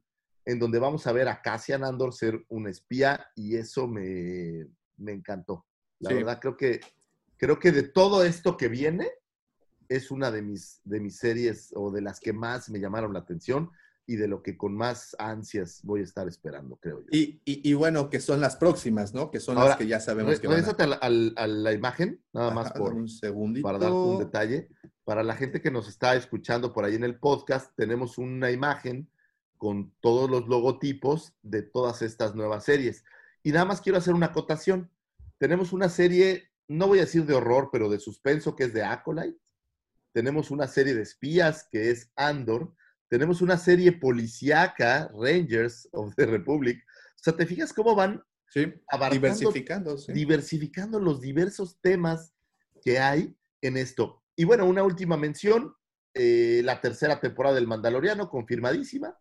[0.46, 4.66] en donde vamos a ver a Cassian Andor ser un espía y eso me,
[4.96, 5.66] me encantó.
[5.98, 6.16] La Sí.
[6.16, 6.80] verdad, creo que,
[7.38, 9.08] creo que de todo esto que viene,
[9.88, 13.20] es una de mis, de mis series o de las que más me llamaron la
[13.20, 13.70] atención
[14.06, 17.06] y de lo que con más ansias voy a estar esperando, creo yo.
[17.10, 19.30] Y, y- y bueno, que son las próximas, ¿no?
[19.30, 20.70] Que son Ahora, las que ya sabemos que van a...
[20.70, 23.64] A la, al- a la imagen, nada más Ajá, por, un segundito.
[23.66, 24.68] para darte un detalle.
[25.04, 29.10] Para la gente que nos está escuchando por ahí en el podcast, tenemos una imagen
[29.58, 33.04] con todos los logotipos de todas estas nuevas series.
[33.42, 34.90] Y nada más quiero hacer una acotación.
[35.38, 38.84] Tenemos una serie, no voy a decir de horror, pero de suspenso, que es de
[38.84, 39.38] Acolyte.
[40.12, 42.74] Tenemos una serie de espías, que es Andor.
[43.08, 46.78] Tenemos una serie policíaca, Rangers of the Republic.
[47.16, 49.98] O sea, ¿te fijas cómo van Sí, abarcando diversificando.
[49.98, 50.12] sí.
[50.12, 52.32] diversificando los diversos temas
[52.82, 54.22] que hay en esto.
[54.36, 55.74] Y bueno, una última mención,
[56.14, 59.18] eh, la tercera temporada del Mandaloriano, confirmadísima,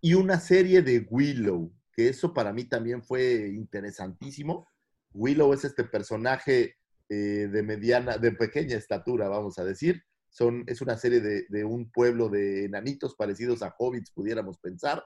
[0.00, 4.68] y una serie de Willow, que eso para mí también fue interesantísimo.
[5.16, 6.76] Willow es este personaje
[7.08, 10.02] eh, de mediana, de pequeña estatura, vamos a decir.
[10.28, 15.02] Son, es una serie de, de un pueblo de enanitos parecidos a hobbits, pudiéramos pensar,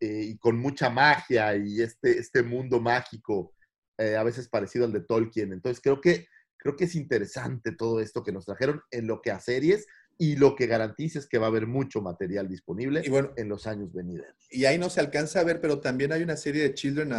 [0.00, 3.54] eh, y con mucha magia y este, este mundo mágico,
[3.96, 5.52] eh, a veces parecido al de Tolkien.
[5.52, 9.32] Entonces creo que, creo que es interesante todo esto que nos trajeron en lo que
[9.32, 9.86] a series
[10.16, 13.48] y lo que garantiza es que va a haber mucho material disponible Y bueno, en
[13.48, 14.48] los años venideros.
[14.50, 17.12] y ahí no se alcanza a ver, pero también hay una serie de Children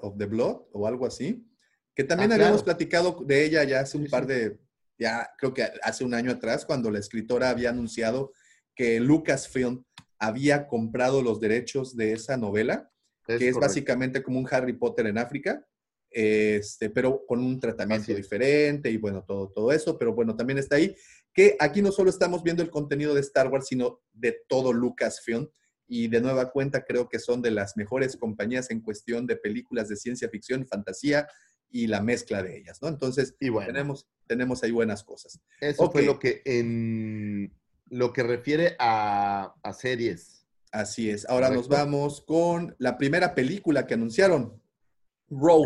[0.00, 1.46] of the Blood o algo así,
[1.94, 2.76] que también Ah, habíamos claro.
[2.78, 4.58] platicado de ella ya hace un par de,
[4.98, 8.32] ya creo que hace un año atrás, cuando la escritora había anunciado
[8.74, 9.84] que Lucasfilm
[10.18, 12.90] había comprado los derechos de esa novela,
[13.26, 13.60] que es correcto.
[13.60, 15.64] básicamente como un Harry Potter en África,
[16.10, 18.18] este, pero con un tratamiento Así es.
[18.18, 20.94] diferente y bueno, todo, todo eso, pero bueno, también está ahí,
[21.32, 25.48] que aquí no solo estamos viendo el contenido de Star Wars, sino de todo Lucasfilm,
[25.86, 29.88] y de nueva cuenta creo que son de las mejores compañías en cuestión de películas
[29.88, 31.28] de ciencia ficción, fantasía
[31.76, 32.86] y la mezcla de ellas, ¿no?
[32.88, 35.40] Entonces, Y bueno, tenemos, tenemos ahí buenas cosas.
[35.60, 37.52] eso fue lo que en
[37.90, 40.46] lo que refiere a, a series.
[40.70, 41.28] Así es.
[41.28, 44.62] Ahora nos vamos con la primera película que anunciaron,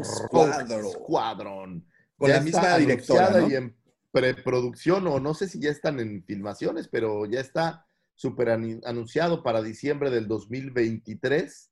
[0.05, 0.83] Squadron.
[0.83, 1.87] Rogue Squadron.
[2.17, 3.51] Con Ya la misma directora, ¿no?
[3.51, 3.77] Y en
[4.11, 9.43] preproducción, o no sé si ya están en filmaciones, pero ya está súper ani- anunciado
[9.43, 11.71] para diciembre del 2023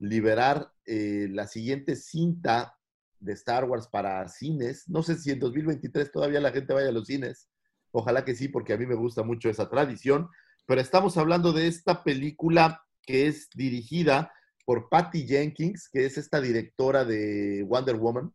[0.00, 2.78] liberar eh, la siguiente cinta
[3.20, 4.88] de Star Wars para cines.
[4.88, 7.48] No sé si en 2023 todavía la gente vaya a los cines.
[7.92, 10.28] Ojalá que sí, porque a mí me gusta mucho esa tradición.
[10.66, 14.32] Pero estamos hablando de esta película que es dirigida
[14.64, 18.32] por Patty Jenkins, que es esta directora de Wonder Woman,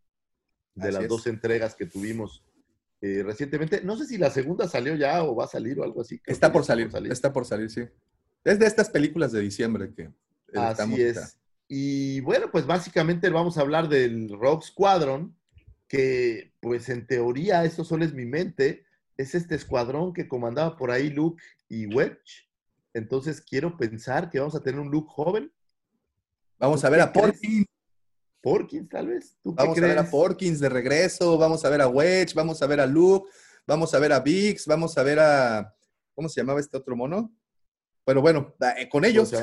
[0.74, 1.10] de Así las es.
[1.10, 2.44] dos entregas que tuvimos
[3.02, 3.82] eh, recientemente.
[3.84, 6.20] No sé si la segunda salió ya o va a salir o algo así.
[6.26, 7.88] Está por salir, está por salir, sí.
[8.44, 10.12] Es de estas películas de diciembre que
[10.48, 11.38] estamos Así es.
[11.68, 15.36] Y bueno, pues básicamente vamos a hablar del Rogue Squadron,
[15.88, 18.86] que pues en teoría, eso solo es mi mente,
[19.18, 22.50] es este escuadrón que comandaba por ahí Luke y Wedge.
[22.94, 25.52] Entonces quiero pensar que vamos a tener un Luke joven,
[26.58, 27.26] Vamos ¿Tú a ver a crees?
[27.28, 27.66] Porkins,
[28.42, 29.38] Porkins tal vez.
[29.44, 30.12] ¿Tú vamos a ver a crees?
[30.12, 33.30] Porkins de regreso, vamos a ver a Wedge, vamos a ver a Luke,
[33.68, 35.76] vamos a ver a Vix, vamos a ver a
[36.14, 37.34] ¿cómo se llamaba este otro mono?
[38.06, 39.34] Pero bueno, eh, con ellos.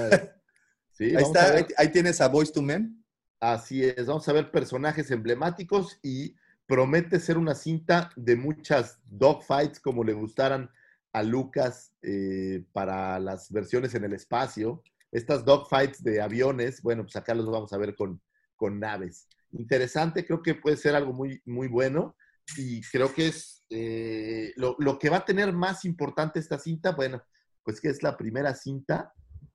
[0.93, 3.03] Sí, Ahí está, ahí tienes a Voice to Men.
[3.41, 6.37] Así es, vamos a ver personajes emblemáticos y
[6.67, 10.71] promete ser una cinta de muchas dogfights como le gustaran
[11.13, 14.83] a Lucas eh, para las versiones en el espacio.
[15.11, 18.21] Estas dogfights de aviones, bueno, pues acá los vamos a ver con,
[18.57, 19.29] con naves.
[19.51, 22.17] Interesante, creo que puede ser algo muy, muy bueno
[22.57, 26.93] y creo que es eh, lo, lo que va a tener más importante esta cinta,
[26.93, 27.23] bueno,
[27.65, 29.13] pues que es la primera cinta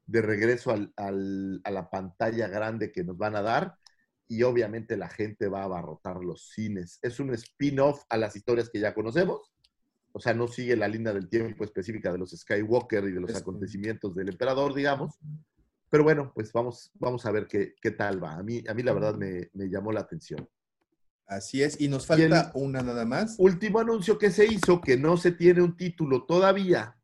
[0.08, 3.76] de regreso al- al- a la pantalla grande que nos van a dar
[4.28, 7.00] y obviamente la gente va a abarrotar los cines.
[7.04, 9.52] Es un spin-off a las historias que ya conocemos,
[10.14, 13.36] o sea, no sigue la línea del tiempo específica de los Skywalker y de los
[13.36, 15.16] acontecimientos del emperador, digamos.
[15.90, 18.36] Pero bueno, pues vamos, vamos a ver qué, qué tal va.
[18.36, 20.48] A mí, a mí la verdad me, me llamó la atención.
[21.28, 23.38] Así es, y nos Y falta una nada más.
[23.38, 26.97] Último anuncio que se hizo, que no se tiene un título todavía,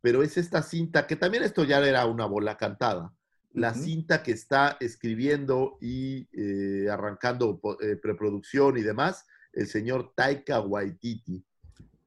[0.00, 3.12] pero es esta cinta, que también esto ya era una bola cantada.
[3.52, 10.60] La cinta que está escribiendo y eh, arrancando eh, preproducción y demás, el señor Taika
[10.60, 11.44] Waititi,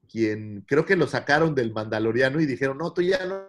[0.10, 3.44] quien creo que lo sacaron del Mandaloriano y dijeron, no, tú ya no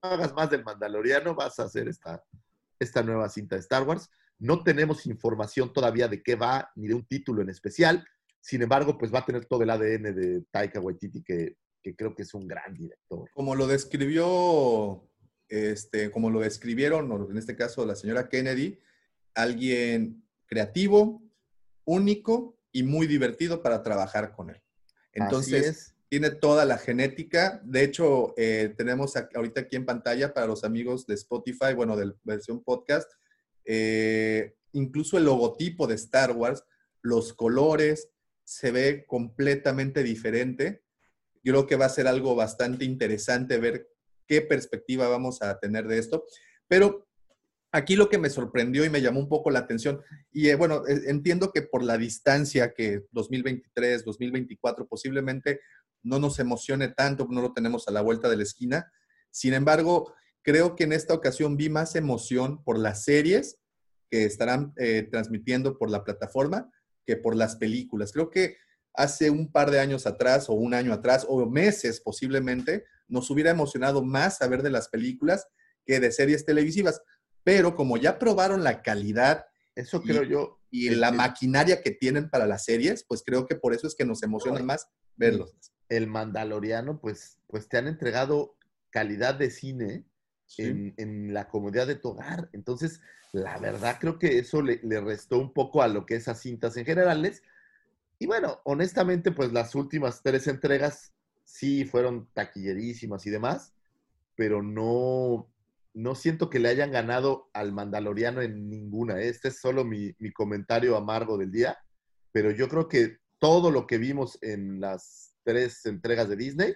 [0.00, 2.22] hagas más del Mandaloriano, vas a hacer esta,
[2.78, 4.08] esta nueva cinta de Star Wars.
[4.38, 8.06] No tenemos información todavía de qué va, ni de un título en especial.
[8.40, 12.14] Sin embargo, pues va a tener todo el ADN de Taika Waititi, que, que creo
[12.14, 13.28] que es un gran director.
[13.34, 15.08] Como lo describió,
[15.48, 18.78] este, como lo describieron, o en este caso la señora Kennedy,
[19.34, 21.22] alguien creativo,
[21.84, 24.62] único y muy divertido para trabajar con él.
[25.12, 27.60] Entonces, tiene toda la genética.
[27.64, 32.06] De hecho, eh, tenemos ahorita aquí en pantalla para los amigos de Spotify, bueno, de
[32.06, 33.10] la versión podcast,
[33.64, 36.64] eh, incluso el logotipo de Star Wars,
[37.00, 38.10] los colores,
[38.44, 40.82] se ve completamente diferente.
[41.42, 43.88] Yo creo que va a ser algo bastante interesante ver
[44.26, 46.24] qué perspectiva vamos a tener de esto.
[46.68, 47.08] Pero
[47.72, 50.00] aquí lo que me sorprendió y me llamó un poco la atención,
[50.30, 55.60] y eh, bueno, eh, entiendo que por la distancia que 2023, 2024 posiblemente
[56.02, 58.92] no nos emocione tanto, no lo tenemos a la vuelta de la esquina.
[59.30, 63.58] Sin embargo, creo que en esta ocasión vi más emoción por las series
[64.10, 66.70] que estarán eh, transmitiendo por la plataforma
[67.06, 68.12] que por las películas.
[68.12, 68.56] Creo que
[68.94, 73.50] hace un par de años atrás o un año atrás o meses posiblemente nos hubiera
[73.50, 75.46] emocionado más saber de las películas
[75.86, 77.00] que de series televisivas.
[77.44, 80.58] Pero como ya probaron la calidad Eso Y- creo yo.
[80.70, 83.94] y El- la maquinaria que tienen para las series, pues creo que por eso es
[83.94, 84.86] que nos emociona más
[85.16, 85.54] verlos.
[85.88, 88.54] el Mandaloriano, pues, pues te han entregado
[88.90, 90.04] calidad de cine
[90.58, 92.50] en, en la comodidad de tu hogar.
[92.52, 93.00] Entonces,
[93.32, 96.76] la verdad creo que eso le, le restó un poco a lo que esas cintas
[96.76, 97.42] en generales.
[98.22, 101.12] Y bueno, honestamente, pues las últimas tres entregas
[101.42, 103.74] sí fueron taquillerísimas y demás,
[104.36, 105.52] pero no,
[105.92, 109.20] no siento que le hayan ganado al Mandaloriano en ninguna.
[109.20, 111.76] Este es solo mi, mi comentario amargo del día,
[112.30, 116.74] pero yo creo que todo lo que vimos en las tres entregas de Disney,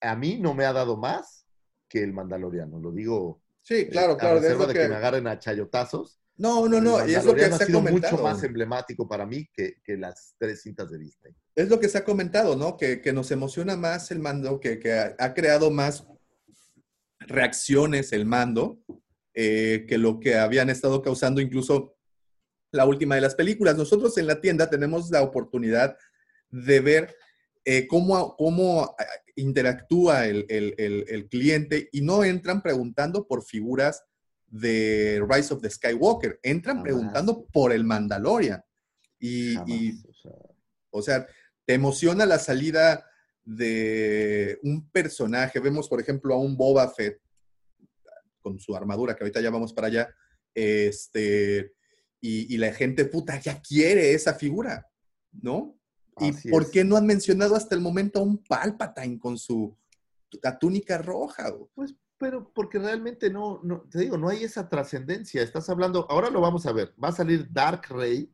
[0.00, 1.46] a mí no me ha dado más
[1.88, 2.80] que el Mandaloriano.
[2.80, 4.36] Lo digo Sí, eh, claro, a claro.
[4.38, 4.80] es reserva lo de que...
[4.80, 6.18] que- me agarren a chayotazos.
[6.38, 8.12] No, no, el no, y es lo que se ha sido comentado.
[8.12, 11.32] mucho más emblemático para mí que, que las tres cintas de Disney.
[11.54, 12.76] Es lo que se ha comentado, ¿no?
[12.76, 16.06] Que, que nos emociona más el mando, que, que ha, ha creado más
[17.20, 18.78] reacciones el mando
[19.34, 21.96] eh, que lo que habían estado causando incluso
[22.72, 23.76] la última de las películas.
[23.76, 25.96] Nosotros en la tienda tenemos la oportunidad
[26.50, 27.16] de ver
[27.64, 29.04] eh, cómo, cómo ah,
[29.34, 34.04] interactúa el, el- el- el cliente y no entran preguntando por figuras
[34.46, 36.84] de Rise of the Skywalker, entran Jamás.
[36.84, 38.62] preguntando por el Mandalorian.
[39.18, 39.56] Y,
[40.90, 41.26] o sea,
[41.64, 43.04] te emociona la salida
[43.44, 45.58] de un personaje.
[45.60, 47.20] Vemos, por ejemplo, a un Boba Fett
[48.40, 50.08] con su armadura, que ahorita ya vamos para allá,
[50.54, 51.72] este,
[52.20, 54.88] y, y la gente, puta, ya quiere esa figura,
[55.32, 55.76] ¿no?
[56.20, 56.70] ¿Y por es.
[56.70, 59.76] qué no han mencionado hasta el momento a un Palpatine con su
[60.42, 61.52] la túnica roja?
[61.74, 65.42] Pues, pero porque realmente no, no, te digo, no hay esa trascendencia.
[65.42, 66.94] Estás hablando, ahora lo vamos a ver.
[67.02, 68.32] Va a salir Dark Rey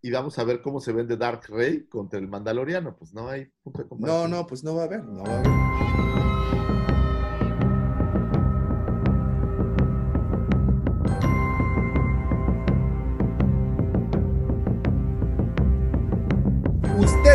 [0.00, 2.96] y vamos a ver cómo se vende Dark Rey contra el Mandaloriano.
[2.96, 5.38] Pues no hay punto de No, no, pues no va a haber, no va a
[5.40, 6.27] haber.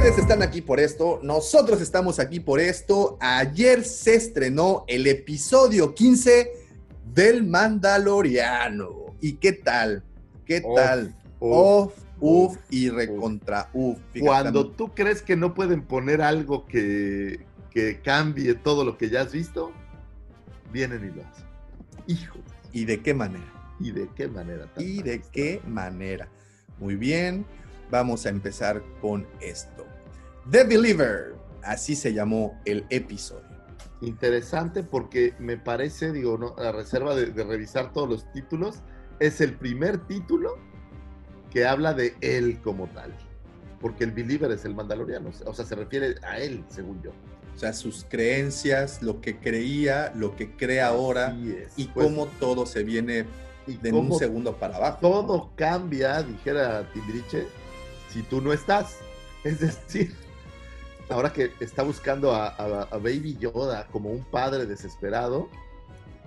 [0.03, 3.17] Ustedes están aquí por esto, nosotros estamos aquí por esto.
[3.21, 6.51] Ayer se estrenó el episodio 15
[7.13, 9.15] del Mandaloriano.
[9.21, 10.03] ¿Y qué tal?
[10.45, 11.15] ¿Qué tal?
[11.39, 13.97] uf, Uf, uf y recontra uf.
[14.11, 19.09] Fíjate, Cuando tú crees que no pueden poner algo que, que cambie todo lo que
[19.09, 19.71] ya has visto,
[20.73, 21.45] vienen y lo hacen.
[22.07, 22.39] Hijo,
[22.73, 23.45] ¿Y de qué manera?
[23.79, 24.67] ¿y de qué manera?
[24.77, 26.27] ¿Y de qué manera?
[26.77, 27.45] Muy bien,
[27.89, 29.92] vamos a empezar con esto.
[30.51, 33.53] The Believer, así se llamó el episodio.
[34.01, 38.79] Interesante porque me parece, digo, no, a reserva de, de revisar todos los títulos,
[39.19, 40.57] es el primer título
[41.49, 43.13] que habla de él como tal.
[43.79, 47.11] Porque el believer es el mandaloriano, o sea, se refiere a él, según yo.
[47.55, 51.35] O sea, sus creencias, lo que creía, lo que cree ahora
[51.77, 53.25] y Pues, cómo todo se viene
[53.67, 54.97] de un segundo para abajo.
[55.01, 57.45] todo cambia, dijera Timbiriche,
[58.09, 58.97] si tú no estás.
[59.43, 60.15] Es decir,
[61.09, 65.49] ahora que está buscando a, a- a Baby Yoda como un padre desesperado,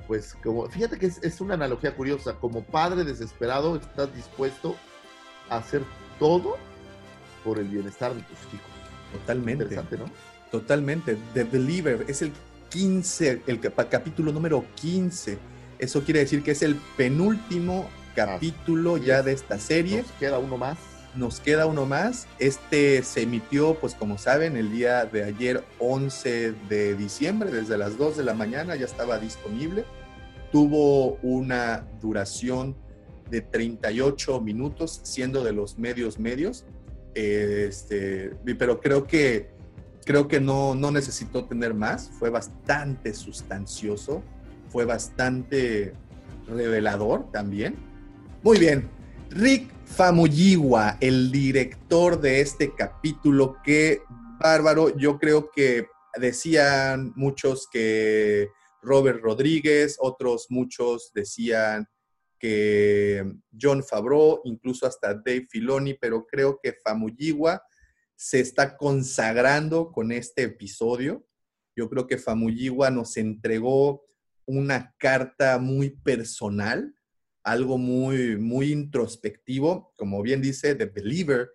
[0.07, 4.77] pues como, fíjate que es, es una analogía curiosa, como padre desesperado estás dispuesto
[5.51, 5.83] a hacer
[6.19, 6.57] todo
[7.45, 8.67] por el bienestar de tus hijos.
[9.13, 9.65] Totalmente.
[9.65, 10.05] Interesante, ¿no?
[10.51, 11.17] Totalmente.
[11.35, 12.33] The Believer es el
[12.71, 15.39] 15, el cap- capítulo número 15.
[15.79, 19.25] Eso quiere decir que es el penúltimo capítulo ya es.
[19.25, 20.03] de esta serie.
[20.03, 20.79] Nos queda uno más.
[21.17, 22.27] Nos queda uno más.
[22.39, 27.97] Este se emitió, pues como saben, el día de ayer, 11 de diciembre, desde las
[27.97, 29.85] 2 de la mañana ya estaba disponible.
[30.53, 32.77] Tuvo una duración
[33.31, 36.67] de 38 minutos, siendo de los medios medios.
[37.15, 39.49] Este, pero creo que,
[40.05, 42.11] creo que no, no necesitó tener más.
[42.19, 44.23] Fue bastante sustancioso,
[44.69, 45.95] fue bastante
[46.47, 47.77] revelador también.
[48.43, 48.89] Muy bien,
[49.31, 54.03] Rick Famuyiwa, el director de este capítulo, que
[54.39, 55.87] bárbaro, yo creo que
[56.21, 58.51] decían muchos que
[58.83, 61.89] Robert Rodríguez, otros muchos decían
[62.39, 63.25] que
[63.59, 67.63] John Favreau, incluso hasta Dave Filoni, pero creo que Famuyiwa
[68.15, 71.27] se está consagrando con este episodio.
[71.75, 74.05] Yo creo que Famuyiwa nos entregó
[74.47, 76.95] una carta muy personal,
[77.47, 81.51] algo muy, muy introspectivo, como bien dice The Believer,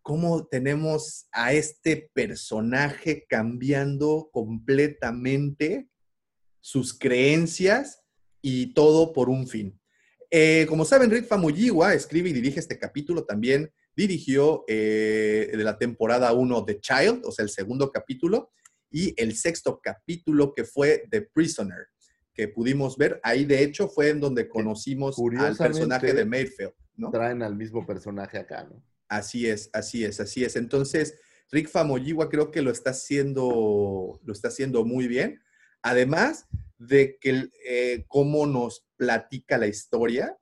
[0.00, 5.88] cómo tenemos a este personaje cambiando completamente
[6.60, 8.04] sus creencias
[8.40, 9.80] y todo por un fin.
[10.30, 15.76] Eh, como saben, Rick Famuyiwa escribe y dirige este capítulo, también dirigió eh, de la
[15.76, 18.52] temporada 1 The Child, o sea, el segundo capítulo,
[18.92, 21.88] y el sexto capítulo que fue The Prisoner,
[22.36, 23.18] que pudimos ver.
[23.22, 27.10] Ahí, de hecho, fue en donde conocimos al personaje de Mayfield, ¿no?
[27.10, 28.82] Traen al mismo personaje acá, ¿no?
[29.08, 30.56] Así es, así es, así es.
[30.56, 31.18] Entonces,
[31.50, 35.40] Rick Famuyiwa creo que lo está haciendo, lo está haciendo muy bien.
[35.80, 36.46] Además
[36.78, 40.36] de que eh, cómo nos platica la historia,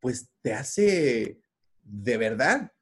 [0.00, 1.40] pues te hace
[1.82, 2.72] de verdad.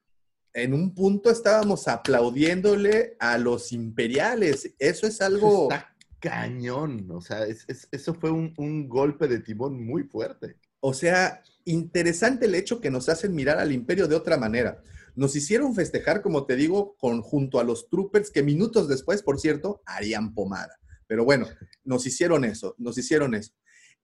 [0.53, 4.73] En un punto estábamos aplaudiéndole a los imperiales.
[4.79, 5.71] Eso es algo.
[5.71, 10.57] Está cañón, o sea, es- es- eso fue un, un golpe de timón muy fuerte.
[10.79, 14.81] O sea, interesante el hecho que nos hacen mirar al imperio de otra manera.
[15.15, 19.39] Nos hicieron festejar, como te digo, con, junto a los troopers que minutos después, por
[19.39, 20.77] cierto, harían pomada.
[21.07, 21.47] Pero bueno,
[21.83, 23.53] nos hicieron eso, nos hicieron eso.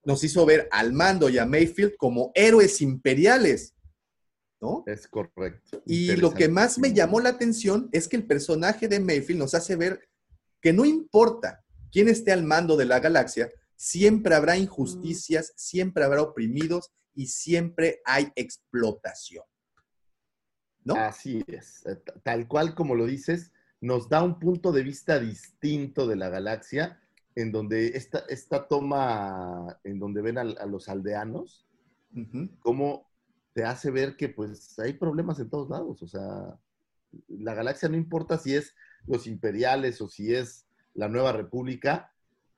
[0.05, 3.75] Nos hizo ver al mando y a Mayfield como héroes imperiales,
[4.59, 4.83] ¿no?
[4.87, 5.81] Es correcto.
[5.85, 9.53] Y lo que más me llamó la atención es que el personaje de Mayfield nos
[9.53, 10.07] hace ver
[10.61, 11.62] que no importa
[11.93, 18.01] quién esté al mando de la galaxia, siempre habrá injusticias, siempre habrá oprimidos y siempre
[18.03, 19.45] hay explotación.
[20.83, 20.95] ¿No?
[20.95, 21.83] Así es.
[22.23, 26.99] Tal cual como lo dices, nos da un punto de vista distinto de la galaxia,
[27.35, 31.67] en donde esta, esta toma, en donde ven a, a los aldeanos,
[32.59, 33.09] cómo
[33.53, 36.01] te hace ver que pues hay problemas en todos lados.
[36.01, 36.59] O sea,
[37.27, 38.75] la galaxia no importa si es
[39.05, 40.62] los imperiales o si es
[40.93, 42.13] la nueva república,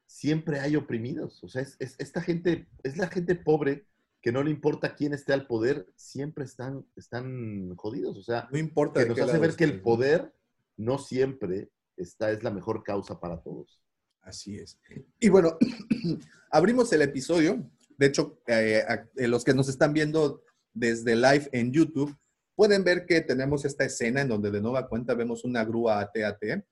[0.06, 1.44] siempre hay oprimidos.
[1.44, 3.86] O sea, es, es- esta gente, es la gente pobre
[4.22, 8.18] que no le importa quién esté al poder, siempre están, están jodidos.
[8.18, 9.02] O sea, No importa.
[9.04, 10.34] que nos hace ver que el poder
[10.78, 13.80] no siempre está, es la mejor causa para todos.
[14.22, 14.80] Así es.
[15.20, 15.58] Y bueno,
[16.52, 17.70] abrimos el episodio.
[17.98, 20.44] De hecho, eh, a- eh, los que nos están viendo
[20.74, 22.16] desde live en YouTube
[22.56, 26.64] pueden ver que tenemos esta escena en donde de nueva cuenta vemos una grúa AT-AT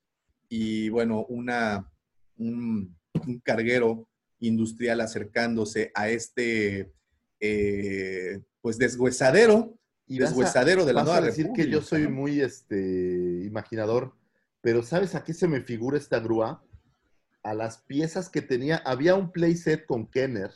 [0.56, 1.92] y bueno, una,
[2.38, 4.08] un, un carguero
[4.40, 6.94] industrial acercándose a este
[7.40, 9.74] eh, pues deshuesadero
[10.08, 14.14] Y a- deshuesadero de la vas nueva a decir que yo soy muy este, imaginador,
[14.62, 16.64] pero ¿sabes a qué se me figura esta grúa?
[17.42, 18.78] A las piezas que tenía.
[18.86, 20.52] Había un playset con Kenner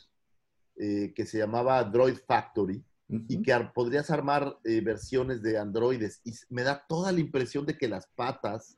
[0.76, 6.20] eh, que se llamaba Droid Factory y que ar- podrías armar eh, versiones de androides.
[6.24, 8.77] Y me da toda la impresión de que las patas,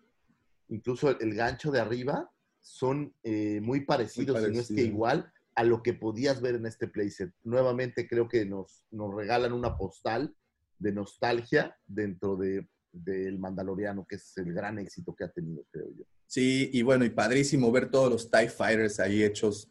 [0.70, 2.30] incluso el, el gancho de arriba,
[2.60, 6.66] son eh, muy parecidos, si no es que igual a lo que podías ver en
[6.66, 7.32] este playset.
[7.42, 10.34] Nuevamente creo que nos, nos regalan una postal
[10.78, 15.88] de nostalgia dentro de del Mandaloriano, que es el gran éxito que ha tenido, creo
[15.96, 16.04] yo.
[16.26, 19.70] Sí, y bueno, y padrísimo ver todos los TIE Fighters ahí hechos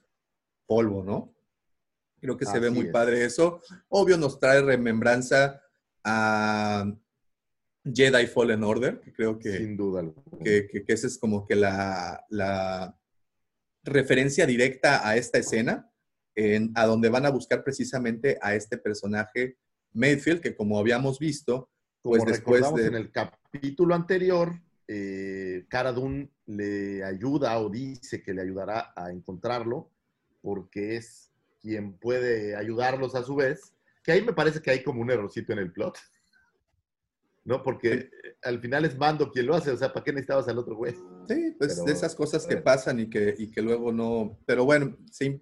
[0.66, 1.36] polvo, ¿no?
[2.20, 2.92] Creo que se ve muy es.
[2.92, 3.62] padre eso.
[3.88, 5.62] Obvio nos trae remembranza
[6.04, 6.86] a
[7.94, 10.04] Jedi Fallen Order, que creo que, Sin duda
[10.44, 12.98] que, que- que esa es como que la, la
[13.84, 15.90] referencia directa a esta escena,
[16.36, 19.58] en- a donde van a buscar precisamente a este personaje
[19.94, 21.70] Mayfield, que como habíamos visto,
[22.02, 22.88] Como pues después recordamos de...
[22.88, 24.54] en el capítulo anterior,
[24.88, 29.92] eh, Cara Dune le ayuda o dice que le ayudará a encontrarlo
[30.42, 33.74] porque es quien puede ayudarlos a su vez.
[34.04, 35.98] Que ahí me parece que hay como un errorcito en el plot.
[37.50, 37.64] ¿No?
[37.64, 38.12] Porque eh,
[38.44, 39.72] al final es Mando quien lo hace.
[39.72, 40.94] O sea, ¿para qué necesitabas al otro güey?
[41.28, 44.38] Sí, pues Pero, de esas cosas que pasan y que, y que luego no.
[44.46, 45.42] Pero bueno, sí,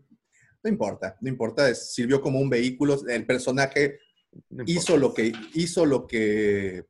[0.64, 1.70] no importa, no importa.
[1.70, 2.98] es- sirvió como un vehículo.
[3.10, 4.00] El personaje
[4.50, 6.86] No hizo lo que hizo lo que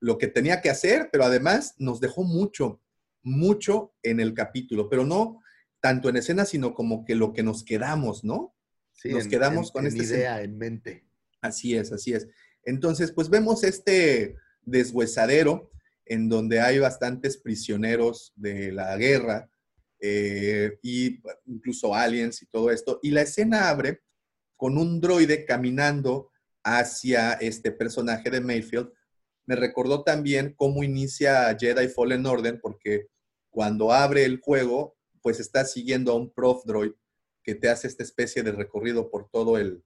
[0.00, 2.80] lo que tenía que hacer, pero además nos dejó mucho,
[3.22, 5.40] mucho en el capítulo, pero no
[5.80, 8.54] tanto en escena, sino como que lo que nos quedamos, ¿no?
[8.92, 11.06] Sí, nos en- quedamos en- con en este idea en mente.
[11.40, 12.28] Así es, así es.
[12.64, 15.70] Entonces, pues vemos este deshuesadero
[16.04, 19.48] en donde hay bastantes prisioneros de la guerra
[20.00, 22.98] eh, y incluso aliens y todo esto.
[23.02, 24.00] Y la escena abre
[24.56, 26.30] con un droide caminando
[26.64, 28.92] hacia este personaje de Mayfield.
[29.46, 33.08] Me recordó también cómo inicia Jedi Fallen Order, porque
[33.50, 36.92] cuando abre el juego, pues está siguiendo a un prof droid
[37.44, 39.84] que te hace esta especie de recorrido por todo el,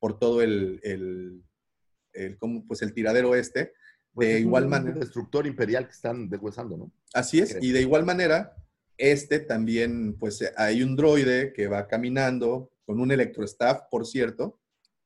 [0.00, 1.44] por todo el, el,
[2.12, 3.72] el- pues el tiradero este.
[4.16, 4.98] Pues de igual manera.
[4.98, 6.90] destructor imperial que están deshuesando, ¿no?
[7.12, 8.56] Así es, y de igual manera,
[8.96, 14.58] este también, pues hay un droide que va caminando con un electrostaff, por cierto,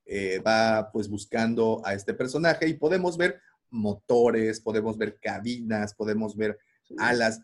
[0.06, 6.36] eh, va pues buscando a este personaje y podemos ver motores, podemos ver cabinas, podemos
[6.36, 6.56] ver
[6.98, 7.40] alas.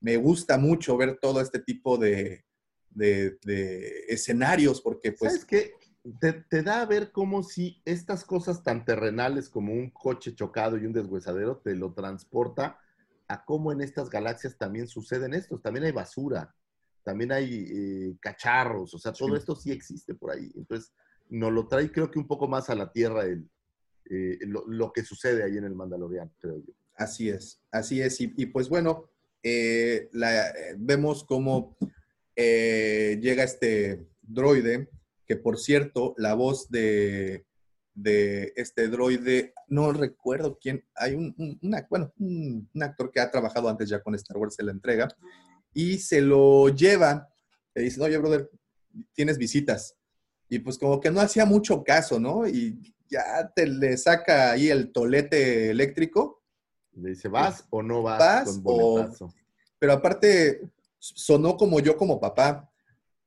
[0.00, 2.44] Me gusta mucho ver todo este tipo de,
[2.90, 5.72] de- de escenarios porque pues ¿Sabes qué?
[6.20, 10.76] Te, te da a ver como si estas cosas tan terrenales como un coche chocado
[10.78, 12.78] y un deshuesadero te lo transporta
[13.26, 15.60] a cómo en estas galaxias también suceden estos.
[15.60, 16.54] También hay basura,
[17.02, 19.38] también hay eh, cacharros, o sea, todo Sí.
[19.38, 20.50] esto sí existe por ahí.
[20.56, 20.92] Entonces,
[21.28, 23.50] nos lo trae creo que un poco más a la Tierra el,
[24.08, 26.72] eh, lo, lo que sucede ahí en el Mandalorian, creo yo.
[26.94, 28.20] Así es, así es.
[28.20, 29.10] Y, y pues bueno,
[29.42, 31.76] eh, la- vemos cómo
[32.36, 34.88] llega este droide,
[35.28, 37.44] que por cierto, la voz de,
[37.94, 43.20] de este droide, no recuerdo quién, hay un, un- una- bueno, un, un actor que
[43.20, 45.06] ha trabajado antes ya con Star Wars, se la entrega,
[45.74, 47.28] y se lo lleva,
[47.74, 48.50] le dice, oye, brother,
[49.12, 49.94] tienes visitas.
[50.48, 52.48] Y pues como que no hacía mucho caso, ¿no?
[52.48, 56.42] Y ya te le saca ahí el tolete eléctrico
[56.92, 58.18] Le dice, ¿vas o no vas?
[58.18, 59.08] ¿Vas con o-
[59.78, 60.62] pero aparte
[60.98, 62.68] sonó como yo como papá.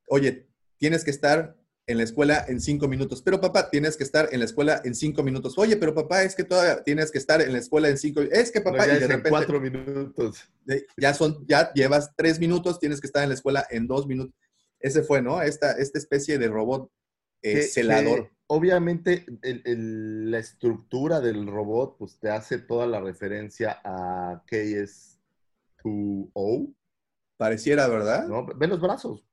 [0.08, 0.46] Oye,
[0.78, 1.56] tienes que estar
[1.92, 3.22] en la escuela en cinco minutos.
[3.22, 5.56] Pero papá, tienes que estar en la escuela en cinco minutos.
[5.58, 8.20] Oye, pero papá, es que todavía tienes que estar en la escuela en cinco.
[8.22, 10.48] Es que No, papá, ya y de es en repente cuatro minutos.
[10.96, 14.34] ya son, ya llevas tres minutos, tienes que estar en la escuela en dos minutos.
[14.80, 15.40] Ese fue, ¿no?
[15.42, 16.90] Esta, esta especie de robot
[17.42, 18.24] eh, que- celador.
[18.24, 24.42] que obviamente el- el- la estructura del robot pues te hace toda la referencia a
[24.46, 25.18] KS,
[25.84, 26.72] R2O.
[27.36, 28.28] Pareciera, ¿verdad?
[28.28, 28.46] ¿no?
[28.46, 29.24] Ve los brazos.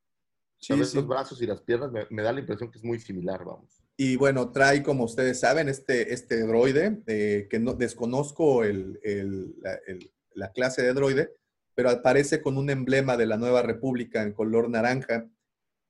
[0.60, 0.98] Sí, sí.
[0.98, 3.82] Los brazos y las piernas me, me da la impresión que es muy similar, vamos.
[3.96, 9.56] Y bueno, trae, como ustedes saben, este, este droide, eh, que no, desconozco el- el-
[9.62, 11.34] la, el- la clase de droide,
[11.76, 15.28] pero aparece con un emblema de la Nueva República en color naranja.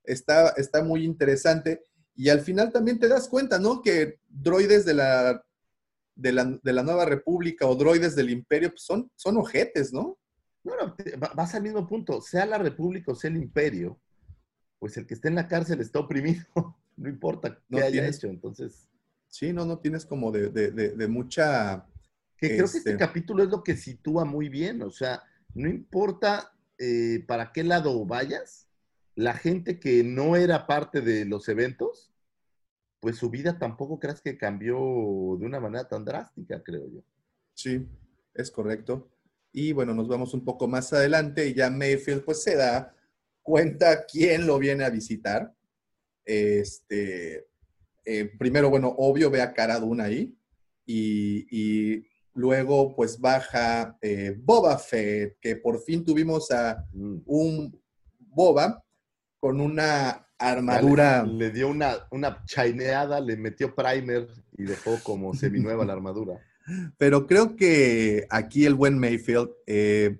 [0.03, 1.83] Está, está muy interesante.
[2.15, 3.81] Y al final también te das cuenta, ¿no?
[3.81, 5.43] Que droides de la,
[6.15, 10.17] de la, de la Nueva República o droides del Imperio pues son, son ojetes, ¿no?
[10.63, 10.95] Bueno,
[11.35, 12.21] vas al mismo punto.
[12.21, 13.99] Sea la república o sea el imperio,
[14.79, 16.45] pues el que esté en la cárcel está oprimido.
[16.97, 18.27] No importa qué No haya tienes- hecho.
[18.27, 18.89] Entonces,
[19.29, 21.85] Sí, no, no tienes como de, de- de- de mucha...
[22.35, 24.81] que creo que este Este- capítulo es lo que sitúa muy bien.
[24.81, 25.21] O sea,
[25.53, 28.67] no importa eh, para qué lado vayas,
[29.15, 32.11] la gente que no era parte de los eventos,
[32.99, 34.75] pues su vida tampoco creas que cambió
[35.39, 37.01] de una manera tan drástica, creo yo.
[37.53, 37.87] Sí,
[38.33, 39.09] es correcto.
[39.53, 42.93] Y bueno, nos vamos un poco más adelante y ya Mayfield pues se da
[43.41, 45.53] cuenta quién lo viene a visitar.
[46.25, 47.47] Este,
[48.05, 50.37] eh, primero, bueno, obvio ve a Cara Dune ahí
[50.85, 57.17] y, y luego pues baja eh, Boba Fett, que por fin tuvimos a Mm.
[57.25, 57.81] un
[58.19, 58.83] Boba
[59.39, 61.23] con una armadura.
[61.23, 65.33] Le, le dio una, una chaineada, le metió primer y dejó como
[65.73, 66.39] seminueva la armadura.
[66.97, 70.17] Pero creo que aquí el buen Mayfield, eh,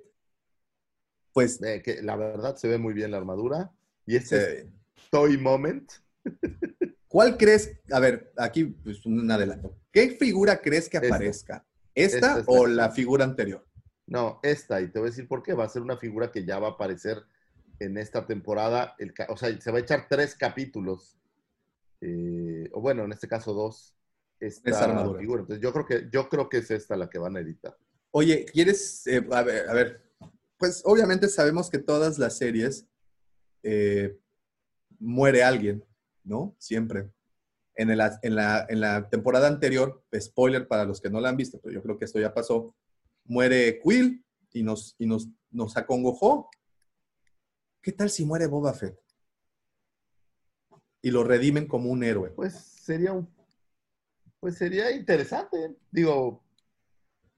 [1.34, 3.72] pues Eh, que la verdad se ve muy bien la armadura.
[4.06, 4.66] Y este es
[5.12, 5.92] Toy Moment.
[7.08, 7.72] ¿Cuál crees?
[7.92, 9.76] A ver, aquí pues, un adelanto.
[9.92, 11.66] ¿Qué figura crees que aparezca?
[11.96, 13.66] ¿Esta, Esta es o la- la figura anterior?
[14.08, 15.54] No, esta, y te voy a decir por qué.
[15.54, 17.18] Va a ser una figura que ya va a aparecer
[17.80, 18.96] en esta temporada.
[19.00, 21.16] El o sea, se va a echar tres capítulos.
[22.02, 23.96] eh, o bueno, en este caso dos.
[24.40, 25.20] Esta Esa armadura.
[25.20, 25.42] figura.
[25.42, 27.76] Entonces yo creo que yo creo que es esta la que van a editar.
[28.12, 29.06] Oye, ¿quieres?
[29.08, 30.02] eh, a, ver, a ver,
[30.60, 32.86] pues obviamente sabemos que todas las series
[33.64, 34.20] eh,
[35.00, 35.84] muere alguien,
[36.24, 36.56] ¿no?
[36.60, 37.10] Siempre.
[37.76, 41.98] En, la temporada anterior, spoiler para los que no la han visto, pero yo creo
[41.98, 42.76] que esto ya pasó,
[43.24, 46.50] muere Quill y nos, y nos, nos acongojó.
[47.82, 49.00] ¿Qué tal si muere Boba Fett?
[51.02, 52.32] Y lo redimen como un héroe.
[52.32, 53.30] Pues sería un
[54.40, 55.76] pues sería interesante.
[55.92, 56.44] Digo,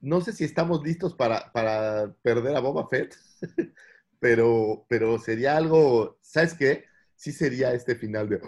[0.02, 3.16] no sé si estamos listos para, para perder a Boba Fett,
[4.20, 6.86] pero, pero sería algo, ¿sabes qué?
[7.16, 8.42] Sí sería este final de...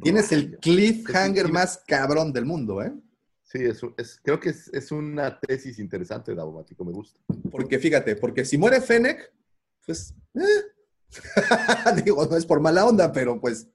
[0.00, 2.92] Tienes el cliffhanger más cabrón del mundo, ¿eh?
[3.42, 7.18] Sí, es, es- creo que es, es una tesis interesante, Davomático, me gusta.
[7.50, 9.32] Porque fíjate, porque si muere Fennec,
[9.86, 10.14] pues.
[10.34, 10.40] eh.
[12.04, 13.66] Digo, no es por mala onda, pero pues.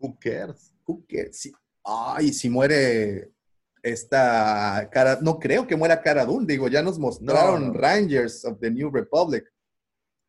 [0.00, 0.72] Who cares?
[0.86, 1.36] who cares?
[1.38, 1.52] Si-
[1.84, 3.33] Ay, si muere
[3.84, 5.18] esta cara.
[5.20, 6.46] No creo que muera Cara Dune.
[6.46, 7.78] Digo, ya nos mostraron No, no.
[7.78, 9.44] Rangers of the New Republic.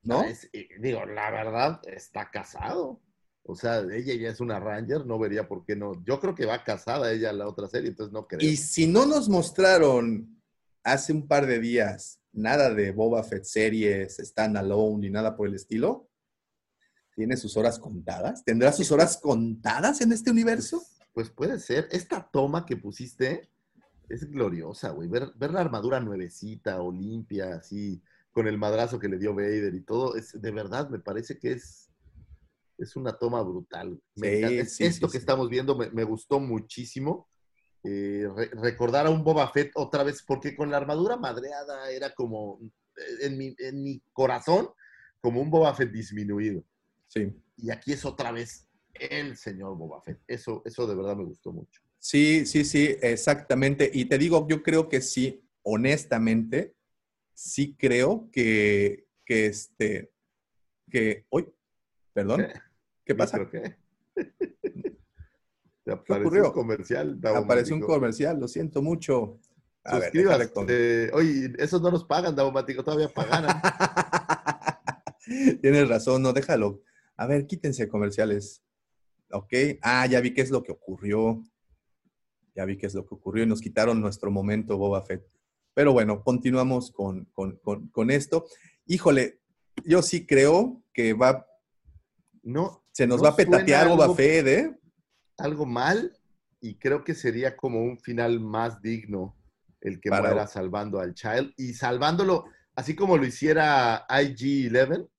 [0.04, 0.24] ¿no?
[0.24, 0.50] Es-
[0.80, 3.02] digo, la verdad, está casado.
[3.48, 6.04] O sea, ella ya es una Ranger, no vería por qué no.
[6.04, 8.40] Yo creo que va casada ella a la otra serie, entonces no creo.
[8.48, 10.42] Y si no nos mostraron
[10.84, 15.56] hace un par de días nada de Boba Fett series, standalone ni nada por el
[15.56, 16.10] estilo,
[17.16, 18.44] ¿tiene sus horas contadas?
[18.44, 20.84] ¿Tendrá sus horas contadas en este universo?
[21.16, 21.88] Pues puede ser.
[21.92, 23.50] Esta toma que pusiste
[24.10, 25.08] es gloriosa, güey.
[25.08, 29.74] Ver, ver la armadura nuevecita o limpia, así, con el madrazo que le dio Vader
[29.74, 31.90] y todo, es de verdad, me parece que es,
[32.78, 33.98] es una toma brutal.
[34.16, 34.62] Me Sí, encanta.
[34.62, 37.30] Es- sí, Esto sí, que estamos viendo me, me gustó muchísimo.
[37.86, 42.14] Eh, re- recordar a un Boba Fett otra vez, porque con la armadura madreada era
[42.14, 42.60] como,
[42.98, 44.68] eh, en mi, en mi corazón,
[45.22, 46.62] como un Boba Fett disminuido.
[47.08, 47.32] Sí.
[47.56, 48.65] Y aquí es otra vez
[49.00, 50.20] el señor Boba Fett.
[50.28, 51.82] Eso, eso de verdad me gustó mucho.
[52.00, 53.90] Sí, sí, sí, exactamente.
[53.94, 56.76] Y te digo, yo creo que sí, honestamente,
[57.34, 60.12] sí creo que, que este,
[60.90, 61.48] que, uy,
[62.14, 62.48] perdón,
[63.04, 63.38] ¿qué pasa?
[63.38, 63.76] ¿Pero qué?
[65.84, 66.46] Te apareció ocurrió?
[66.48, 67.20] un comercial.
[67.24, 69.40] Apareció un comercial, lo siento mucho.
[69.84, 70.52] A Suscríbase.
[70.68, 73.62] Eh, oye, esos no nos pagan, Daumático, todavía pagaran.
[75.62, 76.82] Tienes razón, no, déjalo.
[77.16, 78.64] A ver, quítense comerciales.
[79.32, 79.54] Ok.
[79.82, 81.42] Ah, ya vi qué es lo que ocurrió.
[82.56, 85.26] Ya vi qué es lo que ocurrió y nos quitaron nuestro momento, Boba Fett.
[85.74, 88.46] Pero bueno, continuamos con, con- con- con esto.
[88.86, 89.42] Híjole,
[89.84, 91.46] yo sí creo que va,
[92.44, 94.80] No, se nos ¿No va a petatear Boba algo- Fett, ¿eh?
[95.38, 96.16] algo mal
[96.62, 99.36] y creo que sería como un final más digno
[99.82, 102.46] el que Para- muera salvando al Child y salvándolo
[102.76, 105.10] así como lo hiciera IG-11,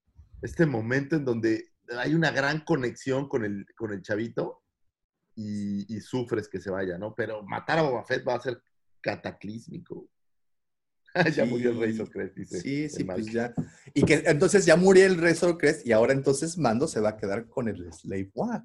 [0.41, 1.65] este momento en donde
[1.99, 4.63] hay una gran conexión con el, con el chavito
[5.35, 7.15] y, y sufres que se vaya, ¿no?
[7.15, 8.61] Pero matar a Boba Fett va a ser
[9.01, 10.09] cataclísmico.
[11.35, 11.51] ya Sí.
[11.51, 12.61] murió el Razor Crest, dice.
[12.61, 13.55] Sí, sí, pues ya.
[13.95, 17.17] Y que entonces ya murió el Razor Crest y ahora entonces Mando se va a
[17.17, 18.65] quedar con el Slave One.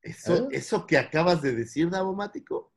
[0.00, 0.56] Eso, ¿Eh?
[0.56, 2.71] eso que acabas de decir, Davomático,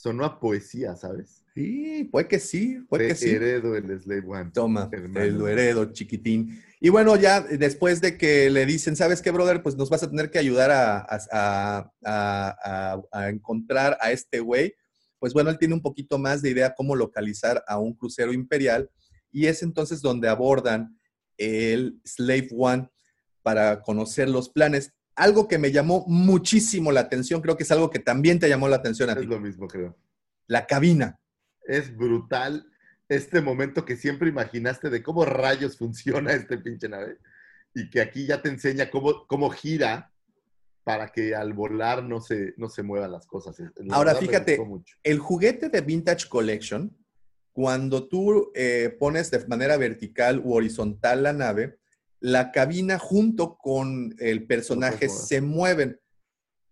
[0.00, 1.44] sonó a poesía, ¿sabes?
[1.54, 3.30] Sí, puede que sí, puede Te que sí.
[3.30, 4.50] heredo el Slave One.
[4.52, 5.14] Toma, Hermano.
[5.26, 6.62] te lo heredo, chiquitín.
[6.80, 9.60] Y bueno, ya después de que le dicen, ¿sabes qué, brother?
[9.60, 14.12] Pues nos vas a tener que ayudar a, a- a- a- a- a encontrar a
[14.12, 14.74] este güey.
[15.18, 18.88] Pues bueno, él tiene un poquito más de idea cómo localizar a un crucero imperial.
[19.32, 20.96] Y es entonces donde abordan
[21.36, 22.88] el Slave One
[23.42, 24.92] para conocer los planes.
[25.18, 28.68] Algo que me llamó muchísimo la atención, creo que es algo que también te llamó
[28.68, 29.26] la atención a Es ti.
[29.26, 29.96] lo mismo, creo.
[30.46, 31.18] La cabina.
[31.66, 32.64] Es brutal
[33.08, 37.18] este momento que siempre imaginaste de cómo rayos funciona este pinche nave
[37.74, 40.12] y que aquí ya te enseña cómo, cómo gira
[40.84, 43.56] para que al volar no se, no se muevan las cosas.
[43.76, 44.58] La Ahora, fíjate,
[45.02, 46.96] el juguete de Vintage Collection,
[47.52, 51.78] cuando tú eh, pones de manera vertical u horizontal la nave,
[52.20, 56.00] la cabina junto con el personaje se mueven.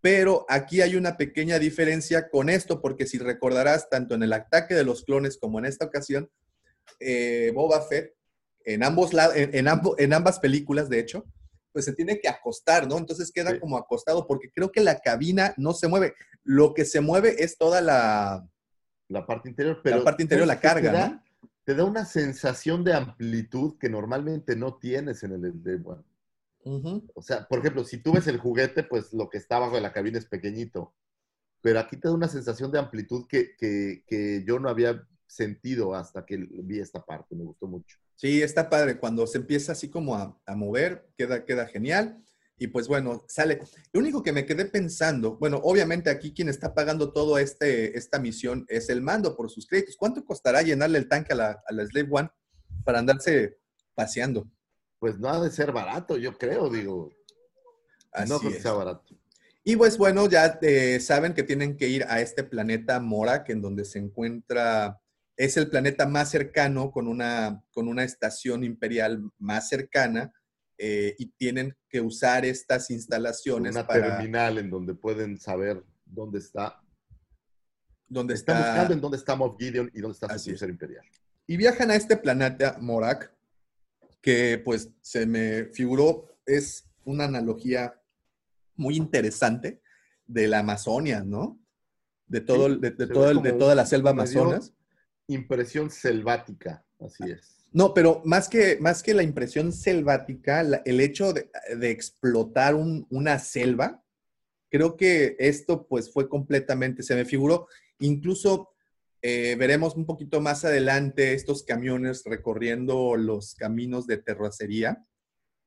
[0.00, 4.74] Pero aquí hay una pequeña diferencia con esto, porque si recordarás, tanto en el ataque
[4.74, 6.30] de los clones como en esta ocasión,
[7.00, 8.14] eh, Boba Fett,
[8.64, 11.24] en, ambos la- en, en ambo- en ambas películas, de hecho,
[11.72, 12.98] pues se tiene que acostar, ¿no?
[12.98, 13.58] Entonces queda Sí.
[13.60, 16.14] como acostado, porque creo que la cabina no se mueve.
[16.44, 18.46] Lo que se mueve es toda la,
[19.08, 20.02] La parte interior, pero...
[20.04, 21.24] parte interior, ¿sabes la carga, Te da, ¿no?
[21.66, 26.04] Te da una sensación de amplitud que normalmente no tienes en el Slave One.
[26.64, 27.08] Ujú.
[27.14, 29.80] O sea, por ejemplo, si tú ves el juguete, pues lo que está abajo de
[29.80, 30.94] la cabina es pequeñito.
[31.62, 35.94] Pero aquí te da una sensación de amplitud que, que- que yo no había sentido
[35.94, 37.36] hasta que vi esta parte.
[37.36, 37.98] Me gustó mucho.
[38.14, 38.98] Sí, está padre.
[38.98, 42.22] Cuando se empieza así como a, a mover, queda, queda genial.
[42.58, 43.60] Y pues bueno, sale.
[43.92, 48.18] Lo único que me quedé pensando, bueno, obviamente aquí quien está pagando toda este, esta
[48.18, 49.96] misión es el mando por sus créditos.
[49.96, 52.30] ¿Cuánto costará llenarle el tanque a la, a la Slave One
[52.84, 53.58] para andarse
[53.94, 54.48] paseando?
[54.98, 57.10] Pues no ha de ser barato, yo creo, digo.
[58.10, 59.04] Así no creo que sea barato.
[59.68, 63.60] Y pues bueno, ya eh, saben que tienen que ir a este planeta Morak, en
[63.60, 65.00] donde se encuentra,
[65.36, 70.32] es el planeta más cercano con una, con una estación imperial más cercana,
[70.78, 76.38] eh, y tienen que usar estas instalaciones Una para terminal en donde pueden saber dónde
[76.38, 76.82] está.
[78.08, 78.54] Están está.
[78.58, 81.04] buscando en dónde está Moff Gideon y dónde está su crucero imperial.
[81.46, 83.32] Y viajan a este planeta Morak,
[84.20, 88.00] que pues se me figuró, es una analogía
[88.76, 89.80] muy interesante
[90.26, 91.58] de la Amazonia, ¿no?
[92.26, 94.74] De, todo, Sí, de, de todo de toda la selva Amazonas.
[95.28, 97.55] Impresión selvática, así es.
[97.72, 101.50] No, pero más que, más que la impresión selvática, el hecho de,
[101.90, 104.02] explotar un- una selva,
[104.70, 107.68] creo que esto pues fue completamente, se me figuró,
[107.98, 108.70] incluso
[109.22, 115.04] eh, veremos un poquito más adelante estos camiones recorriendo los caminos de terracería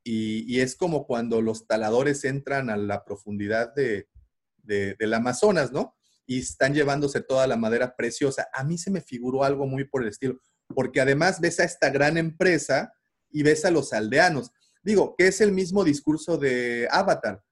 [0.03, 4.07] y, y es como cuando los taladores entran a la profundidad de,
[4.63, 5.95] de- del Amazonas, ¿no?
[6.25, 8.47] Y están llevándose toda la madera preciosa.
[8.53, 10.39] A mí se me figuró algo muy por el estilo
[10.73, 12.93] porque además ves a esta gran empresa
[13.31, 14.51] y ves a los aldeanos.
[14.83, 17.43] Digo, que es el mismo discurso de Avatar,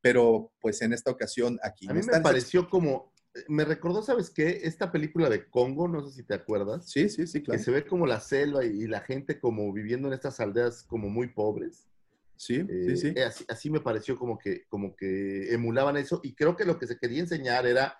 [0.00, 3.12] pero pues en esta ocasión aquí A mí me pareció como,
[3.48, 4.60] me recordó, ¿sabes qué?
[4.62, 7.58] Esta película de Congo, no sé si te acuerdas, Sí, sí, sí, claro.
[7.58, 10.84] que se ve como la selva y, y la gente como viviendo en estas aldeas
[10.84, 11.88] como muy pobres.
[12.36, 13.12] Sí, Eh, sí, sí.
[13.16, 16.78] eh, Así, así me pareció como que, como que emulaban eso y creo que lo
[16.78, 17.98] que se quería enseñar era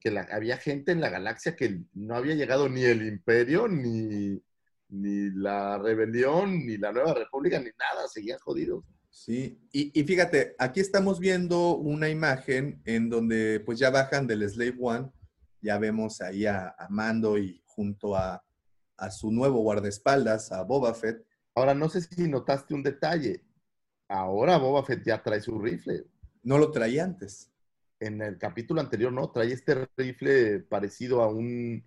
[0.00, 4.42] que la- había gente en la galaxia que no había llegado ni el imperio, ni,
[4.88, 8.84] ni la rebelión, ni la nueva república, ni nada, seguían jodidos.
[9.10, 14.48] Sí, y, y fíjate, aquí estamos viendo una imagen en donde pues ya bajan del
[14.48, 15.10] Slave One,
[15.62, 18.44] ya vemos ahí a, a Mando y junto a,
[18.98, 21.24] a su nuevo guardaespaldas, a Boba Fett.
[21.54, 23.42] Ahora, no sé si notaste un detalle.
[24.08, 26.04] Ahora Boba Fett ya trae su rifle.
[26.42, 27.50] No lo traía antes.
[27.98, 29.30] En el capítulo anterior, ¿no?
[29.30, 31.82] Trae este rifle parecido a un...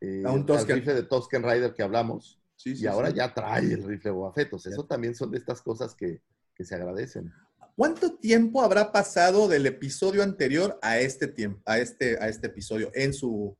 [0.00, 2.40] eh, A un al rifle de Tusken Rider que hablamos.
[2.56, 3.14] Sí, sí, y ahora sí.
[3.16, 4.52] ya trae el rifle Boba Fett.
[4.52, 4.74] O sea, Ya.
[4.74, 6.22] eso también son de estas cosas que,
[6.54, 7.32] que se agradecen.
[7.74, 12.90] ¿Cuánto tiempo habrá pasado del episodio anterior a este tiempo, a este, a este episodio
[12.94, 13.56] en su,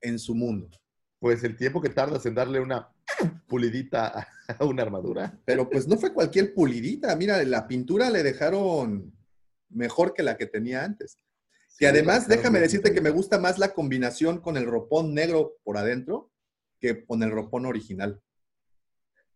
[0.00, 0.70] en su mundo?
[1.18, 2.88] Pues el tiempo que tardas en darle una
[3.46, 4.26] pulidita
[4.58, 5.38] a una armadura.
[5.44, 7.14] Pero pues no fue cualquier pulidita.
[7.16, 9.12] Mira, la pintura le dejaron
[9.70, 11.16] mejor que la que tenía antes.
[11.68, 15.14] Sí, Que además, claro, déjame decirte que me gusta más la combinación con el ropón
[15.14, 16.30] negro por adentro
[16.80, 18.20] que con el ropón original.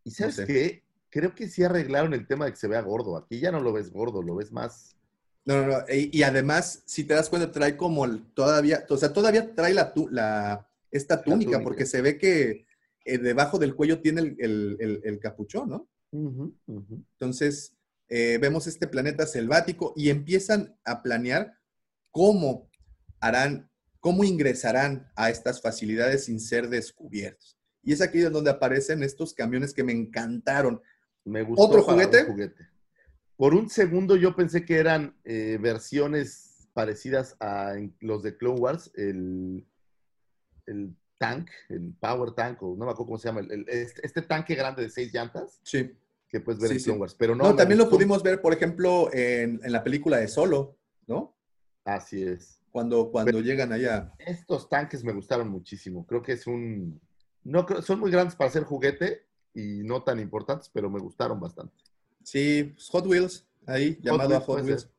[0.02, 0.46] Y sabes sé.
[0.46, 0.82] qué?
[1.10, 3.16] Creo que sí arreglaron el tema de que se vea gordo.
[3.16, 4.96] Aquí ya no lo ves gordo, lo ves más.
[5.44, 5.84] No, no, no.
[5.92, 9.74] Y, y además, si te das cuenta, trae como el- todavía, o sea, todavía trae
[9.74, 11.62] la, la esta túnica, túnica.
[11.64, 12.66] porque se ve que,
[13.04, 15.88] eh, debajo del cuello tiene el, el- el- el capuchón, ¿no?
[16.12, 17.02] Ujú, ujú.
[17.12, 17.74] Entonces,
[18.08, 21.58] eh, vemos este planeta selvático y empiezan a planear
[22.10, 22.70] cómo
[23.20, 23.70] harán,
[24.00, 27.58] cómo ingresarán a estas facilidades sin ser descubiertos.
[27.82, 30.80] Y es aquí donde aparecen estos camiones que me encantaron.
[31.24, 32.24] Me gustó ¿Otro un juguete?
[32.24, 32.68] juguete.
[33.36, 38.90] Por un segundo yo pensé que eran eh, versiones parecidas a los de Clone Wars,
[38.94, 39.66] el,
[40.66, 44.06] el tank, el Power Tank, o no me acuerdo cómo se llama, el- el- este,
[44.06, 45.96] este tanque grande de seis llantas Sí.
[46.34, 46.82] Que puedes ver Sí, en.
[46.82, 47.14] Clone Wars.
[47.16, 50.76] Pero no, No, también lo pudimos ver, por ejemplo, en, en la película de Solo,
[51.06, 51.36] ¿no?
[51.84, 52.60] Así es.
[52.72, 54.12] Cuando, cuando llegan allá.
[54.18, 56.04] Estos tanques me gustaron muchísimo.
[56.04, 57.00] Creo que es un...
[57.44, 61.76] No, son muy grandes para ser juguete y no tan importantes, pero me gustaron bastante.
[62.24, 64.82] Sí, pues, Hot Wheels, ahí, llamado a Hot Wheels.
[64.82, 64.90] ser.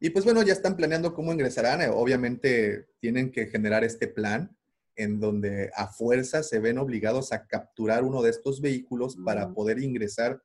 [0.00, 1.82] Y pues bueno, ya están planeando cómo ingresarán.
[1.82, 4.56] Eh, Obviamente tienen que generar este plan
[4.96, 9.80] en donde a fuerza se ven obligados a capturar uno de estos vehículos para poder
[9.82, 10.42] ingresar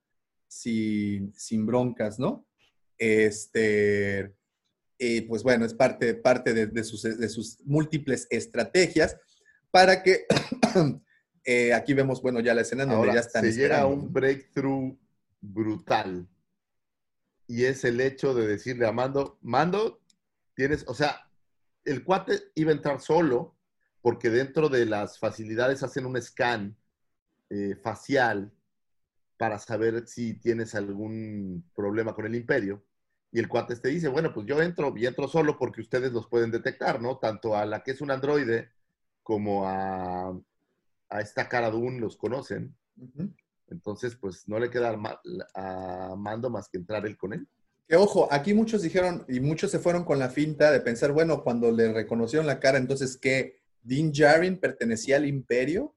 [0.48, 2.46] sin, sin broncas, ¿no?
[2.98, 4.34] Este,
[4.98, 9.18] y pues bueno, es parte, parte de, de sus, de sus múltiples estrategias
[9.72, 10.26] para que
[11.44, 13.86] eh, aquí vemos, bueno, ya la escena en donde Ahora, ya están se llega a
[13.86, 14.98] un breakthrough
[15.42, 16.28] brutal.
[17.48, 20.02] Y es el hecho de decirle a Mando, Mando,
[20.56, 21.30] tienes, o sea,
[21.86, 23.56] el cuate iba a entrar solo
[24.02, 26.76] porque dentro de las facilidades hacen un scan
[27.50, 28.52] eh, facial
[29.38, 32.84] para saber si tienes algún problema con el imperio.
[33.32, 36.28] Y el cuate te dice, bueno, pues yo entro y entro solo porque ustedes los
[36.28, 37.18] pueden detectar, ¿no?
[37.18, 38.72] Tanto a la que es un androide
[39.22, 40.30] como a,
[41.10, 42.76] a esta cara Dune los conocen.
[43.70, 44.98] Entonces, pues no le queda
[45.54, 47.48] a Mando más que entrar él con él.
[47.88, 51.44] Que ojo, aquí muchos dijeron, y muchos se fueron con la finta de pensar, bueno,
[51.44, 55.96] cuando le reconocieron la cara, entonces que Din Djarin pertenecía al imperio,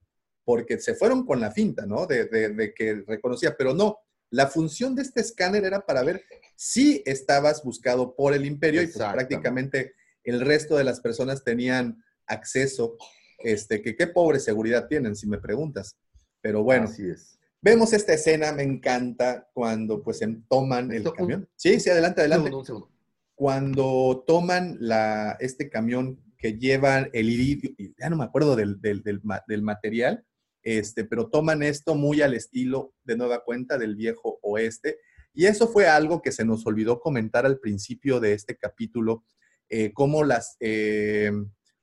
[0.51, 2.07] porque se fueron con la finta, ¿no?
[2.07, 3.99] De, de- de que reconocía, pero no,
[4.31, 6.25] la función de este escáner era para ver
[6.57, 9.95] si estabas buscado por el imperio y pues prácticamente
[10.25, 12.97] el resto de las personas tenían acceso,
[13.39, 15.95] este, que qué pobre seguridad tienen, si me preguntas.
[16.41, 17.39] Pero bueno, Así es.
[17.63, 20.19] Vemos esta escena, me encanta, cuando pues
[20.49, 21.49] toman el camión.
[21.55, 22.45] Sí, sí, adelante, Un adelante.
[22.49, 22.91] segundo, un segundo.
[23.37, 29.03] Cuando toman la, este camión que llevan el iridio, ya no me acuerdo del, del-
[29.03, 30.25] del ma- del material,
[30.63, 34.99] este, pero toman esto muy al estilo de nueva cuenta del viejo oeste.
[35.33, 39.25] Y eso fue algo que se nos olvidó comentar al principio de este capítulo,
[39.69, 41.33] eh, cómo las, eh,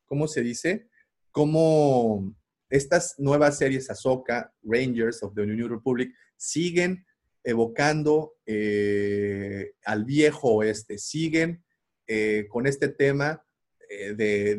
[0.06, 0.90] ¿cómo se dice?
[1.32, 2.36] Cómo
[2.70, 7.06] estas nuevas series Ahsoka, Rangers of the New Republic, siguen
[7.44, 11.64] evocando eh, al viejo oeste, siguen
[12.50, 13.44] con este tema
[13.90, 14.56] de-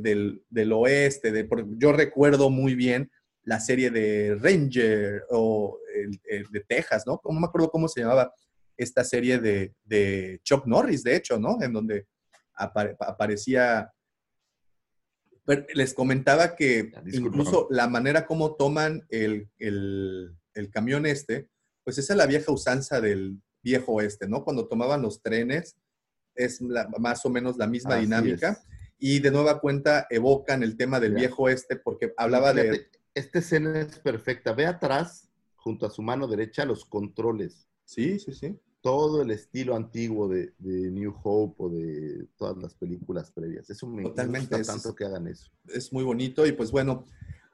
[0.51, 1.32] del, oeste.
[1.32, 3.11] De, yo recuerdo muy bien
[3.49, 7.19] la serie de Ranger o el- el de Texas, ¿no?
[7.25, 8.31] No me acuerdo cómo se llamaba
[8.77, 11.57] esta serie de, de Chuck Norris, de hecho, ¿no?
[11.62, 12.07] En donde
[12.55, 13.91] apare- aparecía...
[15.47, 17.29] Pero les comentaba que disculpa.
[17.39, 21.49] incluso la manera como toman el, el- el camión este,
[21.85, 24.45] pues esa es la vieja usanza del viejo oeste, ¿no?
[24.45, 25.75] Cuando tomaban los trenes,
[26.35, 28.51] es la- más o menos la misma Así dinámica.
[28.51, 28.59] es.
[28.99, 32.89] Y de nueva cuenta evocan el tema del viejo oeste porque hablaba de...
[33.15, 34.53] Esta escena es perfecta.
[34.53, 37.67] Ve atrás, junto a su mano derecha, los controles.
[37.85, 38.59] Sí, sí, sí.
[38.81, 43.69] Todo el estilo antiguo de, de New Hope o de todas las películas previas.
[43.71, 45.51] Eso me Totalmente, gusta es- tanto que hagan eso.
[45.69, 47.07] es muy bonito y pues bueno,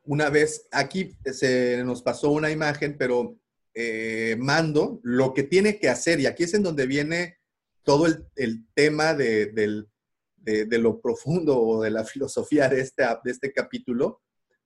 [0.04, 3.36] una vez aquí se nos pasó una imagen, pero
[3.74, 7.38] eh, Mando lo que tiene que hacer, y aquí es en donde viene
[7.82, 9.88] todo el, el tema de, del-
[10.36, 14.20] de- de lo profundo o de la filosofía de este, de este capítulo,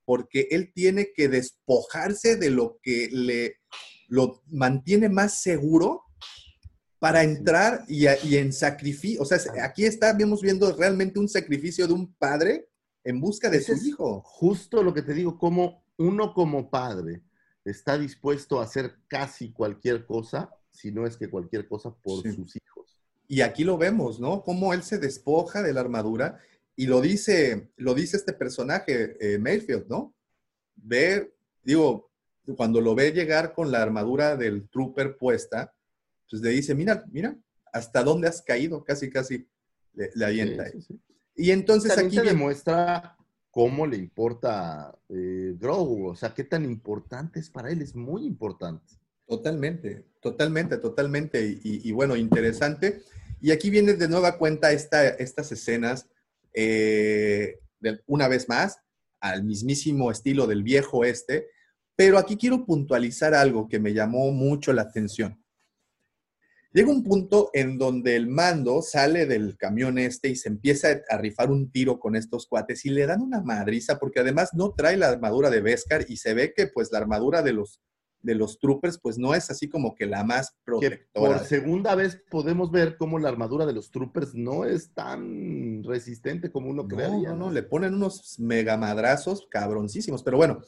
[0.09, 3.57] porque él tiene que despojarse de lo que le
[4.09, 6.05] lo mantiene más seguro
[6.99, 9.21] para entrar y, en sacrificio.
[9.21, 12.71] O sea, aquí estamos viendo realmente un sacrificio de un padre
[13.05, 14.23] en busca de Ese su hijo.
[14.25, 17.21] Justo lo que te digo, como uno como padre
[17.67, 22.33] está dispuesto a hacer casi cualquier cosa, si no es que cualquier cosa por Sí.
[22.33, 22.99] sus hijos.
[23.29, 24.43] Y aquí lo vemos, ¿no?
[24.43, 26.41] Cómo él se despoja de la armadura
[26.79, 30.15] y lo dice, lo dice este personaje, eh, Mayfield, ¿no?
[30.77, 31.33] Ve,
[31.65, 32.11] digo,
[32.57, 35.75] cuando lo ve llegar con la armadura del trooper puesta,
[36.31, 37.37] pues le dice, mira, mira,
[37.73, 39.49] hasta dónde has caído, casi, casi
[39.95, 40.67] le, le avienta.
[40.67, 41.01] Sí, sí, sí.
[41.35, 43.17] Y entonces También aquí te demuestra
[43.51, 48.25] cómo le importa eh, Grogu, o sea, qué tan importante es para él, es muy
[48.25, 48.95] importante.
[49.27, 51.45] Totalmente, totalmente, totalmente.
[51.45, 53.03] Y, y- y bueno, interesante.
[53.41, 56.07] Y aquí viene de nueva cuenta esta, estas escenas,
[56.55, 57.59] eh,
[58.07, 58.79] una vez más,
[59.21, 61.47] al mismísimo estilo del viejo este,
[61.97, 65.43] Pero aquí quiero puntualizar algo que me llamó mucho la atención.
[66.73, 71.17] Llega un punto en donde el mando sale del camión este y se empieza a
[71.17, 74.97] rifar un tiro con estos cuates y le dan una madriza porque además no trae
[74.99, 77.81] la armadura de Beskar y se ve que pues la armadura de los,
[78.21, 81.37] de los troopers pues no es así como que la más Que protectora.
[81.39, 86.51] por segunda vez podemos ver cómo la armadura de los troopers no es tan resistente
[86.51, 87.31] como uno No, creería.
[87.31, 90.61] no, no, le ponen unos megamadrazos cabroncísimos, pero bueno.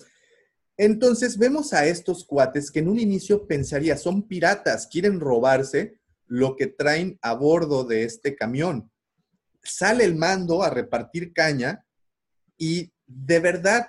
[0.77, 6.57] Entonces vemos a estos cuates que en un inicio pensaría, son piratas, quieren robarse lo
[6.57, 8.91] que traen a bordo de este camión.
[9.63, 11.85] Sale el mando a repartir caña
[12.57, 13.89] y de verdad,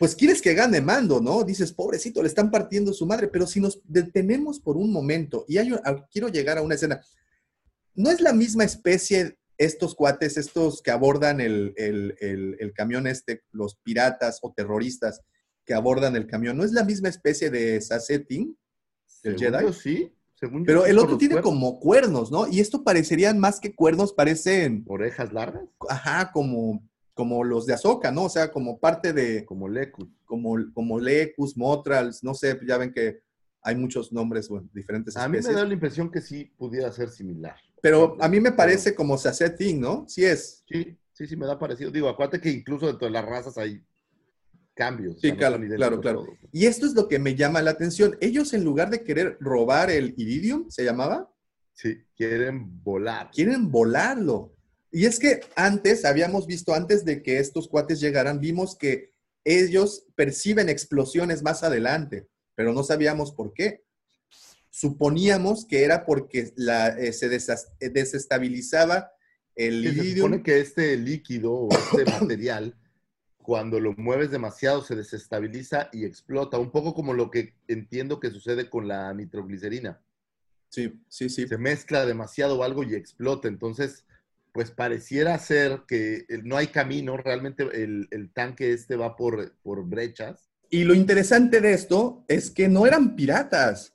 [0.00, 1.44] pues quieres que gane mando, ¿no?
[1.44, 5.58] Dices, pobrecito, le están partiendo su madre, pero si nos detenemos por un momento y
[5.58, 5.70] hay
[6.10, 7.02] quiero llegar a una escena,
[7.94, 13.06] no es la misma especie estos cuates, estos que abordan el, el- el- el camión
[13.06, 15.20] este, los piratas o terroristas
[15.66, 18.56] que abordan el camión, no es la misma especie de Sassetin,
[19.22, 19.62] el Jedi.
[19.62, 20.14] yo sí.
[20.34, 21.50] según pero el otro tiene cuernos.
[21.52, 22.48] como cuernos, ¿no?
[22.48, 26.82] Y esto parecerían más que cuernos, parecen, Orejas largas, ajá, como,
[27.20, 28.24] como los de Azoka, ¿no?
[28.24, 30.10] O sea, como parte de, como Leku.
[30.24, 33.20] como, como Lecus, Motrals, no sé, ya ven que
[33.60, 37.10] hay muchos nombres, bueno, diferentes A mí me da la impresión que sí pudiera ser
[37.10, 37.56] similar.
[37.82, 40.06] Pero a mí me parece como Sassetin, ¿no?
[40.08, 40.64] Sí es.
[40.66, 41.90] Sí, sí, sí, me da parecido.
[41.90, 43.84] Digo, acuérdate que incluso dentro de las razas hay
[44.72, 45.20] cambios.
[45.20, 46.24] Sí, claro, son idénticos claro, claro.
[46.24, 46.38] todos.
[46.52, 48.16] Y esto es lo que me llama la atención.
[48.22, 51.30] Ellos, en lugar de querer robar el iridium, se llamaba,
[51.74, 53.30] Sí, quieren volar.
[53.30, 54.54] quieren volarlo.
[54.92, 59.12] Y es que antes, habíamos visto, antes de que estos cuates llegaran, vimos que
[59.44, 63.84] ellos perciben explosiones más adelante, pero no sabíamos por qué.
[64.70, 69.12] Suponíamos que era porque la, eh, se eh, desestabilizaba
[69.54, 72.76] el Que se supone que este líquido o este material,
[73.38, 76.58] cuando lo mueves demasiado, se desestabiliza y explota.
[76.58, 80.00] Un poco como lo que entiendo que sucede con la nitroglicerina.
[80.68, 81.48] Sí, sí, sí.
[81.48, 83.48] Se mezcla demasiado algo y explota.
[83.48, 84.04] Entonces,
[84.52, 87.16] pues pareciera ser que eh, no hay camino.
[87.16, 90.48] Realmente el, el tanque este va por, por brechas.
[90.70, 93.94] Y lo interesante de esto es que no eran piratas.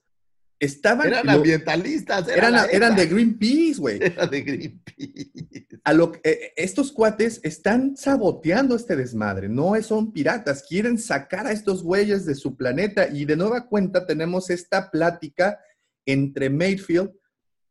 [0.59, 1.07] Estaban.
[1.07, 2.27] Eran lo- ambientalistas.
[2.29, 3.07] Era eran, eran de.
[3.07, 3.99] Greenpeace, güey.
[4.01, 5.67] Era de Greenpeace.
[5.83, 11.45] A lo que- eh, estos cuates están saboteando este desmadre, no son piratas, quieren sacar
[11.45, 15.59] a estos güeyes de su planeta y de nueva cuenta tenemos esta plática
[16.05, 17.11] entre Mayfield,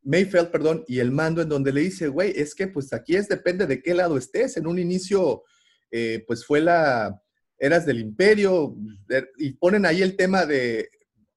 [0.04, 3.28] Mayfield, perdón, y el mando en donde le dice, güey, es que pues aquí es
[3.28, 4.56] depende de qué lado estés.
[4.56, 5.42] En un inicio,
[5.90, 7.20] eh, pues fue la,
[7.58, 8.76] eras del imperio
[9.08, 10.90] eh, y ponen ahí el tema de,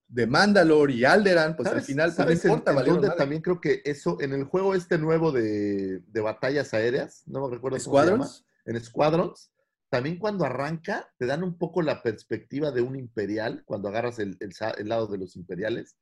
[0.07, 2.71] de Mandalore y Alderan, pues al ¿Sabes- final pues, no sabes en- importa,
[3.11, 7.47] en también creo que eso, en el juego este nuevo de, de batallas aéreas, no
[7.47, 8.45] me recuerdo cómo se llama, Squadrons.
[8.65, 9.51] en Squadrons,
[9.89, 14.35] también cuando arranca, te dan un poco la perspectiva de un imperial, cuando agarras el,
[14.41, 15.95] el el lado de los imperiales,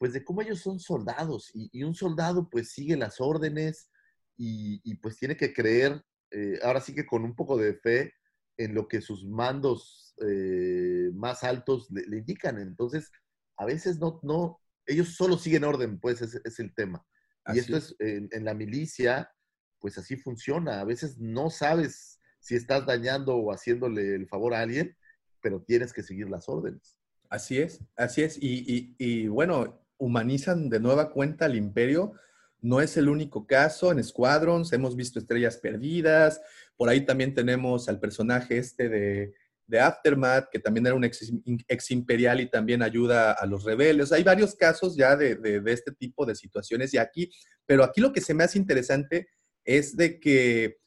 [0.00, 3.90] pues de cómo ellos son soldados, y, y un soldado pues sigue las órdenes
[4.38, 6.02] y, y, pues tiene que creer,
[6.32, 8.14] eh, ahora sí que con un poco de fe,
[8.58, 12.58] en lo que sus mandos eh, más altos le, le indican.
[12.60, 13.10] Entonces,
[13.58, 17.06] a veces no, no, ellos solo siguen orden, pues es, es el tema.
[17.46, 19.32] Y Así esto es, en, en la milicia,
[19.78, 20.80] pues así funciona.
[20.80, 24.96] A veces no sabes si estás dañando o haciéndole el favor a alguien,
[25.42, 26.96] pero tienes que seguir las órdenes.
[27.28, 28.38] Así es, así es.
[28.42, 32.14] Y, y- y, bueno, humanizan de nueva cuenta al imperio.
[32.60, 33.92] No es el único caso.
[33.92, 36.40] En Squadrons hemos visto estrellas perdidas.
[36.76, 39.34] Por ahí también tenemos al personaje este de,
[39.80, 44.10] Aftermath, que también era un ex, imperial y también ayuda a los rebeldes.
[44.10, 46.92] Hay varios casos ya de este tipo de situaciones.
[46.92, 47.30] Y aquí,
[47.66, 49.28] pero aquí lo que se me hace interesante
[49.64, 50.78] es de que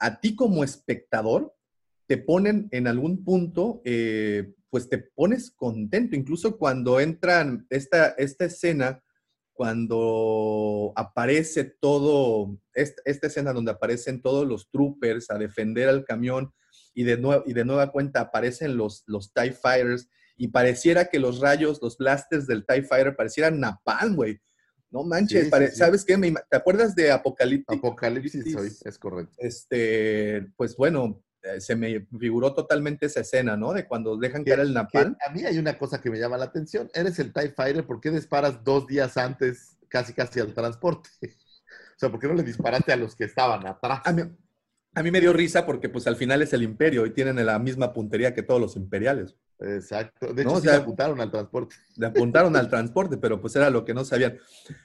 [0.00, 1.54] a ti como espectador
[2.06, 8.46] te ponen en algún punto, eh, pues te pones contento, incluso cuando entran esta, esta
[8.46, 9.04] escena,
[9.52, 16.54] cuando aparece todo, esta, esta escena donde aparecen todos los troopers a defender al camión
[16.94, 20.08] y de, y de nueva cuenta aparecen los, los TIE Fighters
[20.38, 24.40] y pareciera que los rayos, los blasters del TIE Fighter parecieran napalm, güey.
[24.90, 25.78] No manches, Sí, pare- sí, sí.
[25.80, 26.16] ¿sabes qué?
[26.50, 27.76] ¿Te acuerdas de Apocalipsis?
[27.78, 29.34] Apocalipsis hoy, es correcto.
[29.36, 31.22] este, pues bueno,
[31.58, 33.72] se me figuró totalmente esa escena, ¿no?
[33.72, 35.16] De cuando dejan Que- caer el napalm.
[35.26, 36.88] a mí hay una cosa que me llama la atención.
[36.94, 41.10] Eres el TIE Fighter, ¿por qué disparas dos días antes casi casi al transporte?
[41.22, 44.00] o sea, ¿por qué no le disparaste a los que estaban atrás?
[44.04, 44.22] A mí,
[44.94, 47.58] a mí me dio risa porque pues al final es el imperio y tienen la
[47.58, 49.36] misma puntería que todos los imperiales.
[49.58, 50.32] Exacto.
[50.34, 51.76] De No, hecho, o sí sea- le apuntaron al transporte.
[51.96, 54.36] Le apuntaron al transporte, pero pues era lo que no sabían.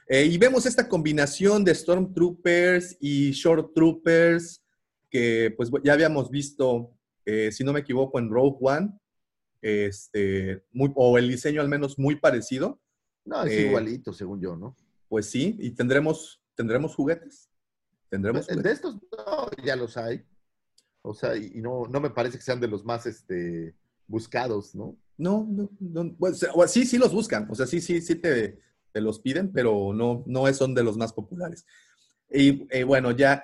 [0.07, 4.61] Eh, y vemos esta combinación de Stormtroopers y Short Troopers
[5.09, 6.91] que pues ya habíamos visto,
[7.25, 8.91] eh, si no me equivoco, en Rogue One.
[9.61, 12.79] este, muy, o el diseño al menos muy parecido,
[13.25, 14.75] No, es Eh, igualito, según yo, ¿no?
[15.09, 17.49] pues sí, y tendremos, tendremos juguetes.
[18.09, 18.73] Tendremos De juguetes.
[18.73, 20.23] estos no, ya los hay.
[21.01, 23.75] O sea, y, y no, no me parece que sean de los más este,
[24.07, 24.95] buscados, ¿no?
[25.17, 28.59] No, no, no, pues, o- sí, sí los buscan, o sea, sí, sí, sí te,
[28.91, 31.65] te los piden, pero no, no son de los más populares.
[32.29, 33.43] Y eh, bueno, ya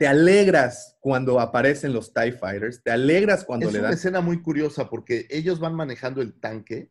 [0.00, 3.98] te alegras cuando aparecen los TIE Fighters, te alegras cuando es le una dan...
[3.98, 6.90] escena muy curiosa porque ellos van manejando el tanque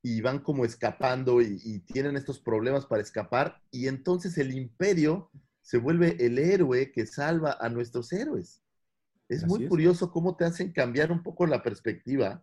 [0.00, 5.30] y van como escapando y, y tienen estos problemas para escapar y entonces el imperio
[5.60, 8.62] se vuelve el héroe que salva a nuestros héroes.
[9.28, 9.68] Es Así muy es.
[9.68, 12.42] curioso cómo te hacen cambiar un poco la perspectiva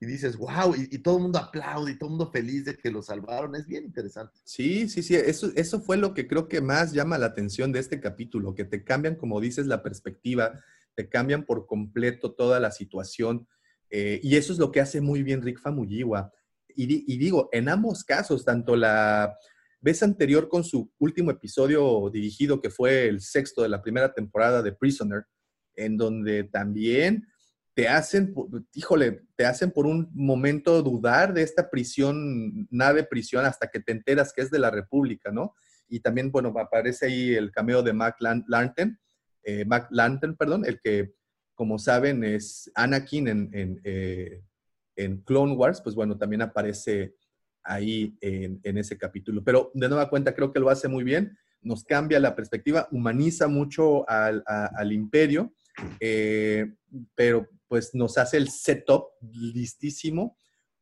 [0.00, 2.74] y dices, wow, y, y todo el mundo aplaude y todo el mundo feliz de
[2.74, 3.54] que lo salvaron.
[3.54, 4.32] Es bien interesante.
[4.44, 7.80] Sí, sí, sí, eso, eso fue lo que creo que más llama la atención de
[7.80, 10.58] este capítulo, que te cambian, como dices, la perspectiva,
[10.94, 13.46] te cambian por completo toda la situación,
[13.90, 16.32] eh, y eso es lo que hace muy bien Rick Famuyiwa.
[16.68, 19.36] Y, y digo, en ambos casos, tanto la
[19.82, 24.62] vez anterior con su último episodio dirigido, que fue el sexto de la primera temporada
[24.62, 25.24] de Prisoner,
[25.74, 27.26] en donde también
[27.88, 28.34] hacen,
[28.74, 33.92] híjole, te hacen por un momento dudar de esta prisión, nave prisión, hasta que te
[33.92, 35.54] enteras que es de la República, ¿no?
[35.88, 38.98] Y también, bueno, aparece ahí el cameo de Mac Lan- Lantern,
[39.42, 41.12] eh, Mac Lantern, perdón, el que,
[41.54, 44.42] como saben, es Anakin en, en, eh,
[44.96, 47.14] en Clone Wars, pues bueno, también aparece
[47.62, 49.42] ahí en, en ese capítulo.
[49.44, 53.48] Pero de nueva cuenta, creo que lo hace muy bien, nos cambia la perspectiva, humaniza
[53.48, 55.52] mucho al, al imperio,
[55.98, 56.72] eh,
[57.14, 60.36] pero pues nos hace el setup listísimo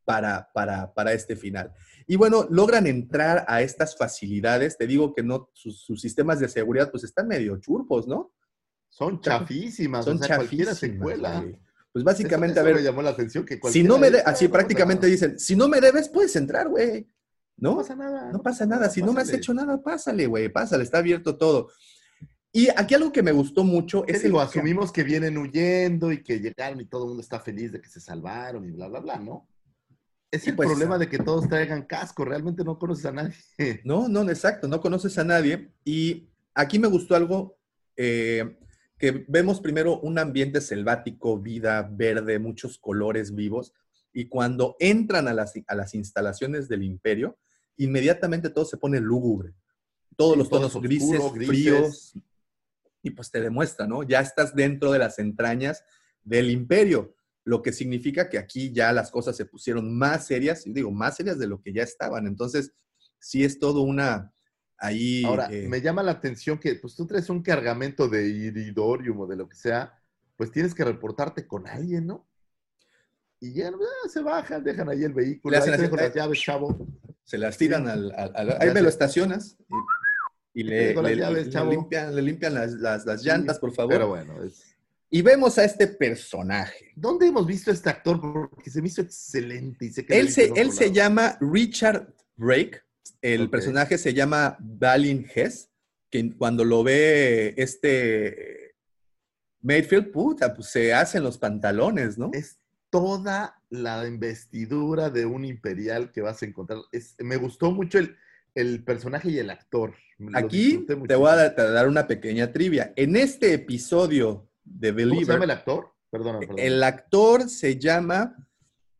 [0.07, 1.71] para, para, para este final.
[2.07, 4.79] Y bueno, logran entrar a estas facilidades.
[4.79, 8.33] Te digo que no, sus, sus sistemas de seguridad pues están medio churpos, ¿no?
[8.89, 11.61] Son chafísimas, Son o sea, chafísimas, güey.
[11.93, 14.47] Pues básicamente, Eso- a ver, me llamó la atención que si no me, de- así
[14.47, 15.11] "Ah, no pasa prácticamente nada".
[15.13, 17.07] dicen, si no me debes, puedes entrar, güey.
[17.59, 17.73] ¿No?
[17.73, 18.33] No pasa nada.
[18.33, 18.89] No pasa nada.
[18.89, 20.49] Si no me has hecho nada, pásale, güey.
[20.49, 21.69] Pásale, está abierto todo.
[22.53, 24.41] Y aquí algo que me gustó mucho ¿Qué es digo?
[24.41, 27.89] asumimos que vienen huyendo y que llegaron y todo el mundo está feliz de que
[27.89, 29.47] se salvaron y bla, bla, bla, ¿no?
[30.31, 30.99] Es el pues, problema ah.
[30.99, 33.35] de que todos traigan casco, realmente no conoces a nadie.
[33.85, 35.71] No, no, exacto, no conoces a nadie.
[35.85, 37.59] Y aquí me gustó algo
[37.97, 38.59] eh,
[38.99, 43.73] que vemos primero un ambiente selvático, vida verde, muchos colores vivos.
[44.13, 47.39] Y cuando entran a las, a las instalaciones del imperio,
[47.77, 49.55] inmediatamente todo se pone lúgubre.
[50.17, 51.23] Todos Sí, los tonos grises.
[51.47, 52.15] fríos.
[53.03, 54.03] Y pues te demuestra, ¿no?
[54.03, 55.85] Ya estás dentro de las entrañas
[56.23, 57.15] del imperio,
[57.45, 61.17] lo que significa que aquí ya las cosas se pusieron más serias, y digo, más
[61.17, 62.27] serias de lo que ya estaban.
[62.27, 62.73] Entonces,
[63.19, 64.33] sí es todo una,
[64.77, 65.25] ahí...
[65.25, 69.27] Ahora, eh, me llama la atención que pues tú traes un cargamento de iridorium o
[69.27, 69.95] de lo que sea,
[70.37, 72.29] pues tienes que reportarte con alguien, ¿no?
[73.41, 75.97] Y ya ah, se bajan, dejan ahí el vehículo, Le ahí hacen te así, dejo
[75.97, 76.87] las eh, llaves, chavo.
[77.25, 77.91] se las tiran sí.
[77.91, 79.75] al, al- al- Ahí Ya me lo estacionas y,
[80.59, 81.71] y le, le- llaves, le chavo.
[81.71, 83.93] limpian, le limpian las, las- las Sí, llantas, por favor.
[83.93, 84.65] Pero bueno, es-
[85.11, 86.93] Y vemos a este personaje.
[86.97, 88.21] ¿dónde hemos visto a este actor?
[88.51, 92.81] Porque se me hizo excelente y Él se, él se llama Richard Drake.
[93.23, 95.71] El personaje se llama Balin Hess,
[96.11, 98.75] que cuando lo ve este
[99.63, 102.31] Mayfield, puta, pues se hacen los pantalones, ¿no?
[102.33, 102.59] es
[102.91, 106.79] toda la investidura de un imperial que vas a encontrar.
[106.91, 108.17] Es- me gustó mucho el,
[108.61, 109.95] el personaje y el actor.
[110.35, 112.93] Aquí te voy a dar, una pequeña trivia.
[112.97, 115.95] En este episodio de ¿Cómo se Believer, llama el actor?
[116.11, 116.41] Perdona.
[116.57, 118.35] el actor se llama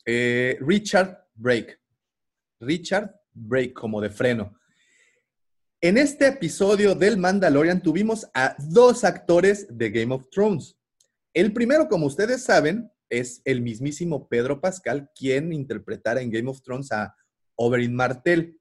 [0.05, 1.79] eh, Richard Brake.
[2.61, 4.59] Richard Brake, como de freno.
[5.81, 10.77] En este episodio del Mandalorian tuvimos a dos actores de Game of Thrones.
[11.33, 16.63] El primero, como ustedes saben, es el mismísimo Pedro Pascal, quien interpretara en Game of
[16.63, 17.15] Thrones a
[17.57, 18.58] Oberyn Martell.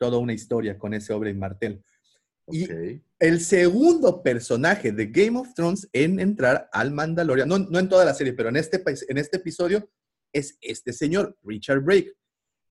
[0.00, 1.84] Toda una historia con ese Martell.
[2.48, 3.02] Y Ok.
[3.18, 8.06] el segundo personaje de Game of Thrones en entrar al Mandalorian, no, no en toda
[8.06, 9.90] la serie, pero en este, en este episodio,
[10.32, 12.14] es este señor, Richard Brake.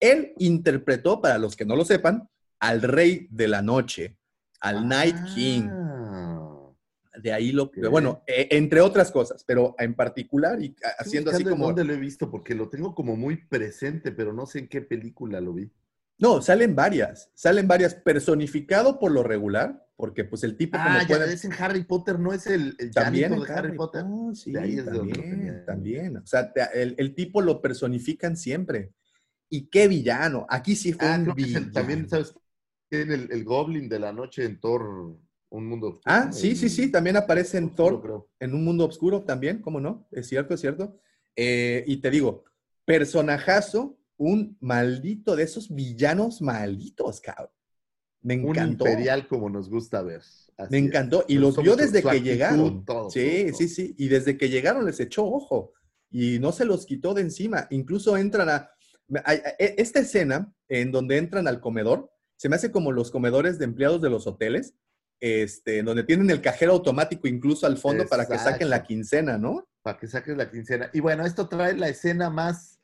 [0.00, 2.28] Él interpretó, para los que no lo sepan,
[2.58, 4.18] al Rey de la Noche,
[4.60, 5.68] al Night King.
[5.70, 6.72] Ah.
[7.22, 7.78] De ahí lo ok.
[7.90, 11.66] bueno, eh, entre otras cosas, pero en particular y haciendo así como...
[11.66, 12.28] ¿Dónde lo he visto?
[12.28, 15.70] Porque lo tengo como muy presente, pero no sé en qué película lo vi.
[16.20, 21.02] No, salen varias, salen varias, personificado por lo regular, porque pues el tipo como Ah,
[21.02, 24.04] ya pueden- es en Harry Potter, no es el, el También en de Harry Potter.
[24.06, 26.16] Oh, sí, De ahí es también, también.
[26.18, 28.92] O sea, te- el, el tipo lo personifican siempre.
[29.48, 30.46] Y qué villano.
[30.48, 31.72] Aquí sí fue Ah, un el- villano.
[31.72, 32.34] también, ¿sabes?
[32.88, 35.16] Tiene el, el Goblin de la noche en Thor,
[35.50, 36.02] un mundo oscuro.
[36.04, 36.90] Ah, sí, sí, sí.
[36.90, 38.30] También aparece en oscuro, Thor, creo.
[38.40, 40.06] en un mundo oscuro también, ¿cómo no?
[40.12, 40.98] Es cierto, es cierto.
[41.36, 42.44] Eh, y te digo,
[42.84, 47.48] personajazo, un maldito de esos villanos malditos, cabrón.
[48.22, 48.86] Me Un encantó.
[48.86, 50.20] imperial como nos gusta ver.
[50.20, 50.84] Así Me es.
[50.84, 51.24] encantó.
[51.26, 52.84] Y los vio desde su que actitud, llegaron.
[52.84, 53.94] todo, sí, todo, sí, sí.
[53.96, 55.72] Y desde que llegaron les echó ojo.
[56.10, 57.66] Y no se los quitó de encima.
[57.70, 58.70] Incluso entran a.
[59.08, 62.92] me- a- a- e- Esta escena en donde entran al comedor, se me hace como
[62.92, 64.74] los comedores de empleados de los hoteles,
[65.18, 69.66] este, donde tienen el cajero automático incluso al fondo para que saquen la quincena, ¿no?
[69.82, 70.90] Para que saques la quincena.
[70.92, 72.79] Y bueno, esto trae la escena más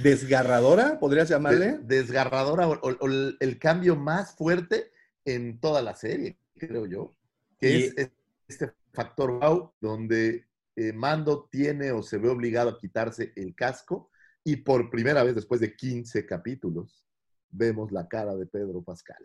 [0.00, 1.78] Desgarradora, podrías llamarle.
[1.82, 3.06] desgarradora o, o- o
[3.40, 4.90] el, cambio más fuerte
[5.24, 7.10] en toda la serie, creo yo.
[7.58, 8.10] Que Y- es
[8.48, 10.46] este factor wow, donde
[10.76, 14.10] eh, Mando tiene o se ve obligado a quitarse el casco
[14.42, 17.06] y por primera vez después de 15 capítulos
[17.50, 19.24] vemos la cara de Pedro Pascal.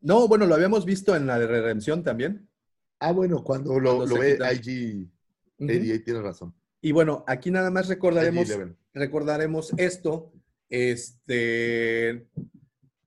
[0.00, 2.48] No, bueno, lo habíamos visto en la de Redención también.
[3.00, 4.52] Ah, bueno, cuando lo, Cuando lo se ve quita.
[4.52, 5.08] IG.
[5.60, 6.54] 88, tiene razón.
[6.80, 8.76] Y bueno, aquí nada más recordaremos, IG-11.
[8.98, 10.32] Recordaremos esto,
[10.68, 12.26] este,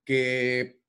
[0.05, 0.81] que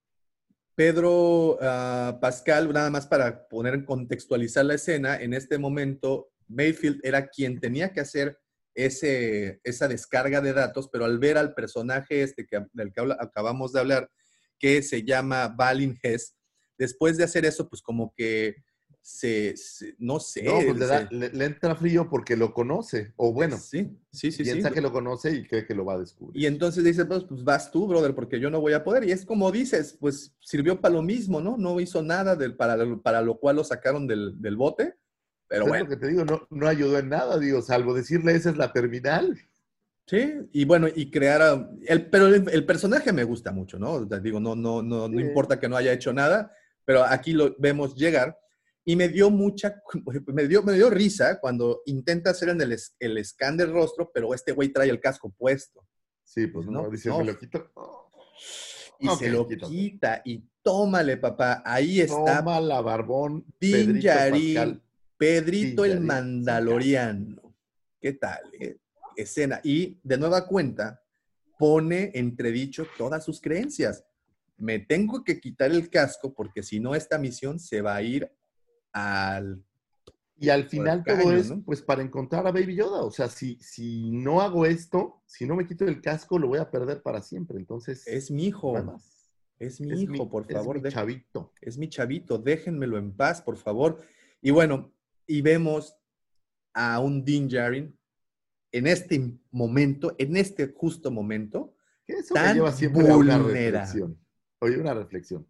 [0.74, 7.28] Pedro ah, Pascal, nada más para poner contextualizar la escena, en este momento Mayfield era
[7.28, 8.38] quien tenía que hacer
[8.74, 13.80] ese, esa descarga de datos, pero al ver al personaje este del que acabamos de
[13.80, 14.10] hablar,
[14.58, 16.36] que se llama Balin Hess,
[16.78, 18.56] después de hacer eso, pues como que
[19.04, 20.44] se, se- no sé.
[20.44, 23.12] No, pues le, da- se- le- le entra frío porque lo conoce.
[23.16, 24.74] O bueno, sí, sí, sí, piensa sí.
[24.74, 26.40] que lo conoce y cree que lo va a descubrir.
[26.40, 29.04] Y entonces dice, pues, pues vas tú, brother, porque yo no voy a poder.
[29.04, 31.56] Y es como dices, pues sirvió para lo mismo, ¿no?
[31.56, 34.94] No hizo nada del, para, lo- para lo cual lo sacaron del, del bote.
[35.48, 38.50] Pero bueno, lo que te digo, no, no ayudó en nada, digo, salvo decirle esa
[38.50, 39.36] es la terminal.
[40.06, 40.32] sí.
[40.52, 43.92] Y bueno, y crear a- el, pero el, el personaje me gusta mucho, ¿no?
[43.94, 45.24] O sea, digo, no, no, no, no Sí.
[45.24, 46.52] importa que no haya hecho nada,
[46.84, 48.38] pero aquí lo vemos llegar.
[48.84, 49.80] Y me dio mucha,
[50.26, 54.34] me dio, me dio risa cuando intenta hacer en el, el scan del rostro, pero
[54.34, 55.86] este güey trae el casco puesto.
[56.24, 57.18] Sí, pues No, no, dice, no.
[57.18, 57.70] me lo quito.
[58.98, 59.70] Y se lo quítate.
[59.72, 61.62] quita y tómale, papá.
[61.64, 64.80] Ahí está Toma la barbón, Din Pedrito.
[65.16, 67.54] Pedrito Din el Mandaloriano.
[68.00, 68.40] ¿Qué tal?
[68.58, 68.78] eh?
[69.16, 69.60] Escena.
[69.62, 71.02] Y de nueva cuenta,
[71.58, 74.04] pone entredicho todas sus creencias.
[74.56, 78.30] Me tengo que quitar el casco porque si no, esta misión se va a ir
[78.92, 79.64] al...
[80.36, 81.62] Y al final caño, todo es, ¿no?
[81.62, 83.02] pues, para encontrar a Baby Yoda.
[83.04, 86.58] O sea, si, si no hago esto, si no me quito el casco, lo voy
[86.58, 87.58] a perder para siempre.
[87.58, 88.72] Entonces, Es mi hijo.
[88.72, 89.30] nada más.
[89.60, 90.76] Es mi Es hijo, mi- por es favor.
[90.76, 91.52] mi deja- chavito.
[91.60, 94.00] es mi chavito, déjenmelo en paz, por favor.
[94.40, 94.92] Y bueno,
[95.28, 95.94] y vemos
[96.74, 97.96] a un Din Djarin
[98.72, 103.38] en este momento, en este justo momento, Que eso Tan me lleva siempre a una
[103.38, 104.18] reflexión.
[104.58, 105.46] Oye, una reflexión.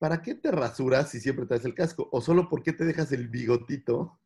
[0.00, 2.08] ¿Para qué te rasuras si siempre traes el casco?
[2.10, 4.18] ¿O solo por qué te dejas el bigotito?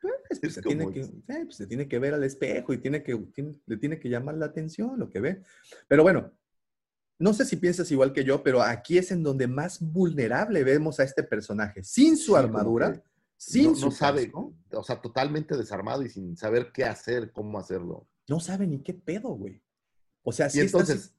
[0.00, 3.02] pues, Es se, tiene que, eh, pues, se tiene que ver al espejo y tiene
[3.02, 5.42] que, tiene- le tiene que llamar la atención lo que ve.
[5.88, 6.30] Pero bueno,
[7.18, 11.00] no sé si piensas igual que yo, pero aquí es en donde más vulnerable vemos
[11.00, 13.02] a este personaje, sin su Sí, armadura,
[13.36, 17.32] sin no, su no sabe, casco, o sea, totalmente desarmado y sin saber qué hacer,
[17.32, 18.06] cómo hacerlo.
[18.28, 19.60] no sabe ni qué pedo, güey.
[20.22, 21.12] O sea, sí así- entonces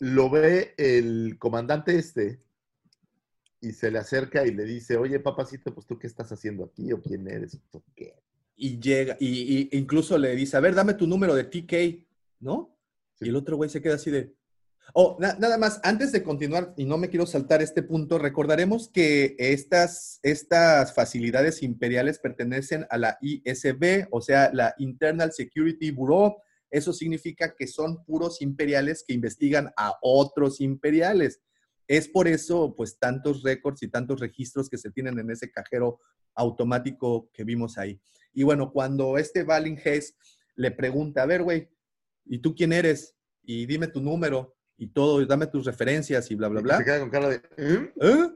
[0.00, 2.40] lo ve el comandante este
[3.62, 6.92] y se le acerca y le dice, oye, papacito, pues tú qué estás haciendo aquí
[6.92, 8.14] o quién eres o qué.
[8.56, 12.06] y llega, y, y incluso le dice, a ver, dame tu número de TK,
[12.40, 12.76] ¿no?
[13.14, 13.26] Sí.
[13.26, 14.34] Y el otro güey se queda así de...
[14.94, 18.88] Oh, na- nada más, antes de continuar, y no me quiero saltar este punto, recordaremos
[18.88, 26.36] que estas, estas facilidades imperiales pertenecen a la ISB, o sea, la Internal Security Bureau.
[26.68, 31.40] Eso significa que son puros imperiales que investigan a otros imperiales.
[31.92, 36.00] Es por eso, pues, tantos récords y tantos registros que se tienen en ese cajero
[36.34, 38.00] automático que vimos ahí.
[38.32, 40.16] Y bueno, cuando este Valin Hayes
[40.54, 41.68] le pregunta, a ver, güey,
[42.24, 43.14] ¿y tú quién eres?
[43.42, 46.78] Y dime tu número y todo, y dame tus referencias y bla, bla, bla.
[46.78, 47.92] Se queda con cara de, ¿eh?
[48.00, 48.28] ¿Eh?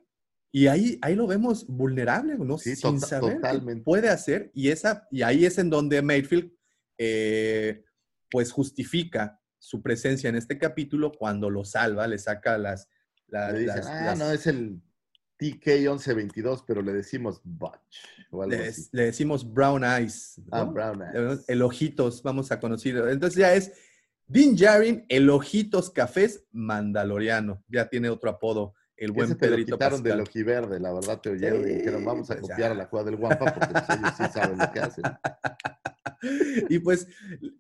[0.53, 2.59] Y ahí, ahí lo vemos vulnerable, ¿no?
[2.59, 3.85] Sí, Sin tota- saber qué totalmente.
[3.85, 4.51] puede hacer.
[4.53, 6.53] Y, esa, y ahí es en donde Mayfield,
[6.99, 7.85] eh,
[8.31, 12.89] pues, justifica su presencia en este capítulo cuando lo salva, le saca las...
[13.29, 14.81] la- Le dicen, las- ah, las- no, es el
[15.39, 18.89] TK1122, pero le decimos Butch o algo le, así.
[18.93, 20.41] le decimos brown eyes.
[20.51, 20.65] Ah.
[20.65, 21.45] Brown Eyes.
[21.49, 22.97] El ojitos, vamos a conocer.
[23.09, 23.73] Entonces ya es
[24.27, 27.63] Din Djarin, el ojitos cafés mandaloriano.
[27.69, 30.21] Ya tiene otro apodo, el buen Ese te lo quitaron del Pascal.
[30.29, 32.71] ojiverde, la verdad te oyeron y Sí, dijeron, vamos a pues copiar ya.
[32.71, 35.05] a la jugada del guampa porque pues, ellos sí saben lo que hacen.
[36.71, 37.07] Y pues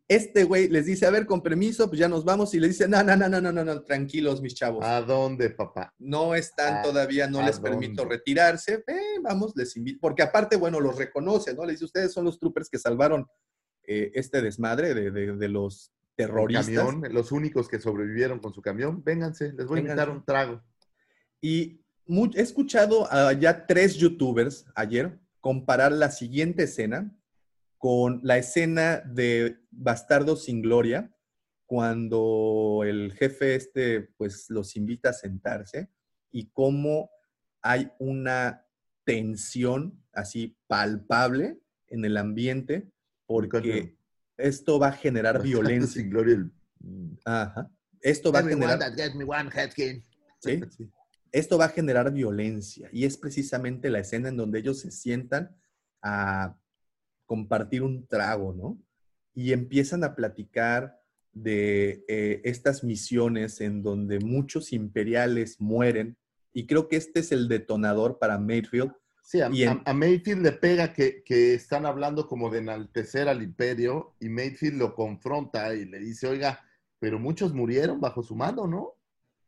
[0.09, 2.55] este güey les dice, a ver, con permiso, pues ya nos vamos.
[2.55, 4.85] Y le dice, no, no, no, no, no, no, no, tranquilos, mis chavos.
[4.85, 5.93] ¿A dónde, papá?
[5.99, 8.83] No están ¿A- todavía, no les permito retirarse.
[8.87, 9.99] Eh, vamos, les invito.
[10.01, 11.65] Porque aparte, bueno, los reconoce, ¿no?
[11.65, 13.27] Le dice, ustedes son los troopers que salvaron
[13.85, 16.67] eh, este desmadre de, de- de los terroristas.
[16.67, 20.63] camión, los únicos que sobrevivieron con su camión, vénganse, les voy a invitar un trago.
[21.41, 27.17] Y he escuchado a ya tres youtubers ayer comparar la siguiente escena
[27.79, 31.13] con la escena de Bastardo sin Gloria,
[31.67, 35.91] cuando el jefe este pues los invita a sentarse
[36.31, 37.11] y cómo
[37.61, 38.65] hay una
[39.05, 41.59] tensión así palpable
[41.89, 42.91] en el ambiente
[43.27, 43.97] porque
[44.37, 46.03] esto va a generar violencia.
[46.03, 46.53] Sin gloria el-
[47.25, 47.71] Ajá.
[48.01, 49.51] Esto va a generar that me one.
[50.41, 50.61] ¿sí?
[51.37, 55.55] Esto va a generar violencia y es precisamente la escena en donde ellos se sientan
[56.03, 56.57] a
[57.27, 58.79] compartir un trago, ¿no?
[59.35, 60.99] Y empiezan a platicar
[61.33, 66.17] de eh, estas misiones en donde muchos imperiales mueren
[66.55, 68.93] y creo que este es el detonador para Mayfield.
[69.23, 72.61] Sí, a, Y en- a- a Mayfield le pega que, que están hablando como de
[72.61, 76.61] enaltecer al imperio y Mayfield lo confronta y le dice, oiga,
[76.99, 78.95] pero muchos murieron bajo su mando, ¿no?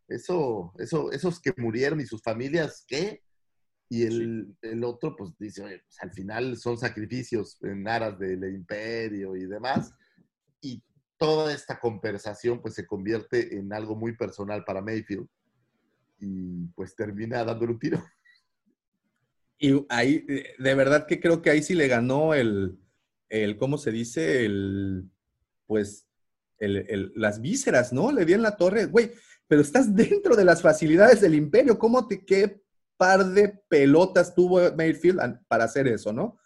[0.09, 3.23] Eso, eso, esos que murieron y sus familias, ¿qué?
[3.91, 9.37] Y el, el otro, pues dice, pues al final son sacrificios en aras del imperio
[9.37, 9.93] y demás.
[10.61, 10.83] Y
[11.17, 15.27] toda esta conversación, pues se convierte en algo muy personal para Mayfield.
[16.21, 18.03] Y pues termina dándole un tiro.
[19.59, 22.79] Y ahí, eh, de verdad que creo que ahí sí le ganó el,
[23.29, 24.45] el ¿cómo se dice?
[24.45, 25.11] El,
[25.67, 26.07] pues,
[26.59, 28.13] el, el- las vísceras, ¿no?
[28.13, 29.13] Le di en la torre, güey,
[29.49, 32.63] pero estás dentro de las facilidades del imperio, ¿cómo te, qué
[32.97, 36.39] par de pelotas tuvo Mayfield para hacer eso, ¿no?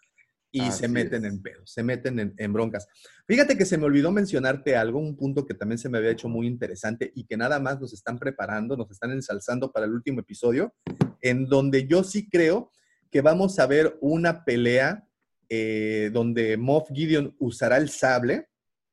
[0.51, 1.33] Y Así se meten es.
[1.33, 2.87] en pedos, se meten en, en broncas.
[3.27, 6.29] Fíjate que se me olvidó mencionarte algo, un punto que también se me había hecho
[6.29, 10.19] muy interesante y que nada más nos están preparando, nos están ensalzando para el último
[10.19, 10.75] episodio,
[11.21, 12.71] en donde yo sí creo
[13.09, 15.07] que vamos a ver una pelea
[15.49, 18.47] eh, donde Moff Gideon usará el sable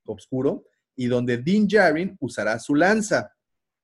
[0.05, 3.33] oscuro y donde Din Djarin usará su lanza.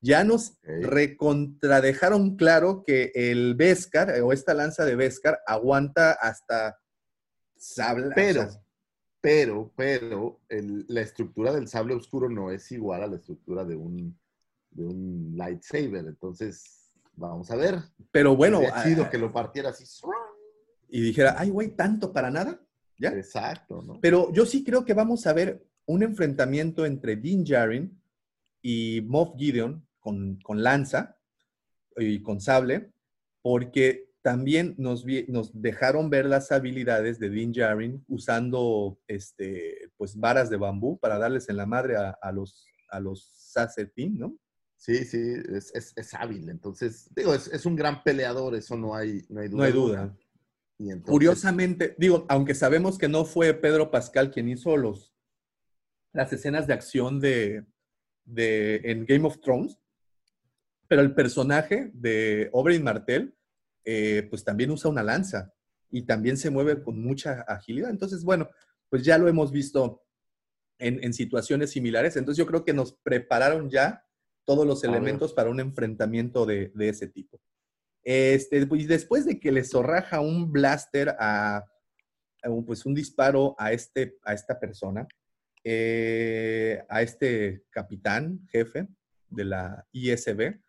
[0.06, 0.84] Ya nos Ok.
[0.84, 6.78] recontradejaron claro que el Beskar eh, o esta lanza de Beskar aguanta hasta
[7.56, 8.10] sable.
[8.14, 8.62] Pero, o sea,
[9.20, 13.74] pero, pero, el- la estructura del sable oscuro no es igual a la estructura de
[13.74, 14.16] un,
[14.70, 16.06] de un lightsaber.
[16.06, 17.78] Entonces, vamos a ver.
[18.12, 19.84] pero bueno, chido ah, que lo partiera así.
[20.88, 22.60] y dijera, ay, güey, tanto para nada.
[22.98, 23.10] ¿Ya?
[23.10, 23.98] Exacto, ¿no?
[24.00, 28.00] Pero yo sí creo que vamos a ver un enfrentamiento entre Din Djarin
[28.62, 31.18] y Moff Gideon con, con lanza
[31.96, 32.92] y con sable,
[33.42, 40.14] porque también nos, vi- nos dejaron ver las habilidades de Din Djarin usando este, pues,
[40.16, 44.38] varas de bambú para darles en la madre a, a los, a los Sacetin, ¿no?
[44.76, 45.18] Sí, sí,
[45.52, 46.48] es, es- es hábil.
[46.50, 49.58] Entonces, digo, es, es un gran peleador, eso no hay, no hay duda.
[49.58, 50.16] No hay duda.
[50.78, 55.12] Y entonces, Curiosamente, digo, aunque sabemos que no fue Pedro Pascal quien hizo los,
[56.12, 57.64] las escenas de acción de,
[58.24, 59.78] de- en Game of Thrones,
[60.88, 63.34] pero el personaje de Oberyn Martell,
[63.84, 65.52] eh, pues también usa una lanza
[65.90, 67.90] y también se mueve con mucha agilidad.
[67.90, 68.48] Entonces, bueno,
[68.88, 70.02] pues ya lo hemos visto
[70.78, 72.16] en, en situaciones similares.
[72.16, 74.04] Entonces, yo creo que nos prepararon ya
[74.44, 77.40] todos los elementos para un enfrentamiento de, de ese tipo.
[78.02, 81.64] Este, y después de que le zorraja un blaster a,
[82.42, 85.06] a un, pues un disparo a, este, a esta persona,
[85.64, 88.86] eh, a este capitán, jefe
[89.28, 90.60] de la ISB,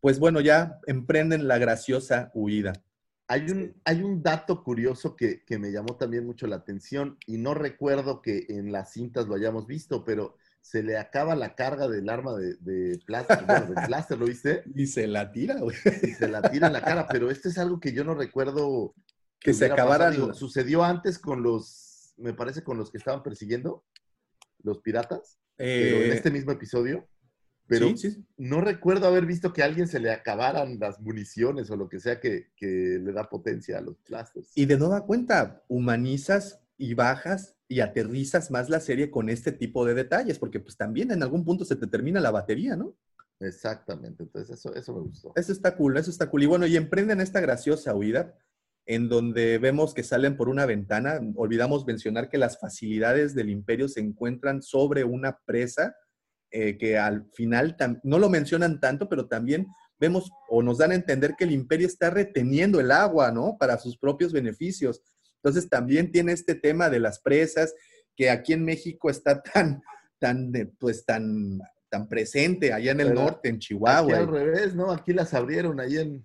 [0.00, 2.72] pues bueno, ya emprenden la graciosa huida.
[3.26, 7.36] Hay un, hay un dato curioso que, que me llamó también mucho la atención y
[7.36, 10.36] no recuerdo que en las cintas lo hayamos visto, pero
[10.68, 13.76] se le acaba la carga del arma de, de plástico, bueno, del
[14.18, 14.64] ¿lo viste?
[14.74, 15.76] Y se la tira, güey.
[16.02, 18.94] Y se la tira en la cara, pero este es algo que yo no recuerdo
[19.40, 19.68] Que se.
[19.68, 23.84] Digo, sucedió antes con los, me parece, con los que estaban persiguiendo,
[24.62, 27.08] los piratas, pero en eh, este mismo episodio.
[27.68, 28.24] Pero sí, sí.
[28.38, 32.00] no recuerdo haber visto que a alguien se le acabaran las municiones o lo que
[32.00, 34.50] sea que, que le da potencia a los blasters.
[34.54, 39.84] Y de nueva cuenta, humanizas y bajas y aterrizas más la serie con este tipo
[39.84, 42.94] de detalles, porque pues también en algún punto se te termina la batería, ¿no?
[43.40, 45.32] Exactamente, entonces eso, eso me gustó.
[45.36, 46.42] Eso está cool, eso está cool.
[46.42, 48.34] Y bueno, y emprenden esta graciosa huida
[48.86, 51.20] en donde vemos que salen por una ventana.
[51.36, 55.94] Olvidamos mencionar que las facilidades del imperio se encuentran sobre una presa
[56.50, 59.66] eh, que al final no lo mencionan tanto, pero también
[60.00, 63.56] vemos o nos dan a entender que el imperio está reteniendo el agua, ¿no?
[63.58, 65.02] Para sus propios beneficios.
[65.42, 67.74] Entonces también tiene este tema de las presas
[68.16, 69.80] que aquí en México está tan,
[70.18, 71.58] tan, pues tan,
[71.88, 74.16] tan presente allá en el norte, en Aquí Chihuahua.
[74.18, 74.90] al revés, ¿no?
[74.90, 76.24] Aquí las abrieron ahí en,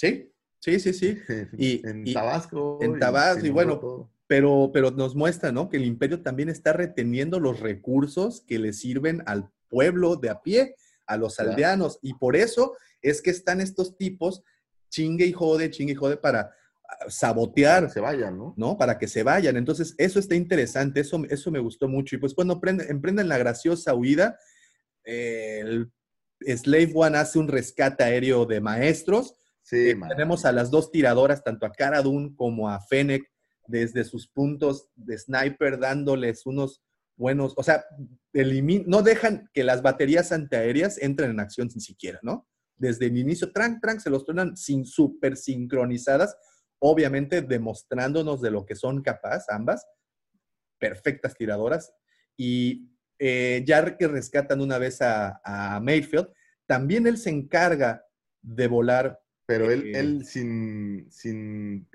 [0.00, 1.18] Sí, sí, sí, sí.
[1.58, 2.78] Y- en y- Tabasco.
[2.80, 4.10] en Tabasco, y bueno, todo.
[4.28, 5.68] Pero, pero nos muestra, ¿no?
[5.68, 10.42] Que el imperio también está reteniendo los recursos que le sirven al pueblo de a
[10.42, 10.76] pie,
[11.06, 11.98] a los aldeanos.
[12.02, 14.42] Y por eso es que están estos tipos
[14.90, 16.50] chingue y jode, chingue y jode para
[16.88, 18.54] ah, sabotear, Se vayan, ¿no?
[18.56, 18.76] ¿no?
[18.76, 19.56] Para que se vayan.
[19.56, 22.14] Entonces, eso está interesante, eso, eso me gustó mucho.
[22.14, 24.38] Y pues cuando prende- emprenden la graciosa huida,
[25.04, 25.60] eh,
[26.40, 29.34] el Slave One hace un rescate aéreo de maestros.
[29.62, 33.24] Sí, Eh, tenemos a las dos tiradoras, tanto a Cara Dune como a Fennec,
[33.68, 36.82] desde sus puntos de sniper, dándoles unos
[37.16, 37.84] buenos, o sea,
[38.32, 42.48] elimi- no dejan que las baterías antiaéreas entren en acción ni siquiera, ¿no?
[42.76, 46.36] Desde el inicio, trank, trank, se los tornan sin súper sincronizadas,
[46.80, 49.86] obviamente demostrándonos de lo que son capaces ambas,
[50.78, 51.92] perfectas tiradoras,
[52.36, 52.88] y
[53.18, 56.28] eh, ya que rescatan una vez a Mayfield,
[56.66, 58.04] también él se encarga
[58.42, 61.88] de volar Pero él, Eh, él sin, sin,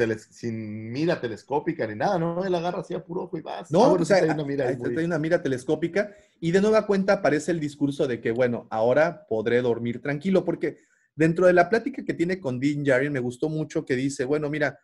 [0.91, 2.43] mira telescópica ni nada, ¿no?
[2.43, 3.69] Él agarra así a puro ojo y vas.
[3.71, 6.61] No, Ah, bueno, o sea, trae una mira muy- trae una mira telescópica y de
[6.61, 10.79] nueva cuenta aparece el discurso de que, bueno, ahora podré dormir tranquilo, porque
[11.15, 14.49] dentro de la plática que tiene con Dean Jarin me gustó mucho que dice, bueno,
[14.49, 14.79] mira,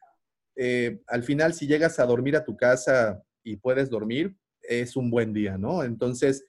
[0.56, 5.10] eh, al final si llegas a dormir a tu casa y puedes dormir, es un
[5.10, 5.84] buen día, ¿no?
[5.84, 6.46] Entonces,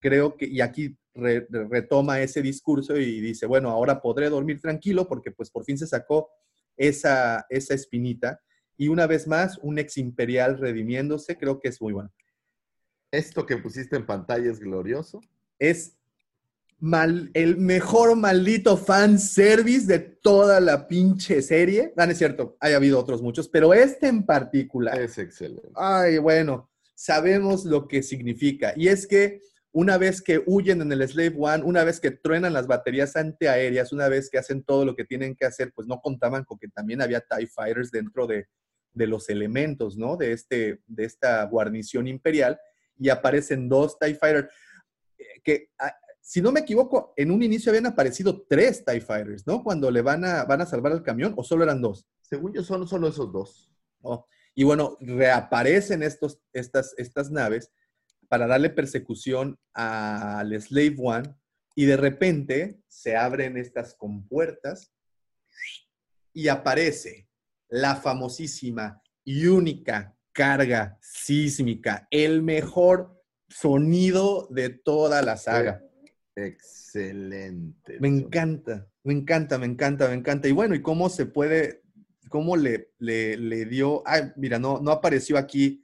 [0.00, 5.06] creo que, y aquí re- retoma ese discurso y dice, bueno, ahora podré dormir tranquilo
[5.06, 6.28] porque pues por fin se sacó
[6.76, 8.40] esa, esa espinita.
[8.76, 12.10] Y una vez más, un ex imperial redimiéndose, creo que es muy bueno.
[13.12, 15.20] Esto que pusiste en pantalla es glorioso.
[15.58, 15.96] es
[16.78, 21.92] mal, el mejor maldito fan service de toda la pinche serie.
[21.96, 24.98] Ah, no es cierto, hay habido otros muchos, pero este en particular.
[24.98, 25.68] Es excelente.
[25.74, 28.72] Ay, bueno, sabemos lo que significa.
[28.76, 29.42] Y es que
[29.72, 33.92] una vez que huyen en el Slave One, una vez que truenan las baterías antiaéreas,
[33.92, 36.68] una vez que hacen todo lo que tienen que hacer, pues no contaban con que
[36.68, 38.48] también había TIE Fighters dentro de,
[38.92, 40.16] de los elementos, ¿no?
[40.16, 42.58] De, este, de esta guarnición imperial.
[42.98, 44.48] Y aparecen dos TIE Fighters.
[45.18, 49.46] eh, Que, ah, si no me equivoco, en un inicio habían aparecido tres TIE Fighters,
[49.46, 49.62] ¿no?
[49.62, 52.06] Cuando le van a, van a salvar al camión, o solo eran dos.
[52.22, 53.72] Según yo, son solo esos dos.
[54.02, 54.26] ¿no?
[54.54, 57.70] Y bueno, reaparecen estos, estas, estas naves
[58.30, 61.34] para darle persecución al Slave One
[61.74, 64.94] y de repente se abren estas compuertas
[66.32, 67.28] y aparece
[67.68, 75.82] la famosísima y única carga sísmica, el mejor sonido de toda la saga.
[76.36, 77.98] Excelente.
[77.98, 80.46] Me encanta, me encanta, me encanta, me encanta.
[80.46, 81.82] Y bueno, ¿y cómo se puede,
[82.28, 84.04] cómo le, le, le dio?
[84.06, 85.82] Ay, mira, no, no apareció aquí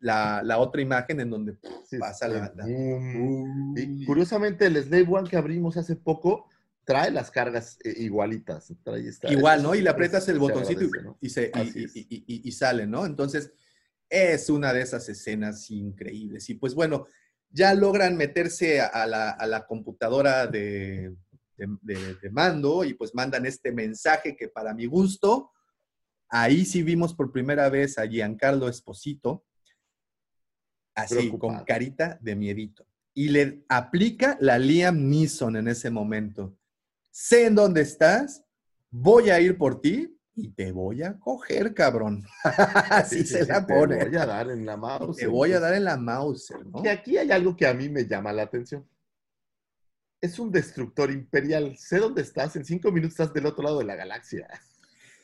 [0.00, 2.52] la, la otra imagen en donde pff, Sí, pasa sí, la...
[2.56, 3.74] la- boom.
[3.76, 6.46] Y curiosamente, el Slave One que abrimos hace poco
[6.84, 8.72] trae las cargas eh, igualitas.
[8.82, 9.74] Trae esta- Igual, ¿no?
[9.74, 11.18] Y le aprietas el botoncito agradece, ¿no?
[11.20, 11.28] y
[12.50, 13.06] se, sale, ¿no?
[13.06, 13.52] Entonces,
[14.08, 16.48] es una de esas escenas increíbles.
[16.50, 17.06] Y pues bueno,
[17.50, 21.14] ya logran meterse a, a la, a la computadora de,
[21.56, 25.50] de- de- de mando y pues mandan este mensaje que para mi gusto,
[26.28, 29.44] ahí sí vimos por primera vez a Giancarlo Esposito,
[30.94, 31.56] así, Preocupado.
[31.58, 32.86] con carita de miedito.
[33.14, 36.56] Y le aplica la Liam Neeson en ese momento.
[37.10, 38.44] Sé en dónde estás,
[38.90, 42.24] voy a ir por ti y te voy a coger, cabrón.
[42.44, 44.04] Así Sí, sí, se sí, la te pone.
[44.04, 45.16] voy a dar en la mouse.
[45.16, 46.82] Te voy a dar en la Mauser, ¿no?
[46.84, 48.88] Y aquí hay algo que a mí me llama la atención.
[50.20, 51.76] Es un destructor imperial.
[51.78, 52.54] Sé dónde estás.
[52.56, 54.46] En cinco minutos estás del otro lado de la galaxia.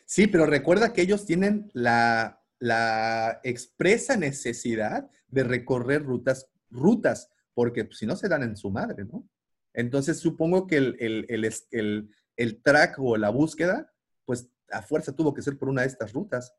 [0.04, 7.84] Sí, pero recuerda que ellos tienen la, la expresa necesidad de recorrer rutas, rutas, porque
[7.84, 9.28] pues, si no se dan en su madre, ¿no?
[9.72, 11.26] Entonces supongo que el, el,
[11.70, 13.92] el, el track o la búsqueda,
[14.24, 16.54] pues a fuerza tuvo que ser por una de estas rutas.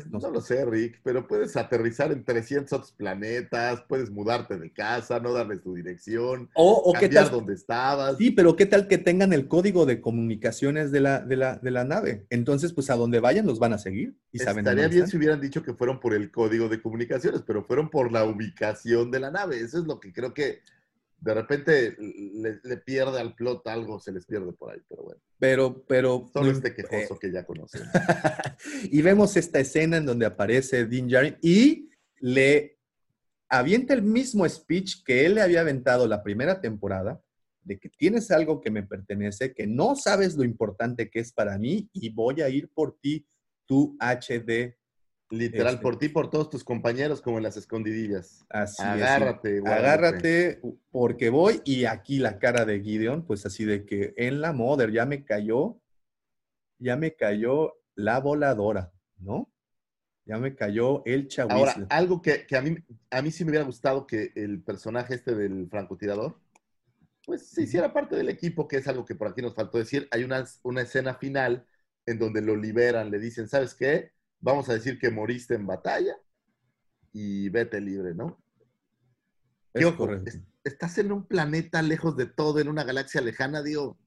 [0.00, 4.72] Pues No lo sé, Rick, pero puedes aterrizar en 300 otros planetas, puedes mudarte de
[4.72, 8.16] casa, no darles tu dirección, O, o qué cambiar tal, donde estabas.
[8.16, 11.70] Sí, pero ¿qué tal que tengan el código de comunicaciones de la, de la, de
[11.70, 12.26] la nave?
[12.30, 15.40] Entonces, pues a donde vayan los van a seguir y saben Estaría bien si hubieran
[15.40, 19.30] dicho que fueron por el código de comunicaciones, pero fueron por la ubicación de la
[19.30, 19.60] nave.
[19.60, 20.60] Eso es lo que creo que
[21.22, 25.20] de repente le, le pierde al plot algo, se les pierde por ahí, pero bueno.
[25.38, 26.28] Pero, pero...
[26.32, 27.82] Solo este quejoso que ya conocen.
[28.90, 32.80] y vemos esta escena en donde aparece Dean Djarin y le
[33.48, 37.22] avienta el mismo speech que él le había aventado la primera temporada,
[37.62, 41.56] de que tienes algo que me pertenece, que no sabes lo importante que es para
[41.56, 43.24] mí y voy a ir por ti,
[43.66, 44.74] tu HD.
[45.32, 45.82] Literal, Este.
[45.82, 48.44] por ti, por todos tus compañeros, como en las escondidillas.
[48.50, 49.86] Así es, Agárrate, guárrate.
[49.88, 50.60] Agárrate
[50.90, 54.92] porque voy y aquí la cara de Gideon, pues así de que en la Mother
[54.92, 55.80] ya me cayó,
[56.78, 59.50] ya me cayó la voladora, ¿no?
[60.26, 61.86] Ya me cayó el Ahora, chahuizle.
[61.88, 62.76] algo que, que a, mí,
[63.10, 66.38] a mí sí me hubiera gustado que el personaje este del francotirador,
[67.24, 70.08] pues se hiciera parte del equipo, que es algo que por aquí nos faltó decir.
[70.10, 71.66] Hay una, una escena final
[72.06, 74.12] en donde lo liberan, le dicen, ¿sabes qué?
[74.42, 76.16] Vamos a decir que moriste en batalla
[77.12, 78.42] y vete libre, ¿no?
[79.72, 79.98] Es ¿Qué ojo?
[79.98, 80.32] correcto.
[80.64, 83.98] Estás en un planeta lejos de todo, en una galaxia lejana, digo,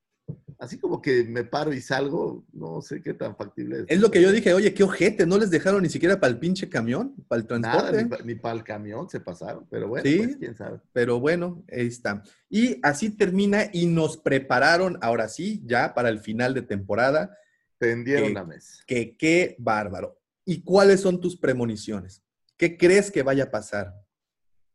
[0.60, 3.86] así como que me paro y salgo, no sé qué tan factible es.
[3.88, 6.40] Es lo que yo dije, oye, qué ojete, no les dejaron ni siquiera para el
[6.40, 8.24] pinche camión, para el Nada, transporte.
[8.26, 10.18] ni, para el camión se pasaron, pero bueno, Sí.
[10.18, 10.80] pues quién sabe.
[10.94, 12.24] Pero bueno, ahí está.
[12.50, 17.38] Y así termina y nos prepararon, ahora sí, ya para el final de temporada,
[17.78, 18.82] Tendieron Eh, la mesa.
[18.88, 20.18] que qué bárbaro.
[20.46, 22.24] ¿Y cuáles son tus premoniciones?
[22.58, 23.94] ¿Qué crees que vaya a pasar?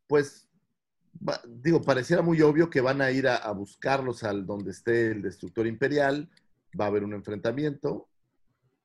[0.09, 0.49] Pues,
[1.27, 5.13] va- digo, pareciera muy obvio que van a ir a, a buscarlos al donde esté
[5.13, 6.29] el destructor imperial,
[6.79, 8.09] va a haber un enfrentamiento.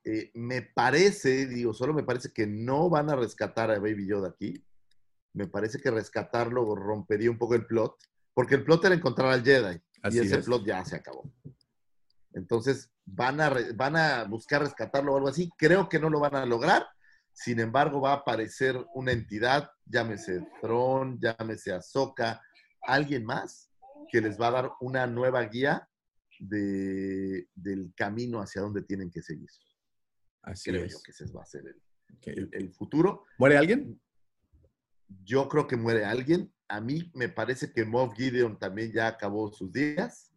[0.04, 4.28] Eh, me parece, digo, solo me parece que no van a rescatar a Baby Yoda
[4.28, 4.64] aquí.
[5.32, 7.96] Me parece que rescatarlo rompería un poco el plot,
[8.32, 10.44] porque el plot era encontrar al Jedi Así y ese es.
[10.46, 11.30] plot ya se acabó.
[12.36, 15.50] Entonces, van a, van a buscar rescatarlo o algo así.
[15.56, 16.86] Creo que no lo van a lograr.
[17.32, 22.42] Sin embargo, va a aparecer una entidad, llámese Tron, llámese Ahsoka,
[22.82, 23.70] alguien más,
[24.12, 25.88] que les va a dar una nueva guía
[26.38, 29.48] de- del camino hacia donde tienen que seguir.
[30.42, 30.92] Así Creo es.
[30.92, 31.62] yo que ese va a ser
[32.26, 33.24] el- el futuro.
[33.38, 33.98] ¿Muere alguien?
[35.24, 36.52] Yo creo que muere alguien.
[36.68, 40.32] A mí me parece que Moff Gideon también ya acabó sus días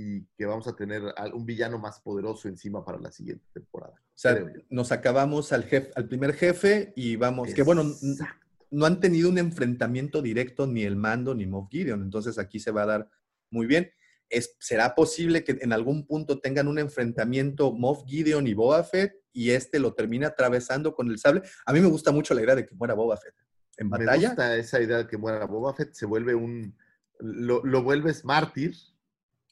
[0.00, 1.02] y que vamos a tener
[1.34, 3.94] un villano más poderoso encima para la siguiente temporada.
[3.94, 8.46] O sea, Creo nos acabamos al, jefe, al primer jefe y vamos, que bueno, Exacto.
[8.70, 12.70] no han tenido un enfrentamiento directo ni el mando ni Moff Gideon, entonces aquí se
[12.70, 13.10] va a dar
[13.50, 13.90] muy bien.
[14.30, 19.14] Es, ¿Será posible que en algún punto tengan un enfrentamiento Moff Gideon y Boba Fett
[19.32, 21.42] y este lo termine atravesando con el sable?
[21.66, 23.34] A mí me gusta mucho la idea de que muera Boba Fett
[23.78, 24.28] en Me batalla.
[24.28, 26.76] gusta esa idea de que muera Boba Fett, se vuelve un.
[27.18, 28.76] Lo, lo vuelves mártir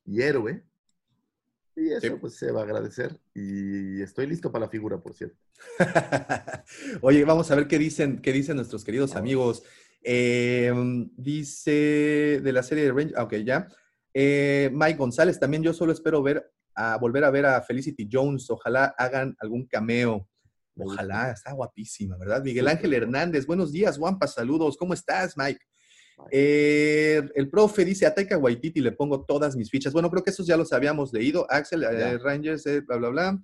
[0.07, 0.63] y héroe.
[1.75, 2.11] Y eso Sí.
[2.21, 3.21] pues se va a agradecer.
[3.35, 5.37] Y estoy listo para la figura, por cierto.
[7.03, 9.21] Oye, vamos a ver qué dicen, qué dicen nuestros queridos Vamos.
[9.21, 9.63] amigos.
[10.03, 10.73] Eh,
[11.17, 13.69] dice de la serie de Range, ah, ok, ya.
[14.15, 18.49] Eh, Mike González, también yo solo espero ver a volver a ver a Felicity Jones.
[18.51, 20.29] Ojalá hagan algún cameo.
[20.79, 22.43] Ojalá, está guapísima, ¿verdad?
[22.43, 22.93] Miguel Ángel.
[22.93, 24.77] Hernández, buenos días, Wampa, saludos.
[24.77, 25.61] ¿Cómo estás, Mike?
[26.31, 29.93] Eh, el profe dice a Taika Waititi le pongo todas mis fichas.
[29.93, 31.47] Bueno, creo que esos ya los habíamos leído.
[31.51, 32.19] Axel, eh.
[32.19, 33.43] Rangers, eh, bla, bla, bla.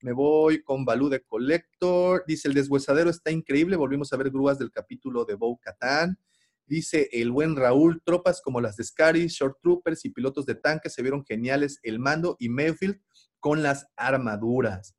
[0.00, 2.24] Me voy con Balú de Collector.
[2.26, 3.76] Dice, el deshuesadero está increíble.
[3.76, 6.18] Volvimos a ver grúas del capítulo de Bo Katan.
[6.66, 10.94] Dice el buen Raúl, tropas como las de Scary, Short Troopers y pilotos de tanques
[10.94, 11.78] se vieron geniales.
[11.82, 13.00] El mando y Mayfield
[13.40, 14.96] con las armaduras.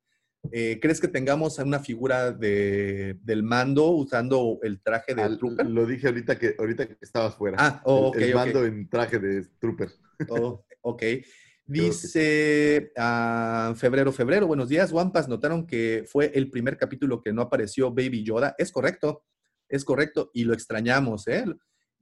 [0.52, 5.66] Eh, ¿Crees que tengamos una figura de, del mando usando el traje de Al- Trooper?
[5.66, 7.56] lo dije ahorita que, ahorita que estabas fuera.
[7.58, 9.90] Ah, oh, ok, el, mando en traje de Trooper.
[10.28, 11.02] Oh, ok.
[11.66, 15.28] Dice ah, febrero, febrero, buenos días, Wampas.
[15.28, 18.54] Notaron que fue el primer capítulo que no apareció Baby Yoda.
[18.58, 19.24] Es correcto,
[19.68, 21.44] es correcto, y lo extrañamos, ¿eh?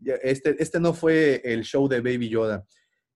[0.05, 2.67] Este, este no fue el show de Baby Yoda.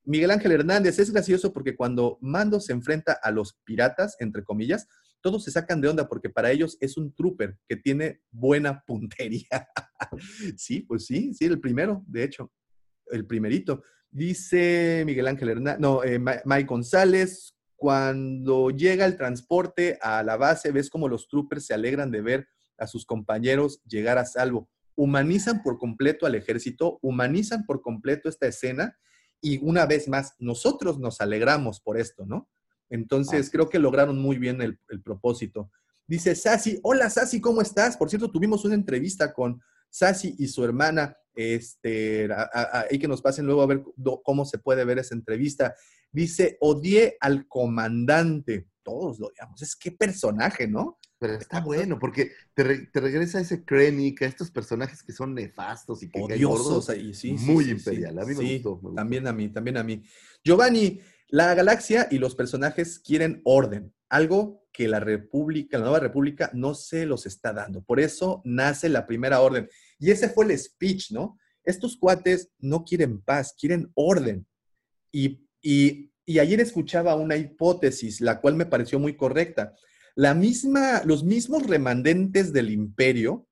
[0.05, 4.87] Miguel Ángel Hernández, es gracioso porque cuando Mando se enfrenta a los piratas, entre comillas,
[5.27, 9.49] todos se sacan de onda porque para ellos es un trooper que tiene buena puntería.
[10.57, 12.53] sí, pues sí, sí, el primero, de hecho,
[13.07, 13.83] el primerito.
[14.09, 20.71] Dice Miguel Ángel Hernández, no, eh, Mike González, cuando llega el transporte a la base,
[20.71, 22.49] ves como los troopers se alegran de ver
[22.79, 24.71] a sus compañeros llegar a salvo.
[24.95, 28.97] Humanizan por completo al ejército, humanizan por completo esta escena
[29.41, 32.49] y una vez más, nosotros nos alegramos por esto, ¿no?
[32.91, 35.71] Entonces, creo que lograron muy bien el, el propósito.
[36.07, 37.97] Dice Sasi, hola Sasi, ¿cómo estás?
[37.97, 39.61] Por cierto, tuvimos una entrevista con
[39.91, 44.59] Sasi y su hermana, este, ahí que nos pasen luego a ver do- cómo se
[44.59, 45.75] puede ver esa entrevista.
[46.13, 48.69] Dice, odié al comandante.
[48.83, 49.61] Todos lo odiamos.
[49.63, 50.99] Es que personaje, ¿no?
[51.19, 55.35] Pero está bueno, porque te, re- te regresa ese Krennic, a estos personajes que son
[55.35, 56.91] nefastos y que Odiosos gordos.
[56.91, 57.33] ahí, sí.
[57.33, 58.19] Muy sí, imperial.
[58.19, 58.95] A mí me gustó, me gustó.
[58.95, 60.03] También a mí, también a mí.
[60.45, 66.51] Giovanni, la galaxia y los personajes quieren orden, algo que la República, la nueva República,
[66.53, 67.83] no se los está dando.
[67.83, 69.69] Por eso nace la primera orden.
[69.99, 71.39] Y ese fue el speech, ¿no?
[71.65, 74.47] Estos cuates no quieren paz, quieren orden.
[75.11, 75.41] Y,
[76.29, 79.75] ayer escuchaba una hipótesis, la cual me pareció muy correcta.
[80.15, 83.49] La misma, los mismos remanentes del imperio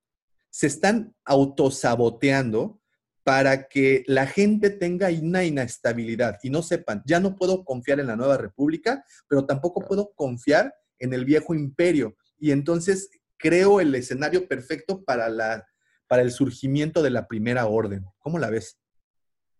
[0.49, 2.79] se están autosaboteando
[3.25, 8.05] para que la gente tenga una inestabilidad y no sepan, ya no puedo confiar en
[8.05, 12.15] la nueva república, pero tampoco puedo confiar en el viejo imperio.
[12.37, 15.65] Y entonces creo el escenario perfecto para, la,
[16.07, 18.05] para el surgimiento de la primera orden.
[18.19, 18.77] ¿Cómo la ves?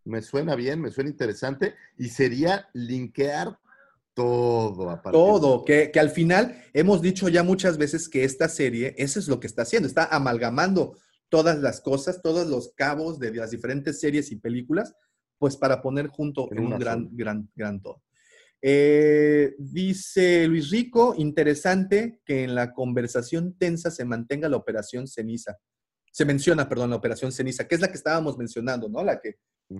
[0.04, 3.58] Me suena bien, me suena interesante y sería linkear
[4.14, 4.90] todo.
[4.90, 9.18] A todo, que, que, al final hemos dicho ya muchas veces que esta serie, eso
[9.18, 10.96] es lo que está haciendo, está amalgamando
[11.28, 14.94] todas las cosas, todos los cabos de las diferentes series y películas,
[15.38, 18.02] pues para poner junto en, un gran, gran, gran todo.
[18.62, 25.58] Eh, dice Luis Rico, interesante que en la conversación tensa se mantenga la operación ceniza.
[26.10, 29.04] Se menciona, perdón, la operación ceniza, que es la que estábamos mencionando, ¿no?
[29.04, 29.36] La que,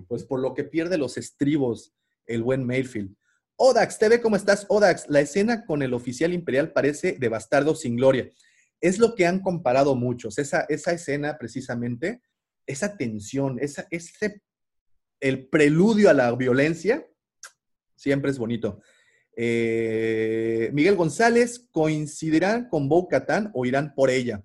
[0.07, 1.93] pues por lo que pierde los estribos
[2.27, 3.15] el buen Mayfield.
[3.55, 4.65] Odax, TV, ¿cómo estás?
[4.69, 8.29] Odax, la escena con el oficial imperial parece de bastardo sin gloria.
[8.81, 12.21] Es lo que han comparado muchos, esa, esa escena precisamente,
[12.65, 14.41] esa tensión, esa, ese,
[15.19, 17.07] el preludio a la violencia,
[17.95, 18.81] siempre es bonito.
[19.35, 24.43] Eh, Miguel González, ¿coincidirán con Bo Katan o irán por ella?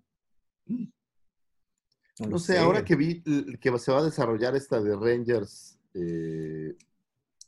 [2.18, 6.76] No, sé, ahora que vi que se va a desarrollar esta de Rangers, eh,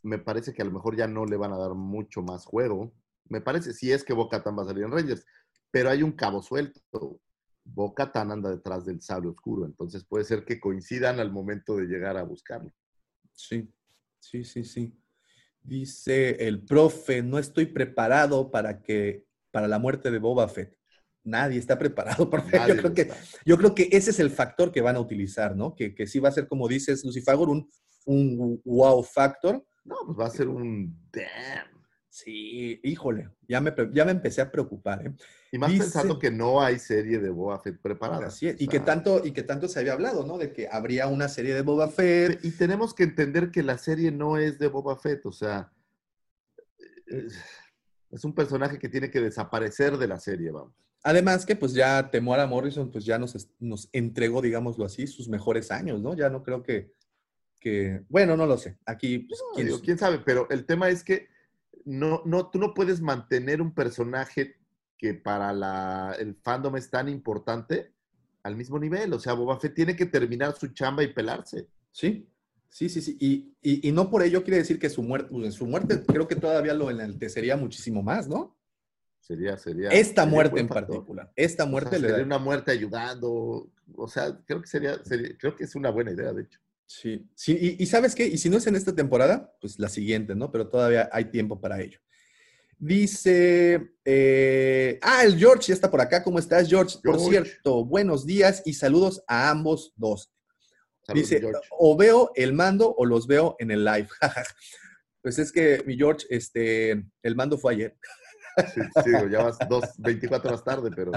[0.02, 2.92] me parece que a lo mejor ya no le van a dar mucho más juego.
[3.28, 5.24] Me parece, si es que Bo Katan va a salir en Rangers,
[5.74, 7.20] pero hay un cabo suelto.
[7.64, 11.86] Bo Katan anda detrás del sable oscuro, entonces puede ser que coincidan al momento de
[11.86, 12.72] llegar a buscarlo.
[13.32, 13.68] Sí,
[14.20, 14.96] sí, sí, sí.
[15.60, 20.78] Dice el profe, no estoy preparado para que para la muerte de Boba Fett.
[21.24, 22.56] Nadie está preparado, profe.
[22.68, 23.10] yo, creo que,
[23.44, 25.74] yo creo que ese es el factor que van a utilizar, ¿no?
[25.74, 27.68] Que, que sí va a ser, como dices, Lucifagor, un,
[28.04, 29.66] un wow factor.
[29.84, 31.73] No, pues va a ser un damn.
[32.14, 35.04] Sí, híjole, ya me, ya me empecé a preocupar.
[35.04, 35.12] ¿eh?
[35.50, 38.28] Y más pensando que no hay serie de Boba Fett preparada.
[38.28, 40.38] Así es, y, que tanto, y que tanto se había hablado, ¿no?
[40.38, 42.38] De que habría una serie de Boba Fett.
[42.44, 45.72] Y tenemos que entender que la serie no es de Boba Fett, o sea,
[47.08, 50.72] es un personaje que tiene que desaparecer de la serie, vamos.
[51.02, 55.72] Además que pues ya Temuera Morrison pues ya nos, nos entregó, digámoslo así, sus mejores
[55.72, 56.14] años, ¿no?
[56.14, 56.92] Ya no creo que,
[57.58, 58.78] que bueno, no lo sé.
[58.86, 60.20] Aquí, pues, ¿quién, ¿quién sabe?
[60.24, 61.33] Pero el tema es que
[61.84, 64.56] no, no, tú no puedes mantener un personaje
[64.96, 67.92] que para la, el fandom es tan importante
[68.42, 69.12] al mismo nivel.
[69.12, 71.68] O sea, Boba Fett tiene que terminar su chamba y pelarse.
[71.90, 72.28] Sí,
[72.68, 73.54] sí, sí, sí.
[73.62, 76.74] Y, no por ello quiere decir que su muerte, pues, su muerte creo que todavía
[76.74, 78.56] lo enaltecería muchísimo más, ¿no?
[79.20, 79.88] Sería, sería.
[79.88, 81.32] Esta muerte en particular.
[81.34, 82.22] Esta muerte le da.
[82.22, 83.70] una muerte ayudando.
[83.96, 85.00] O sea, creo que sería,
[85.38, 86.60] creo que es una buena idea, de hecho.
[87.00, 90.36] Sí, sí y, sabes qué, y si no es en esta temporada, pues la siguiente,
[90.36, 90.52] ¿no?
[90.52, 91.98] Pero todavía hay tiempo para ello.
[92.78, 96.22] Dice, eh, ah, el George ya está por acá.
[96.22, 96.98] ¿Cómo estás, George?
[97.02, 100.32] Por cierto, buenos días y saludos a ambos dos.
[101.12, 104.08] Dice, o veo el mando o los veo en el live.
[105.22, 107.96] pues es que, mi George, este, el mando fue ayer.
[108.72, 111.10] Sí, sí, ya vas dos, 24 horas tarde, pero.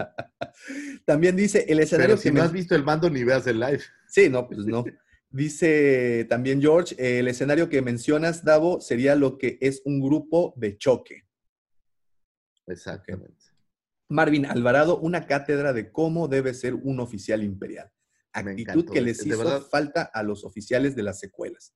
[1.05, 2.15] También dice el escenario.
[2.15, 3.81] Pero si no has visto el mando, ni veas el live.
[4.07, 4.83] Sí, no, pues no.
[5.37, 10.79] Dice también George, el escenario que mencionas, Davo, sería lo que es un grupo de
[10.79, 11.27] choque.
[12.65, 13.45] Exactamente.
[14.09, 17.91] Marvin Alvarado, una cátedra de cómo debe ser un oficial imperial.
[18.33, 21.75] Actitud que les hizo falta a los oficiales de las secuelas.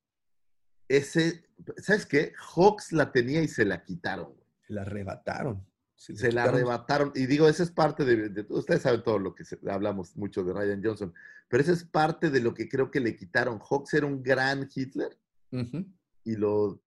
[0.87, 1.43] Ese,
[1.77, 2.33] ¿sabes qué?
[2.55, 4.33] Hawks la tenía y se la quitaron.
[4.69, 5.70] La arrebataron.
[6.01, 7.11] Se, la arrebataron.
[7.13, 10.81] Y digo, esa es parte de, ustedes saben todo lo que hablamos mucho de Ryan
[10.83, 11.13] Johnson,
[11.47, 13.59] pero esa es parte de lo que creo que le quitaron.
[13.59, 15.15] Hawks era un gran Hitler
[16.23, 16.81] y lo,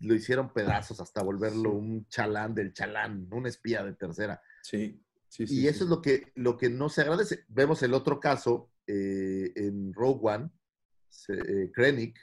[0.00, 4.42] lo hicieron pedazos hasta volverlo un chalán del chalán, un espía de tercera.
[4.60, 5.60] Sí, sí, sí.
[5.60, 7.46] Y eso es lo que, lo que no se agradece.
[7.48, 10.50] Vemos el otro caso eh, en Rogue One,
[11.28, 12.18] eh, Krennic,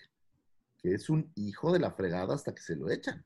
[0.78, 3.26] que es un hijo de la fregada hasta que se lo echan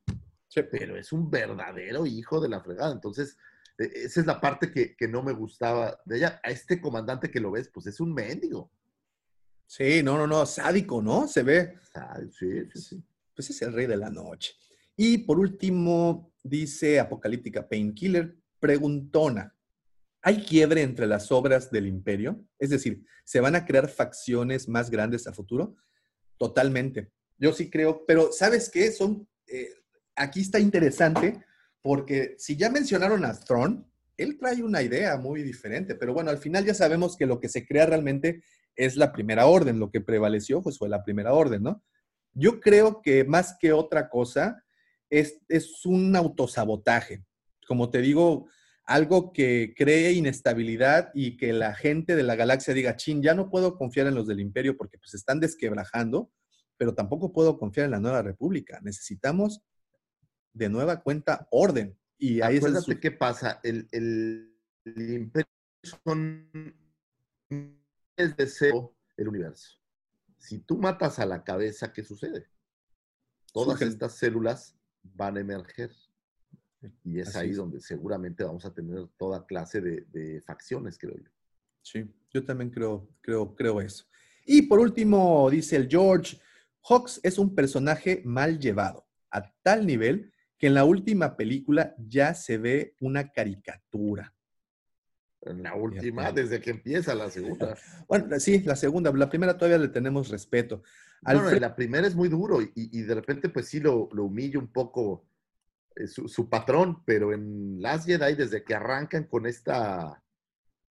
[0.61, 2.91] pero es un verdadero hijo de la fregada.
[2.91, 3.37] Entonces,
[3.79, 6.39] e, esa es la parte que, no me gustaba de ella.
[6.43, 8.71] A este comandante que lo ves, pues es un mendigo.
[9.65, 11.27] Sí, no, no, no, sádico, ¿no?
[11.27, 11.79] Se ve.
[12.37, 13.03] Sí, sí, sí.
[13.33, 14.53] Pues es el rey de la noche.
[14.95, 19.55] Y por último, dice Apocalíptica Painkiller, preguntona.
[20.21, 22.45] ¿Hay quiebre entre las obras del imperio?
[22.59, 25.75] Es decir, ¿se van a crear facciones más grandes a futuro?
[26.37, 27.11] Totalmente.
[27.37, 28.91] Yo sí creo, pero ¿sabes qué?
[28.91, 29.73] Son, eh,
[30.15, 31.43] aquí está interesante
[31.81, 33.85] porque si ya mencionaron a Thrawn,
[34.17, 37.49] él trae una idea muy diferente, pero bueno, al final ya sabemos que lo que
[37.49, 38.43] se crea realmente
[38.75, 41.83] es la primera orden, lo que prevaleció pues fue la primera orden, ¿no?
[42.33, 44.63] Yo creo que más que otra cosa
[45.09, 47.23] es, es un autosabotaje,
[47.67, 48.47] como te digo,
[48.85, 53.49] algo que cree inestabilidad y que la gente de la galaxia diga, chin, ya no
[53.49, 56.31] puedo confiar en los del imperio porque pues están desquebrajando,
[56.77, 58.79] pero tampoco puedo confiar en la nueva república.
[58.81, 59.61] Necesitamos
[60.53, 61.97] de nueva cuenta orden.
[62.17, 63.59] Y ahí Acuérdate qué pasa.
[63.63, 65.49] El, el, imperio
[66.05, 66.49] son
[67.49, 69.77] el deseo el universo.
[70.37, 72.47] Si tú matas a la cabeza, ¿qué sucede?
[73.51, 73.89] Todas Surgen.
[73.89, 75.91] estas células van a emerger.
[77.03, 77.57] Y es Así ahí es.
[77.57, 81.29] donde seguramente vamos a tener toda clase de, de facciones, creo yo.
[81.81, 84.05] Sí, yo también creo, creo, creo eso.
[84.45, 86.39] Y por último, dice el George,
[86.83, 90.32] Hawks es un personaje mal llevado, a tal nivel
[90.63, 94.33] que en la última película ya se ve una caricatura.
[95.41, 97.77] En la última, desde que empieza la segunda.
[98.07, 100.83] Bueno, sí, la segunda, la primera todavía le tenemos respeto.
[101.21, 104.07] No, no, Alfred- la primera es muy duro y, y de repente pues sí lo,
[104.13, 105.27] lo humilla un poco
[105.97, 110.23] eh, su, su patrón, pero en Last Jedi desde que arrancan con esta,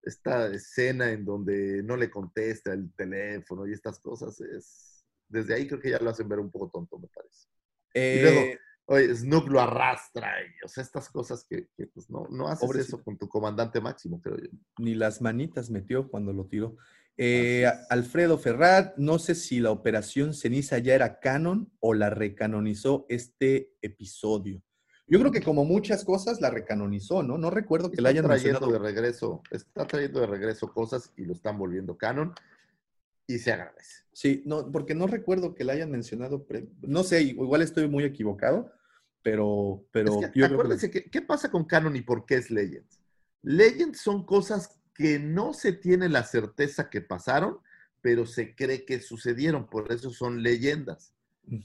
[0.03, 5.67] esta escena en donde no le contesta el teléfono y estas cosas, es desde ahí
[5.67, 7.47] creo que ya lo hacen ver un poco tonto, me parece.
[7.95, 12.27] eh, luego, Oye, Snook lo arrastra y, o sea, estas cosas que, que, pues no,
[12.31, 12.97] no haces Pobrecito.
[12.97, 14.49] eso con tu comandante máximo, creo yo.
[14.79, 16.77] ni las manitas metió cuando lo tiró.
[17.17, 17.71] Eh.
[17.91, 23.75] Alfredo Ferrat, no sé si la operación ceniza ya era canon o la recanonizó este
[23.83, 24.63] episodio.
[25.07, 27.37] Yo creo que como muchas cosas la recanonizó, ¿no?
[27.37, 28.73] No recuerdo que la hayan trayendo mencionado.
[28.73, 32.35] de regreso, está trayendo de regreso cosas y lo están volviendo canon
[33.27, 34.03] y se agradece.
[34.13, 36.47] Sí, no, porque no recuerdo que la hayan mencionado.
[36.83, 38.73] No sé, igual estoy muy equivocado,
[39.23, 42.27] pero, pero Es que, yo creo que- acuérdense que, ¿qué pasa con canon y por
[42.27, 43.01] qué es Legends?
[43.43, 47.59] Legends son cosas que no se tiene la certeza que pasaron,
[48.01, 51.15] pero se cree que sucedieron, por eso son leyendas.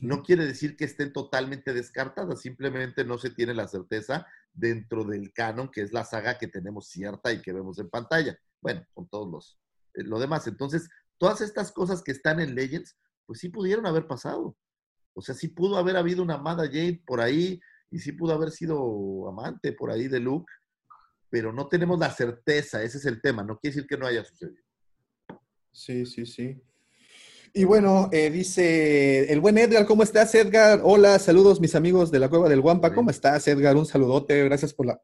[0.02, 5.32] No quiere decir que estén totalmente descartadas, simplemente no se tiene la certeza dentro del
[5.34, 8.40] canon, que es la saga que tenemos cierta y que vemos en pantalla.
[8.60, 9.60] Bueno, con todos los
[9.94, 10.48] eh, lo demás.
[10.48, 14.56] Entonces, todas estas cosas que están en Legends, pues sí pudieron haber pasado.
[15.14, 18.52] O sea, sí pudo haber habido una amada Jade por ahí y sí pudo haber
[18.52, 20.52] sido amante por ahí de Luke,
[21.30, 23.44] pero no tenemos la certeza, ese es el tema.
[23.44, 24.62] No quiere decir que no haya sucedido.
[25.72, 26.62] Sí, sí, sí.
[27.54, 30.82] Y bueno, eh, dice el buen Edgar, ¿cómo estás, Edgar?
[30.84, 32.94] Hola, saludos, mis amigos de la Cueva del Guampa.
[32.94, 33.76] ¿Cómo estás, Edgar?
[33.76, 35.02] Un saludote, gracias por la,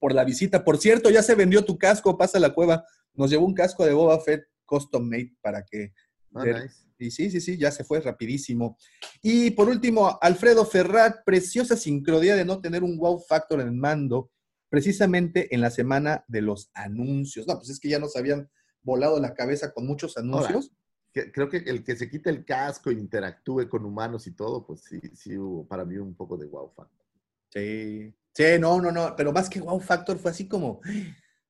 [0.00, 0.64] por la visita.
[0.64, 2.84] Por cierto, ya se vendió tu casco, pasa a la cueva.
[3.14, 5.92] Nos llevó un casco de Boba Fett custom made para que.
[6.30, 6.86] Ver- nice.
[7.00, 8.76] Y sí, sí, sí, ya se fue rapidísimo.
[9.22, 13.72] Y por último, Alfredo Ferrat, preciosa sincronía de no tener un wow factor en el
[13.72, 14.32] mando,
[14.68, 17.46] precisamente en la semana de los anuncios.
[17.46, 18.50] No, pues es que ya nos habían
[18.82, 20.72] volado la cabeza con muchos anuncios.
[21.12, 24.82] Creo que el que se quite el casco e interactúe con humanos y todo, pues
[24.82, 27.06] sí, sí hubo para mí un poco de wow factor.
[27.50, 28.12] Sí.
[28.34, 30.80] Sí, no, no, no, pero más que wow factor fue así como,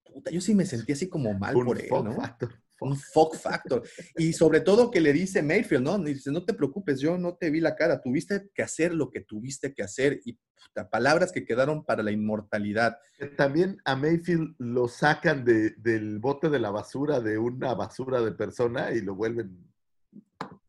[0.05, 2.15] puta, yo sí me sentí así como mal Un por él, ¿no?
[2.15, 2.51] factor.
[2.81, 3.83] Un fuck factor.
[4.17, 5.99] Y sobre todo que le dice Mayfield, ¿no?
[5.99, 9.21] Dice, no te preocupes, yo no te vi la cara, tuviste que hacer lo que
[9.21, 12.99] tuviste que hacer y puta, palabras que quedaron para la inmortalidad.
[13.37, 18.33] También a Mayfield lo sacan de- del bote de la basura, de una basura de
[18.33, 19.57] persona y lo vuelven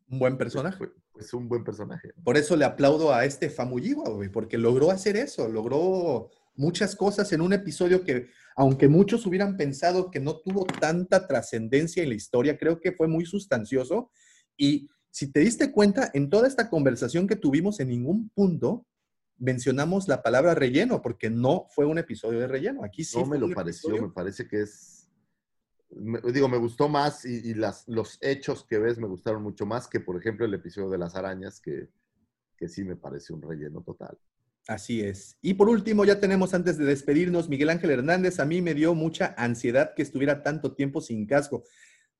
[0.08, 0.78] Un buen personaje.
[0.78, 2.12] pues, pues, un buen personaje.
[2.24, 7.32] Por eso le aplaudo a este Famuyiwa, güey, porque logró hacer eso, logró muchas cosas
[7.32, 12.14] en un episodio que, aunque muchos hubieran pensado que no tuvo tanta trascendencia en la
[12.14, 14.10] historia, creo que fue muy sustancioso.
[14.56, 18.86] Y si te diste cuenta, en toda esta conversación que tuvimos, en ningún punto
[19.38, 22.84] mencionamos la palabra relleno, porque no fue un episodio de relleno.
[22.84, 25.08] Aquí sí no me lo pareció, episodio- me parece que es.
[25.90, 29.64] me- digo, me gustó más y, y las, los hechos que ves me gustaron mucho
[29.66, 31.88] más que, por ejemplo, el episodio de las arañas, que,
[32.58, 34.18] que sí me parece un relleno total.
[34.70, 35.36] Así es.
[35.42, 38.94] Y por último, ya tenemos antes de despedirnos, Miguel Ángel Hernández, a mí me dio
[38.94, 41.64] mucha ansiedad que estuviera tanto tiempo sin casco.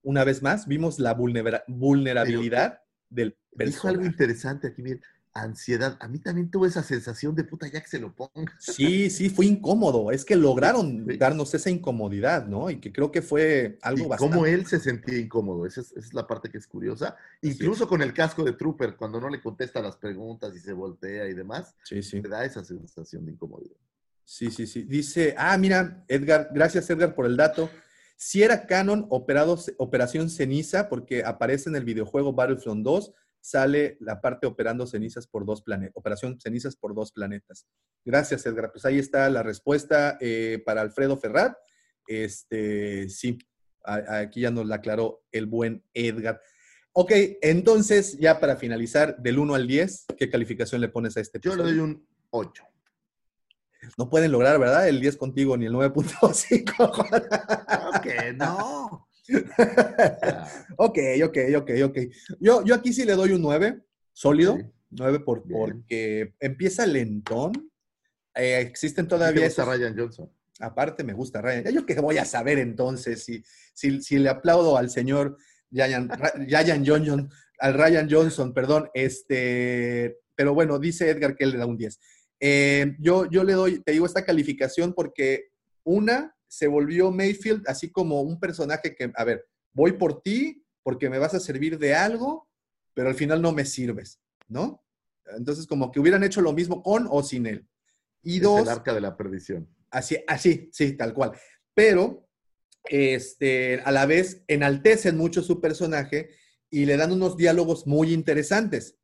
[0.03, 4.07] Una vez más, vimos la vulnera- vulnerabilidad del Dijo algo personaje.
[4.07, 5.01] interesante aquí, bien.
[5.33, 5.97] Ansiedad.
[6.01, 8.53] A mí también tuve esa sensación de puta ya que se lo ponga.
[8.59, 10.11] Sí, sí, fue incómodo.
[10.11, 11.17] Es que lograron Sí.
[11.19, 12.69] darnos esa incomodidad, ¿no?
[12.71, 14.35] Y que creo que fue algo Y bastante...
[14.35, 15.67] cómo él se sentía incómodo.
[15.67, 17.17] Esa es, esa es la parte que es curiosa.
[17.43, 21.29] Incluso con el casco de Trooper, cuando no le contesta las preguntas y se voltea
[21.29, 22.21] y demás, Sí, sí.
[22.21, 23.77] te da esa sensación de incomodidad.
[24.25, 24.83] Sí, sí, sí.
[24.83, 27.71] Dice, ah, mira, Edgar, gracias Edgar por el dato.
[28.17, 34.21] Si era canon operado, Operación Ceniza, porque aparece en el videojuego Battlefront 2, sale la
[34.21, 37.67] parte operando cenizas por dos planetas, Operación Cenizas por dos planetas.
[38.05, 38.71] Gracias, Edgar.
[38.73, 41.57] Pues ahí está la respuesta eh, para Alfredo Ferrat.
[42.07, 43.39] Este, sí,
[43.85, 46.41] a- aquí ya nos la aclaró el buen Edgar.
[46.93, 51.39] Ok, entonces, ya para finalizar, del 1 al 10, ¿qué calificación le pones a este
[51.41, 52.65] Yo le doy un 8.
[53.97, 54.89] No pueden lograr, ¿verdad?
[54.89, 57.87] El 10 contigo ni el 9.5.
[57.97, 59.09] Ok, no.
[60.77, 61.99] ok, ok, ok, ok.
[62.41, 63.81] Yo, yo aquí sí le doy un 9,
[64.13, 64.57] sólido.
[64.57, 64.65] Sí.
[64.91, 67.53] 9 por, porque empieza lentón.
[68.35, 70.31] Eh, existen Todavía esos- Ryan Johnson.
[70.61, 71.65] Aparte me gusta Ryan.
[71.65, 73.43] Ya yo que voy a saber entonces si,
[73.73, 75.39] si, si le aplaudo al señor
[75.71, 76.11] Ryan,
[76.47, 81.67] Ryan Johnson, al Ryan Johnson, perdón, este, pero bueno, dice Edgar que él le da
[81.67, 81.99] un 10.
[82.41, 85.51] Eh, yo, yo le doy, te digo, esta calificación porque
[85.85, 91.09] una se volvió Mayfield así como un personaje que, a ver, voy por ti porque
[91.09, 92.49] me vas a servir de algo,
[92.93, 94.85] pero al final no me sirves, ¿no?
[95.37, 97.69] Entonces, como que hubieran hecho lo mismo con o sin él.
[98.21, 99.69] Y Es dos, el arca de la perdición.
[99.91, 101.33] Así, así, sí, tal cual.
[101.73, 102.29] Pero,
[102.85, 106.31] este, a la vez, enaltecen mucho su personaje
[106.69, 108.99] y le dan unos diálogos muy interesantes,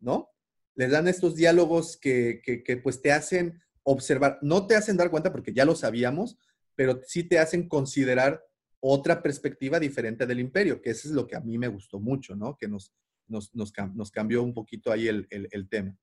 [0.00, 0.30] ¿no?
[0.74, 5.10] Le dan estos diálogos que, que, que, pues te hacen observar, no te hacen dar
[5.10, 6.38] cuenta porque ya lo sabíamos,
[6.76, 8.42] pero sí te hacen considerar
[8.80, 12.36] otra perspectiva diferente del imperio, que eso es lo que a mí me gustó mucho,
[12.36, 12.56] ¿no?
[12.56, 12.92] Que nos,
[13.26, 15.96] nos, nos, cam- nos cambió un poquito ahí el, el- tema.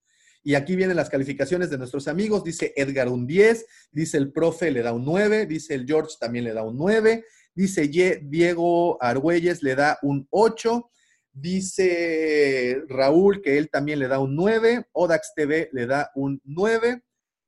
[0.43, 2.43] Y aquí vienen las calificaciones de nuestros amigos.
[2.43, 6.43] Dice Edgar un 10, dice el profe le da un 9, dice el George también
[6.43, 7.23] le da un 9,
[7.55, 10.89] dice Diego Argüelles le da un 8,
[11.31, 17.01] dice Raúl que él también le da un 9, Odax TV le da un 9.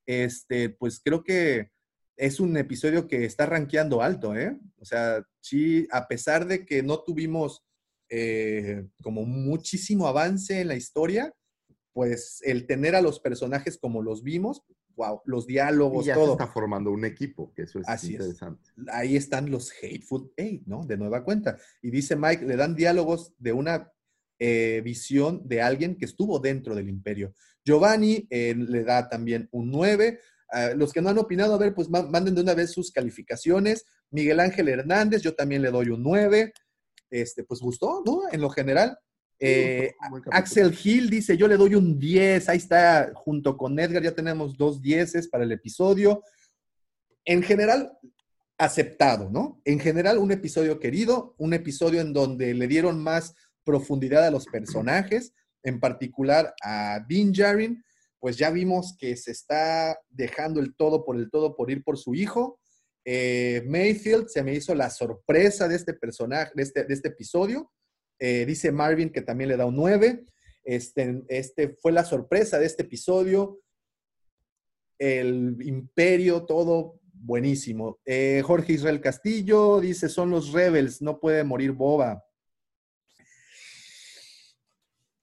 [0.07, 1.71] Este, pues creo que
[2.18, 4.58] es un episodio que está rankeando alto, ¿eh?
[4.77, 7.64] O sea, sí, a pesar de que no tuvimos
[8.10, 11.34] eh, como muchísimo avance en la historia,
[11.94, 14.64] pues el tener a los personajes como los vimos,
[14.95, 16.34] wow, los Y diálogos, ya se todo.
[16.34, 18.22] está formando un equipo, que eso es Así es.
[18.22, 18.69] interesante.
[18.92, 20.85] Ahí están los Hateful Eight, ¿no?
[20.85, 21.58] De nueva cuenta.
[21.82, 23.92] Y dice Mike, le dan diálogos de una
[24.40, 27.34] eh, visión de alguien que estuvo dentro del imperio.
[27.66, 30.19] Giovanni eh, le da también un 9.
[30.51, 32.91] Ah, los que no han opinado, a ver, pues ma- manden de una vez sus
[32.91, 33.85] calificaciones.
[34.11, 36.53] Miguel Ángel Hernández, yo también le doy un 9.
[37.09, 38.24] Este, pues gustó, ¿no?
[38.32, 38.98] En lo general.
[39.40, 39.91] Eh.
[40.32, 44.56] Axel Gil dice, yo le doy un 10, ahí está, junto con Edgar ya tenemos
[44.57, 46.24] dos dieces para el episodio.
[47.25, 47.98] En general,
[48.57, 49.61] aceptado, ¿no?
[49.65, 54.45] En general, un episodio querido, un episodio en donde le dieron más profundidad a los
[54.45, 55.33] personajes,
[55.64, 57.83] en particular a Dean Jarin,
[58.25, 61.95] pues ya vimos que se está dejando el todo por el todo por ir por
[61.95, 62.59] su hijo.
[63.05, 67.71] Eh, Mayfield se me hizo la sorpresa de este personaje, de este, este episodio.
[68.17, 70.25] Eh, dice Marvin que también le da un 9.
[70.63, 73.59] Este, este fue la sorpresa de este episodio.
[74.97, 77.99] El imperio, todo buenísimo.
[78.05, 82.25] Eh, Jorge Israel Castillo dice, son los rebels, no puede morir Boba.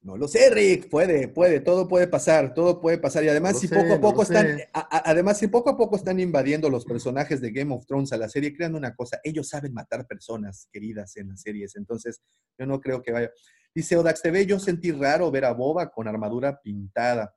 [0.03, 3.23] No lo sé, Rick, puede, puede, todo puede pasar, todo puede pasar.
[3.23, 4.69] Y además, No si sé, poco a poco están, sé.
[4.73, 8.11] a- a- además, si poco a poco están invadiendo los personajes de Game of Thrones
[8.11, 12.21] a la serie, crean una cosa, ellos saben matar personas queridas en las series, entonces
[12.59, 13.31] yo no creo que vaya.
[13.73, 17.33] Dice Odax TV, yo sentí raro ver a Boba con armadura pintada.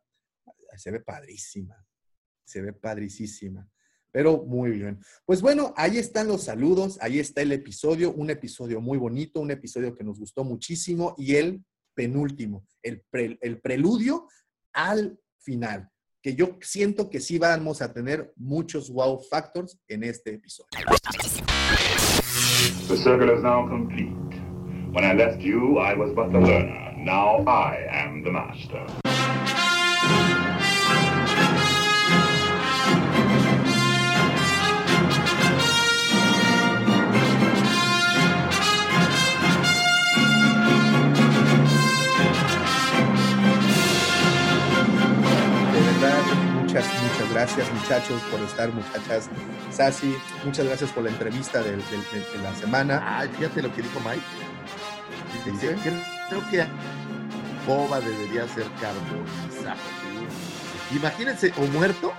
[0.76, 1.86] Se ve padrísima,
[2.44, 3.70] se ve padricísima.
[4.10, 4.98] Pero muy bien.
[5.24, 9.50] Pues bueno, ahí están los saludos, ahí está el episodio, un episodio muy bonito, un
[9.52, 11.64] episodio que nos gustó muchísimo y el
[11.96, 14.28] penúltimo, el, pre- el preludio
[14.74, 15.88] al final,
[16.22, 20.68] que yo siento que sí vamos a tener muchos wow factors en este episodio.
[22.88, 24.12] The circle is now complete.
[24.92, 26.94] When I left you, I was but the learner.
[26.98, 29.05] Now I am the master.
[47.46, 49.28] Gracias muchachos por estar, muchachas.
[49.70, 53.18] Sasi, muchas gracias por la entrevista del- del- del- de la semana.
[53.18, 54.20] Ay, fíjate lo que dijo Mike.
[55.44, 55.92] ¿Qué Dice, dice?
[56.28, 56.64] creo que
[57.66, 59.80] Boba debería ser carbonizado.
[60.94, 62.12] Imagínense, o muerto,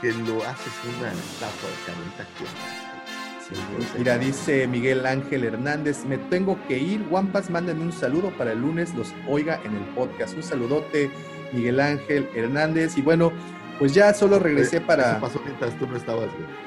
[0.00, 2.44] que lo haces una estatua de carnita que
[3.98, 7.02] Mira, dice Miguel Ángel Hernández, me tengo que ir.
[7.10, 10.34] Wampas, mándenme un saludo para el lunes, los oiga en el podcast.
[10.34, 11.10] Un saludote,
[11.52, 12.96] Miguel Ángel Hernández.
[12.96, 13.32] Y bueno,
[13.78, 15.12] pues ya solo regresé para...
[15.12, 16.64] Eso pasó mientras tú no estabas, güey.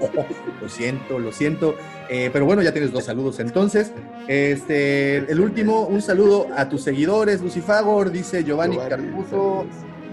[0.00, 0.26] Oh,
[0.62, 1.74] lo siento, lo siento.
[2.08, 3.40] Eh, pero bueno, ya tienes dos saludos.
[3.40, 3.92] Entonces,
[4.28, 9.10] este, el último, un saludo a tus seguidores, Lucifagor, dice Giovanni, Giovanni.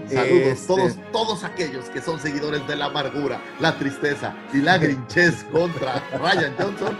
[0.08, 4.78] Saludos, Este- todos, todos aquellos que son seguidores de la amargura, la tristeza y la
[4.78, 6.96] grinchez contra Ryan Johnson.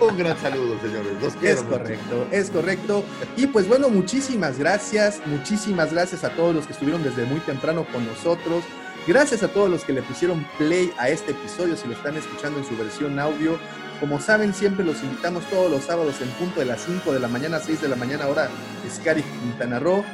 [0.00, 1.12] Un gran saludo, señores.
[1.20, 1.78] Los quiero Es mucho.
[1.78, 3.04] correcto, es correcto.
[3.36, 7.84] Y pues bueno, muchísimas gracias, muchísimas gracias a todos los que estuvieron desde muy temprano
[7.92, 8.62] con nosotros.
[9.06, 12.60] Gracias a todos los que le pusieron play a este episodio, si lo están escuchando
[12.60, 13.58] en su versión audio.
[13.98, 17.28] Como saben, siempre los invitamos todos los sábados en punto de las 5 de la
[17.28, 18.48] mañana, 6 de la mañana, hora
[18.90, 20.04] Scary Quintana Roo.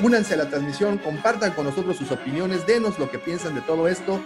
[0.00, 3.88] Únanse a la transmisión, compartan con nosotros sus opiniones, denos lo que piensan de todo
[3.88, 4.20] esto.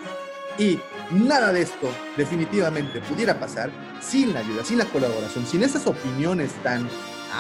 [0.59, 0.78] Y
[1.10, 3.70] nada de esto definitivamente pudiera pasar
[4.01, 6.86] sin la ayuda, sin la colaboración, sin esas opiniones tan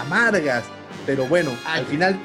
[0.00, 0.64] amargas.
[1.04, 2.18] Pero bueno, al final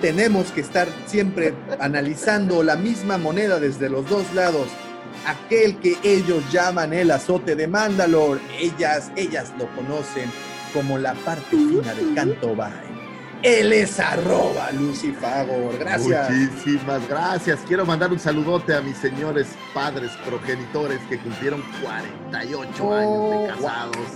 [0.00, 4.68] tenemos que estar siempre analizando la misma moneda desde los dos lados.
[5.26, 10.30] Aquel que ellos llaman el azote de Mandalore, ellas, ellas lo conocen
[10.74, 13.05] como la parte fina del canto Bay.
[13.46, 15.78] Él es arroba Lucifagor.
[15.78, 16.30] Gracias.
[16.30, 17.60] Muchísimas gracias.
[17.68, 24.06] Quiero mandar un saludote a mis señores padres progenitores que cumplieron 48 años de casados.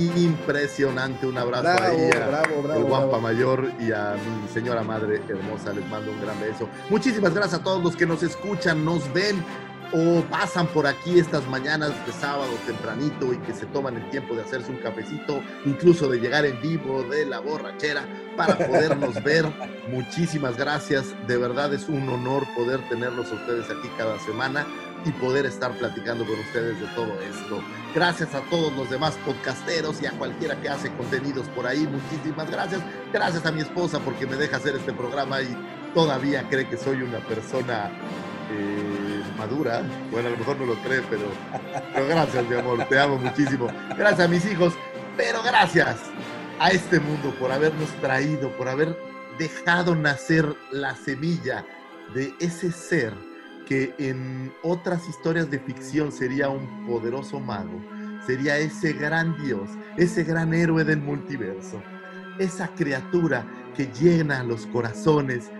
[0.00, 3.20] Impresionante, un abrazo Bravo, ahí a bravo, bravo, el guapa bravo.
[3.20, 5.72] mayor y a mi señora madre hermosa.
[5.72, 6.68] Les mando un gran beso.
[6.90, 9.44] Muchísimas gracias a todos los que nos escuchan, nos ven
[9.92, 14.34] o pasan por aquí estas mañanas de sábado tempranito y que se toman el tiempo
[14.34, 18.04] de hacerse un cafecito, incluso de llegar en vivo de la borrachera
[18.36, 19.46] para podernos ver.
[19.88, 21.14] Muchísimas gracias.
[21.26, 24.66] De verdad es un honor poder tenerlos a ustedes aquí cada semana
[25.04, 27.62] y poder estar platicando con ustedes de todo esto.
[27.94, 31.86] Gracias a todos los demás podcasteros y a cualquiera que hace contenidos por ahí.
[31.86, 32.80] Muchísimas gracias.
[33.12, 35.56] Gracias a mi esposa porque me deja hacer este programa y
[35.94, 37.90] todavía cree que soy una persona
[38.50, 38.91] eh,
[39.42, 39.82] madura.
[40.12, 41.24] Bueno, a lo mejor no lo cree, pero,
[41.92, 42.86] pero gracias, mi amor.
[42.88, 43.66] Te amo muchísimo.
[43.98, 44.74] Gracias a mis hijos,
[45.16, 45.96] pero gracias
[46.60, 48.96] a este mundo por habernos traído, por haber
[49.38, 51.66] dejado nacer la semilla
[52.14, 53.12] de ese ser
[53.66, 57.82] que en otras historias de ficción sería un poderoso mago,
[58.24, 61.82] sería ese gran dios, ese gran héroe del multiverso,
[62.38, 63.44] esa criatura
[63.76, 65.50] que llena los corazones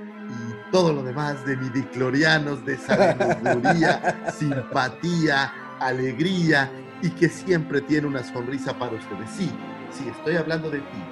[0.72, 8.76] todo lo demás de midiclorianos, de sabiduría, simpatía, alegría y que siempre tiene una sonrisa
[8.78, 9.30] para ustedes.
[9.36, 9.52] Sí,
[9.90, 11.04] sí, estoy hablando de ti,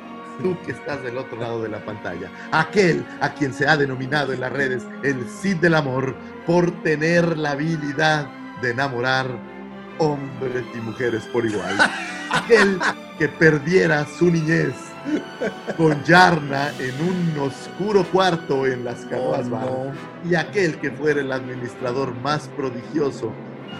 [0.42, 4.32] tú que estás del otro lado de la pantalla, aquel a quien se ha denominado
[4.32, 6.16] en las redes el Cid del Amor
[6.46, 8.28] por tener la habilidad
[8.62, 9.26] de enamorar
[9.98, 11.76] hombres y mujeres por igual.
[12.32, 12.78] Aquel
[13.18, 14.74] que perdiera su niñez
[15.76, 19.64] con Yarna en un oscuro cuarto en las canoas Oh, bar.
[19.66, 19.92] no.
[20.30, 23.32] y aquel que fuera el administrador más prodigioso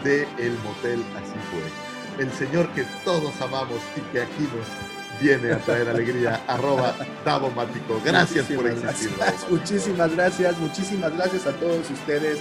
[0.05, 2.25] del el motel así fue.
[2.25, 8.01] El señor que todos amamos y que aquí nos viene a traer alegría, arroba Davomático.
[8.05, 9.17] Gracias por Muchísimas existir.
[9.19, 12.39] gracias, muchísimas gracias, muchísimas gracias a todos ustedes.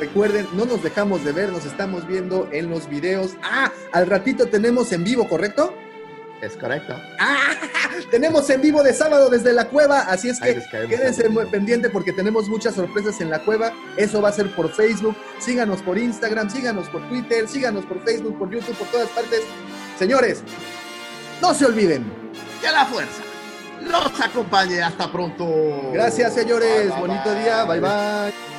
[0.00, 3.32] Recuerden, no nos dejamos de ver, nos estamos viendo en los videos.
[3.42, 5.74] Ah, al ratito tenemos en vivo, ¿correcto?
[6.42, 7.00] Es correcto.
[7.20, 7.54] Ah,
[8.10, 12.12] tenemos en vivo de sábado desde la cueva, así es que quédense muy pendiente porque
[12.12, 13.72] tenemos muchas sorpresas en la cueva.
[13.96, 15.16] Eso va a ser por Facebook.
[15.38, 19.42] Síganos por Instagram, síganos por Twitter, síganos por Facebook, por YouTube, por todas partes.
[19.96, 20.42] Señores,
[21.40, 22.12] no se olviden.
[22.60, 23.22] Que la fuerza
[23.80, 24.82] los acompañe.
[24.82, 25.46] Hasta pronto.
[25.92, 26.88] Gracias, señores.
[26.88, 27.64] Bye, bye, Bonito día.
[27.64, 28.51] Bye bye.